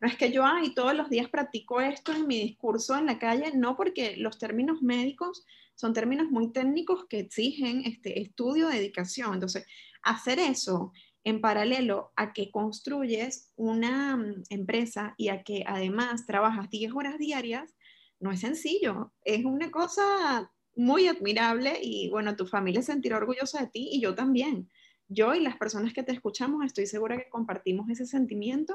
no 0.00 0.08
es 0.08 0.16
que 0.16 0.32
yo, 0.32 0.44
ay, 0.44 0.74
todos 0.74 0.94
los 0.94 1.08
días 1.08 1.28
practico 1.28 1.80
esto 1.80 2.12
en 2.12 2.26
mi 2.26 2.40
discurso 2.40 2.96
en 2.96 3.06
la 3.06 3.18
calle, 3.18 3.52
no, 3.54 3.76
porque 3.76 4.16
los 4.16 4.38
términos 4.38 4.82
médicos 4.82 5.44
son 5.74 5.92
términos 5.92 6.30
muy 6.30 6.52
técnicos 6.52 7.06
que 7.06 7.20
exigen 7.20 7.82
este, 7.84 8.20
estudio, 8.20 8.68
dedicación. 8.68 9.34
Entonces, 9.34 9.66
hacer 10.02 10.38
eso 10.38 10.92
en 11.24 11.40
paralelo 11.40 12.12
a 12.16 12.32
que 12.32 12.50
construyes 12.50 13.50
una 13.56 14.16
mm, 14.16 14.44
empresa 14.50 15.14
y 15.16 15.28
a 15.28 15.42
que 15.42 15.64
además 15.66 16.26
trabajas 16.26 16.68
10 16.70 16.92
horas 16.92 17.18
diarias, 17.18 17.74
no 18.20 18.30
es 18.30 18.40
sencillo, 18.40 19.12
es 19.24 19.44
una 19.44 19.70
cosa 19.70 20.52
muy 20.76 21.08
admirable 21.08 21.78
y 21.82 22.10
bueno, 22.10 22.36
tu 22.36 22.46
familia 22.46 22.82
se 22.82 22.92
sentirá 22.92 23.16
orgullosa 23.16 23.60
de 23.60 23.68
ti 23.68 23.88
y 23.92 24.00
yo 24.00 24.14
también. 24.14 24.70
Yo 25.08 25.34
y 25.34 25.40
las 25.40 25.56
personas 25.56 25.92
que 25.92 26.02
te 26.02 26.12
escuchamos 26.12 26.64
estoy 26.64 26.86
segura 26.86 27.16
que 27.16 27.28
compartimos 27.28 27.88
ese 27.90 28.06
sentimiento 28.06 28.74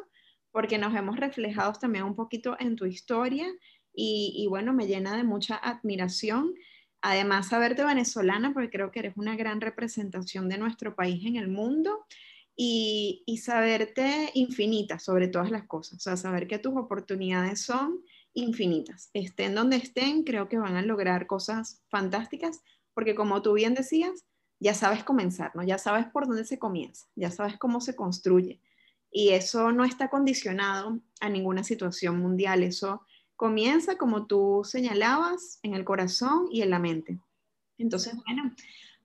porque 0.51 0.77
nos 0.77 0.95
hemos 0.95 1.17
reflejado 1.17 1.73
también 1.73 2.05
un 2.05 2.15
poquito 2.15 2.55
en 2.59 2.75
tu 2.75 2.85
historia 2.85 3.47
y, 3.93 4.33
y 4.35 4.47
bueno, 4.47 4.73
me 4.73 4.88
llena 4.88 5.15
de 5.15 5.23
mucha 5.23 5.55
admiración. 5.55 6.53
Además, 7.01 7.49
saberte 7.49 7.83
venezolana 7.83 8.53
porque 8.53 8.69
creo 8.69 8.91
que 8.91 8.99
eres 8.99 9.17
una 9.17 9.35
gran 9.35 9.62
representación 9.62 10.49
de 10.49 10.57
nuestro 10.57 10.95
país 10.95 11.25
en 11.25 11.35
el 11.35 11.47
mundo 11.47 12.05
y, 12.61 13.23
y 13.25 13.37
saberte 13.37 14.31
infinita 14.33 14.99
sobre 14.99 15.29
todas 15.29 15.49
las 15.49 15.65
cosas, 15.65 15.99
o 15.99 16.01
sea, 16.01 16.17
saber 16.17 16.45
que 16.45 16.59
tus 16.59 16.75
oportunidades 16.75 17.61
son 17.61 18.01
infinitas. 18.33 19.09
Estén 19.13 19.55
donde 19.55 19.77
estén, 19.77 20.25
creo 20.25 20.49
que 20.49 20.57
van 20.57 20.75
a 20.75 20.81
lograr 20.81 21.25
cosas 21.25 21.81
fantásticas, 21.87 22.61
porque 22.93 23.15
como 23.15 23.41
tú 23.41 23.53
bien 23.53 23.75
decías, 23.75 24.25
ya 24.59 24.73
sabes 24.73 25.05
comenzar, 25.05 25.55
¿no? 25.55 25.63
Ya 25.63 25.77
sabes 25.77 26.07
por 26.07 26.27
dónde 26.27 26.43
se 26.43 26.59
comienza, 26.59 27.07
ya 27.15 27.31
sabes 27.31 27.57
cómo 27.57 27.79
se 27.79 27.95
construye. 27.95 28.59
Y 29.09 29.29
eso 29.29 29.71
no 29.71 29.85
está 29.85 30.09
condicionado 30.09 30.99
a 31.21 31.29
ninguna 31.29 31.63
situación 31.63 32.19
mundial, 32.19 32.63
eso 32.63 33.03
comienza, 33.37 33.97
como 33.97 34.27
tú 34.27 34.63
señalabas, 34.65 35.59
en 35.63 35.75
el 35.75 35.85
corazón 35.85 36.49
y 36.51 36.61
en 36.61 36.71
la 36.71 36.79
mente. 36.79 37.21
Entonces, 37.77 38.15
bueno, 38.25 38.53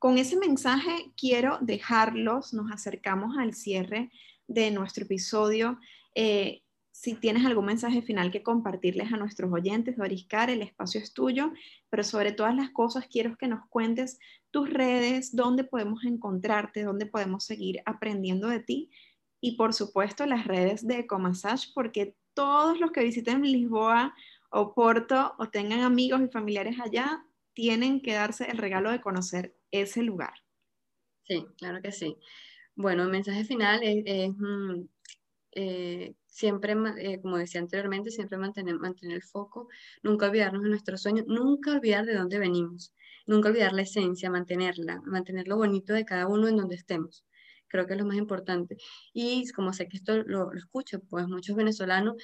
con 0.04 0.18
ese 0.18 0.36
mensaje 0.36 1.12
quiero 1.16 1.56
dejarlos, 1.62 2.52
nos 2.52 2.70
acercamos 2.70 3.38
al 3.38 3.54
cierre 3.54 4.10
de 4.46 4.70
nuestro 4.70 5.04
episodio. 5.04 5.78
Eh, 6.14 6.60
si 6.92 7.14
tienes 7.14 7.46
algún 7.46 7.64
mensaje 7.64 8.02
final 8.02 8.30
que 8.30 8.42
compartirles 8.42 9.10
a 9.14 9.16
nuestros 9.16 9.50
oyentes, 9.50 9.96
Doriscar, 9.96 10.50
el 10.50 10.60
espacio 10.60 11.00
es 11.00 11.14
tuyo, 11.14 11.54
pero 11.88 12.04
sobre 12.04 12.32
todas 12.32 12.54
las 12.54 12.68
cosas 12.68 13.06
quiero 13.10 13.38
que 13.38 13.48
nos 13.48 13.66
cuentes 13.70 14.18
tus 14.50 14.68
redes, 14.68 15.34
dónde 15.34 15.64
podemos 15.64 16.04
encontrarte, 16.04 16.82
dónde 16.82 17.06
podemos 17.06 17.46
seguir 17.46 17.80
aprendiendo 17.86 18.48
de 18.48 18.60
ti 18.60 18.90
y 19.40 19.56
por 19.56 19.72
supuesto 19.72 20.26
las 20.26 20.46
redes 20.46 20.86
de 20.86 20.98
Ecomassage, 20.98 21.72
porque 21.74 22.14
todos 22.34 22.78
los 22.78 22.92
que 22.92 23.04
visiten 23.04 23.40
Lisboa 23.40 24.14
o 24.50 24.74
Porto 24.74 25.34
o 25.38 25.48
tengan 25.48 25.80
amigos 25.80 26.20
y 26.20 26.28
familiares 26.28 26.76
allá, 26.78 27.24
tienen 27.54 28.02
que 28.02 28.12
darse 28.12 28.50
el 28.50 28.58
regalo 28.58 28.90
de 28.90 29.00
conocer 29.00 29.56
ese 29.82 30.02
lugar. 30.02 30.34
Sí, 31.24 31.46
claro 31.58 31.80
que 31.82 31.92
sí. 31.92 32.16
Bueno, 32.76 33.04
el 33.04 33.10
mensaje 33.10 33.44
final 33.44 33.80
es, 33.82 34.30
mm, 34.37 34.87
eh, 35.52 36.14
siempre, 36.26 36.74
eh, 36.98 37.20
como 37.22 37.38
decía 37.38 37.60
anteriormente, 37.60 38.10
siempre 38.10 38.38
mantener, 38.38 38.76
mantener 38.78 39.16
el 39.16 39.22
foco, 39.22 39.68
nunca 40.02 40.26
olvidarnos 40.26 40.62
de 40.62 40.68
nuestros 40.70 41.02
sueños, 41.02 41.26
nunca 41.28 41.72
olvidar 41.72 42.04
de 42.06 42.14
dónde 42.14 42.38
venimos, 42.38 42.92
nunca 43.26 43.48
olvidar 43.48 43.72
la 43.72 43.82
esencia, 43.82 44.30
mantenerla, 44.30 45.00
mantener 45.06 45.48
lo 45.48 45.56
bonito 45.56 45.92
de 45.94 46.04
cada 46.04 46.26
uno 46.26 46.48
en 46.48 46.56
donde 46.56 46.74
estemos. 46.76 47.24
Creo 47.68 47.87
que 47.87 47.94
es 47.94 48.00
lo 48.00 48.06
más 48.06 48.16
importante. 48.16 48.76
Y 49.12 49.50
como 49.52 49.72
sé 49.72 49.88
que 49.88 49.96
esto 49.96 50.16
lo, 50.24 50.52
lo 50.52 50.58
escucho, 50.58 51.00
pues 51.00 51.26
muchos 51.28 51.56
venezolanos, 51.56 52.16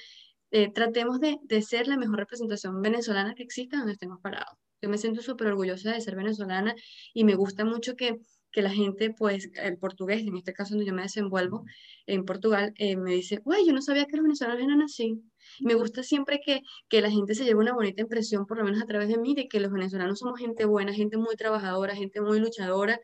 eh, 0.51 0.71
tratemos 0.73 1.19
de, 1.21 1.37
de, 1.43 1.61
ser 1.61 1.87
la 1.87 1.97
mejor 1.97 2.19
representación 2.19 2.81
venezolana 2.81 3.35
que 3.35 3.43
exista 3.43 3.77
donde 3.77 3.93
estemos 3.93 4.19
parados. 4.21 4.57
Yo 4.81 4.89
me 4.89 4.97
siento 4.97 5.21
súper 5.21 5.47
orgullosa 5.47 5.91
de 5.93 6.01
ser 6.01 6.15
venezolana 6.15 6.75
y 7.13 7.23
me 7.23 7.35
gusta 7.35 7.65
mucho 7.65 7.95
que 7.95 8.19
que 8.51 8.61
la 8.61 8.69
gente, 8.69 9.11
pues, 9.11 9.49
el 9.55 9.77
portugués, 9.77 10.21
en 10.21 10.35
este 10.35 10.53
caso 10.53 10.73
donde 10.73 10.85
yo 10.85 10.93
me 10.93 11.03
desenvuelvo, 11.03 11.63
en 12.05 12.25
Portugal, 12.25 12.73
eh, 12.77 12.97
me 12.97 13.13
dice, 13.13 13.37
güey, 13.37 13.65
yo 13.65 13.73
no 13.73 13.81
sabía 13.81 14.05
que 14.05 14.17
los 14.17 14.23
venezolanos 14.23 14.63
eran 14.63 14.81
así. 14.81 15.21
Me 15.61 15.73
gusta 15.73 16.03
siempre 16.03 16.41
que, 16.45 16.61
que 16.89 17.01
la 17.01 17.09
gente 17.09 17.33
se 17.33 17.45
lleve 17.45 17.59
una 17.59 17.73
bonita 17.73 18.01
impresión, 18.01 18.45
por 18.45 18.57
lo 18.57 18.63
menos 18.65 18.81
a 18.81 18.85
través 18.85 19.07
de 19.07 19.17
mí, 19.17 19.35
de 19.35 19.47
que 19.47 19.59
los 19.59 19.71
venezolanos 19.71 20.19
somos 20.19 20.39
gente 20.39 20.65
buena, 20.65 20.93
gente 20.93 21.17
muy 21.17 21.35
trabajadora, 21.35 21.95
gente 21.95 22.21
muy 22.21 22.39
luchadora 22.39 22.99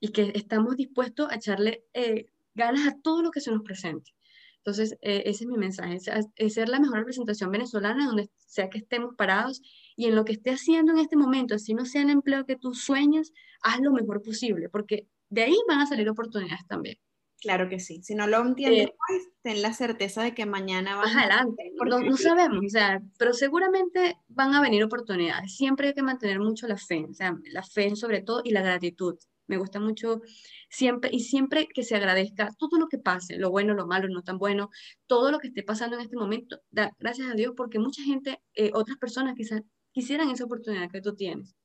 y 0.00 0.08
que 0.08 0.32
estamos 0.34 0.76
dispuestos 0.76 1.28
a 1.30 1.36
echarle 1.36 1.84
eh, 1.94 2.26
ganas 2.54 2.86
a 2.86 2.96
todo 3.02 3.22
lo 3.22 3.30
que 3.30 3.40
se 3.40 3.50
nos 3.50 3.62
presente. 3.62 4.12
Entonces, 4.58 4.96
eh, 5.00 5.22
ese 5.26 5.44
es 5.44 5.50
mi 5.50 5.56
mensaje, 5.56 5.98
es, 6.36 6.54
ser 6.54 6.68
la 6.68 6.80
mejor 6.80 6.98
representación 6.98 7.50
venezolana 7.50 8.06
donde 8.06 8.30
sea 8.36 8.68
que 8.68 8.78
estemos 8.78 9.14
parados 9.16 9.62
y 9.96 10.06
en 10.06 10.14
lo 10.14 10.24
que 10.24 10.34
esté 10.34 10.50
haciendo 10.50 10.92
en 10.92 10.98
este 10.98 11.16
momento, 11.16 11.58
si 11.58 11.74
no 11.74 11.86
sea 11.86 12.02
el 12.02 12.10
empleo 12.10 12.44
que 12.44 12.56
tú 12.56 12.74
sueñas, 12.74 13.32
haz 13.62 13.80
lo 13.80 13.92
mejor 13.92 14.22
posible, 14.22 14.68
porque 14.68 15.08
de 15.30 15.42
ahí 15.42 15.56
van 15.66 15.80
a 15.80 15.86
salir 15.86 16.08
oportunidades 16.08 16.66
también. 16.68 16.98
Claro 17.40 17.68
que 17.68 17.80
sí. 17.80 18.02
Si 18.02 18.14
no 18.14 18.26
lo 18.26 18.40
entiendes 18.40 18.88
hoy, 18.88 19.20
ten 19.42 19.62
la 19.62 19.72
certeza 19.72 20.22
de 20.22 20.34
que 20.34 20.46
mañana 20.46 20.96
va 20.96 21.02
Más 21.02 21.16
adelante. 21.16 21.70
No, 21.74 22.00
no, 22.00 22.16
sabemos, 22.16 22.64
o 22.64 22.68
sea, 22.68 23.02
pero 23.18 23.32
seguramente 23.34 24.16
van 24.28 24.54
a 24.54 24.60
venir 24.60 24.82
oportunidades. 24.82 25.54
Siempre 25.54 25.88
hay 25.88 25.94
que 25.94 26.02
mantener 26.02 26.40
mucho 26.40 26.66
la 26.66 26.76
fe, 26.76 27.06
o 27.08 27.14
sea, 27.14 27.36
la 27.52 27.62
fe 27.62 27.94
sobre 27.94 28.22
todo 28.22 28.40
y 28.44 28.50
la 28.50 28.62
gratitud. 28.62 29.16
Me 29.48 29.58
gusta 29.58 29.78
mucho 29.78 30.22
siempre 30.68 31.10
y 31.12 31.20
siempre 31.20 31.68
que 31.72 31.84
se 31.84 31.94
agradezca 31.94 32.48
todo 32.58 32.78
lo 32.78 32.88
que 32.88 32.98
pase, 32.98 33.38
lo 33.38 33.50
bueno, 33.50 33.74
lo 33.74 33.86
malo, 33.86 34.08
no 34.08 34.22
tan 34.22 34.38
bueno, 34.38 34.70
todo 35.06 35.30
lo 35.30 35.38
que 35.38 35.48
esté 35.48 35.62
pasando 35.62 35.96
en 35.96 36.02
este 36.02 36.16
momento. 36.16 36.60
Da, 36.70 36.90
gracias 36.98 37.30
a 37.30 37.34
Dios 37.34 37.52
porque 37.56 37.78
mucha 37.78 38.02
gente, 38.02 38.40
eh, 38.54 38.70
otras 38.74 38.96
personas 38.98 39.34
quizás 39.36 39.62
quisieran 39.96 40.30
esa 40.30 40.44
oportunidad 40.44 40.90
que 40.90 41.00
tú 41.00 41.14
tienes. 41.16 41.56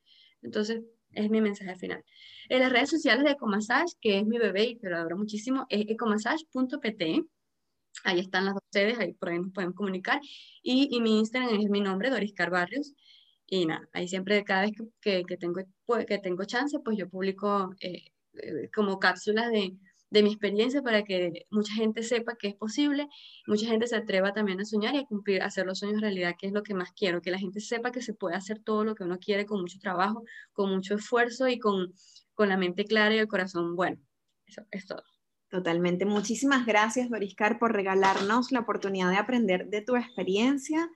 Entonces, 0.41 0.81
es 1.11 1.29
mi 1.29 1.41
mensaje 1.41 1.75
final. 1.75 2.01
En 2.47 2.61
las 2.61 2.71
redes 2.71 2.89
sociales 2.89 3.25
de 3.25 3.31
Ecomassage, 3.31 3.91
que 3.99 4.19
es 4.19 4.25
mi 4.25 4.37
bebé 4.37 4.63
y 4.63 4.77
que 4.77 4.87
lo 4.87 4.95
adoro 4.95 5.17
muchísimo, 5.17 5.65
es 5.67 5.85
ecomassage.pt. 5.89 7.25
Ahí 8.05 8.19
están 8.21 8.45
las 8.45 8.53
dos 8.53 8.63
sedes, 8.71 8.97
ahí 8.99 9.11
por 9.11 9.29
ahí 9.29 9.39
nos 9.39 9.51
podemos 9.51 9.75
comunicar. 9.75 10.21
Y, 10.63 10.87
y 10.95 11.01
mi 11.01 11.19
Instagram 11.19 11.59
es 11.59 11.69
mi 11.69 11.81
nombre, 11.81 12.09
Doris 12.09 12.33
Carbarrios. 12.33 12.93
Y 13.47 13.65
nada, 13.65 13.89
ahí 13.91 14.07
siempre, 14.07 14.45
cada 14.45 14.61
vez 14.61 14.71
que, 15.01 15.25
que, 15.25 15.35
tengo, 15.35 15.59
pues, 15.85 16.05
que 16.05 16.17
tengo 16.17 16.45
chance, 16.45 16.79
pues 16.79 16.97
yo 16.97 17.09
publico 17.09 17.75
eh, 17.81 18.13
eh, 18.35 18.69
como 18.73 18.97
cápsulas 18.97 19.51
de, 19.51 19.75
de 20.11 20.23
mi 20.23 20.29
experiencia 20.29 20.81
para 20.83 21.03
que 21.03 21.47
mucha 21.49 21.73
gente 21.73 22.03
sepa 22.03 22.35
que 22.35 22.49
es 22.49 22.55
posible, 22.55 23.07
mucha 23.47 23.65
gente 23.65 23.87
se 23.87 23.95
atreva 23.95 24.33
también 24.33 24.59
a 24.59 24.65
soñar 24.65 24.93
y 24.93 24.99
a 24.99 25.05
cumplir, 25.05 25.41
a 25.41 25.45
hacer 25.45 25.65
los 25.65 25.79
sueños 25.79 26.01
realidad, 26.01 26.35
que 26.37 26.47
es 26.47 26.53
lo 26.53 26.63
que 26.63 26.73
más 26.73 26.91
quiero, 26.91 27.21
que 27.21 27.31
la 27.31 27.39
gente 27.39 27.61
sepa 27.61 27.91
que 27.91 28.01
se 28.01 28.13
puede 28.13 28.35
hacer 28.35 28.59
todo 28.59 28.83
lo 28.83 28.93
que 28.93 29.05
uno 29.05 29.17
quiere 29.17 29.45
con 29.45 29.61
mucho 29.61 29.79
trabajo, 29.79 30.23
con 30.51 30.69
mucho 30.69 30.95
esfuerzo 30.95 31.47
y 31.47 31.57
con, 31.57 31.93
con 32.33 32.49
la 32.49 32.57
mente 32.57 32.85
clara 32.85 33.15
y 33.15 33.19
el 33.19 33.27
corazón 33.27 33.75
bueno. 33.75 33.97
Eso 34.45 34.63
es 34.69 34.85
todo. 34.85 35.03
Totalmente. 35.49 36.05
Muchísimas 36.05 36.65
gracias, 36.65 37.09
Doriscar, 37.09 37.57
por 37.57 37.73
regalarnos 37.73 38.51
la 38.51 38.59
oportunidad 38.59 39.09
de 39.09 39.17
aprender 39.17 39.67
de 39.67 39.81
tu 39.81 39.95
experiencia 39.95 40.89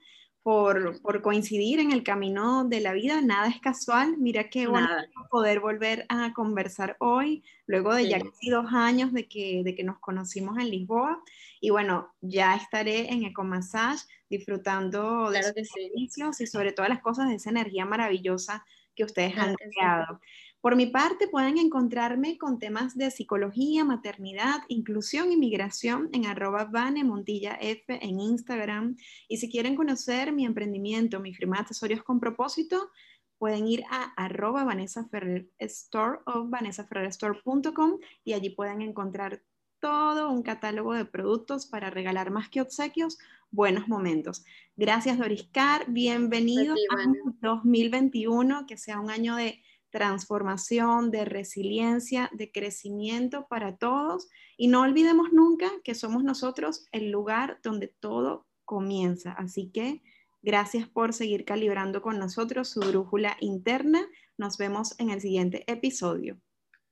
por, 0.46 1.22
coincidir 1.22 1.80
en 1.80 1.90
el 1.90 2.04
camino 2.04 2.64
de 2.64 2.78
la 2.78 2.92
vida. 2.92 3.20
Nada 3.20 3.48
es 3.48 3.60
casual. 3.60 4.16
Mira 4.16 4.48
qué 4.48 4.68
bueno 4.68 4.86
poder 5.28 5.58
volver 5.58 6.06
a 6.08 6.32
conversar 6.34 6.96
hoy, 7.00 7.42
luego 7.66 7.92
de 7.92 8.08
ya 8.08 8.20
casi 8.20 8.50
dos 8.50 8.66
años 8.72 9.12
de 9.12 9.26
que, 9.26 9.62
de 9.64 9.74
que 9.74 9.82
nos 9.82 9.98
conocimos 9.98 10.56
en 10.58 10.70
Lisboa. 10.70 11.20
Y 11.60 11.70
bueno, 11.70 12.14
ya 12.20 12.54
estaré 12.54 13.12
en 13.12 13.24
Ecomassage 13.24 14.04
disfrutando 14.30 15.32
de 15.32 15.42
sus 15.42 15.68
servicios 15.68 16.40
y 16.40 16.46
sobre 16.46 16.70
todas 16.70 16.90
las 16.90 17.00
cosas 17.00 17.28
de 17.28 17.34
esa 17.34 17.50
energía 17.50 17.84
maravillosa 17.84 18.64
que 18.94 19.02
ustedes 19.02 19.36
han 19.36 19.56
creado. 19.56 20.20
Por 20.60 20.74
mi 20.74 20.86
parte, 20.86 21.28
pueden 21.28 21.58
encontrarme 21.58 22.38
con 22.38 22.58
temas 22.58 22.96
de 22.96 23.10
psicología, 23.10 23.84
maternidad, 23.84 24.62
inclusión 24.68 25.30
y 25.30 25.36
migración 25.36 26.08
en 26.12 26.26
arroba 26.26 26.64
Vane 26.64 27.04
Montilla 27.04 27.56
F 27.60 27.98
en 28.02 28.18
Instagram. 28.18 28.96
Y 29.28 29.36
si 29.36 29.50
quieren 29.50 29.76
conocer 29.76 30.32
mi 30.32 30.44
emprendimiento, 30.44 31.20
mi 31.20 31.34
firma 31.34 31.56
de 31.56 31.62
accesorios 31.62 32.02
con 32.02 32.18
propósito, 32.18 32.90
pueden 33.38 33.68
ir 33.68 33.84
a 33.90 34.12
arroba 34.16 34.64
Vanessa 34.64 35.04
Ferrer 35.08 35.48
Store 35.58 36.20
o 36.26 36.48
vanessaferrerstore.com 36.48 37.98
y 38.24 38.32
allí 38.32 38.50
pueden 38.50 38.82
encontrar 38.82 39.42
todo 39.78 40.30
un 40.30 40.42
catálogo 40.42 40.94
de 40.94 41.04
productos 41.04 41.66
para 41.66 41.90
regalar 41.90 42.30
más 42.30 42.48
que 42.48 42.60
obsequios, 42.60 43.18
buenos 43.50 43.88
momentos. 43.88 44.44
Gracias 44.74 45.18
Doriscar, 45.18 45.84
bienvenido 45.88 46.74
a 46.74 47.12
2021, 47.40 48.66
que 48.66 48.78
sea 48.78 48.98
un 48.98 49.10
año 49.10 49.36
de 49.36 49.62
transformación, 49.96 51.10
de 51.10 51.24
resiliencia, 51.24 52.28
de 52.34 52.52
crecimiento 52.52 53.46
para 53.48 53.78
todos. 53.78 54.28
Y 54.58 54.68
no 54.68 54.82
olvidemos 54.82 55.32
nunca 55.32 55.70
que 55.84 55.94
somos 55.94 56.22
nosotros 56.22 56.84
el 56.92 57.10
lugar 57.10 57.60
donde 57.62 57.88
todo 57.88 58.46
comienza. 58.66 59.32
Así 59.32 59.70
que 59.72 60.02
gracias 60.42 60.86
por 60.86 61.14
seguir 61.14 61.46
calibrando 61.46 62.02
con 62.02 62.18
nosotros 62.18 62.68
su 62.68 62.80
brújula 62.80 63.38
interna. 63.40 64.06
Nos 64.36 64.58
vemos 64.58 64.94
en 64.98 65.08
el 65.08 65.22
siguiente 65.22 65.64
episodio. 65.66 66.38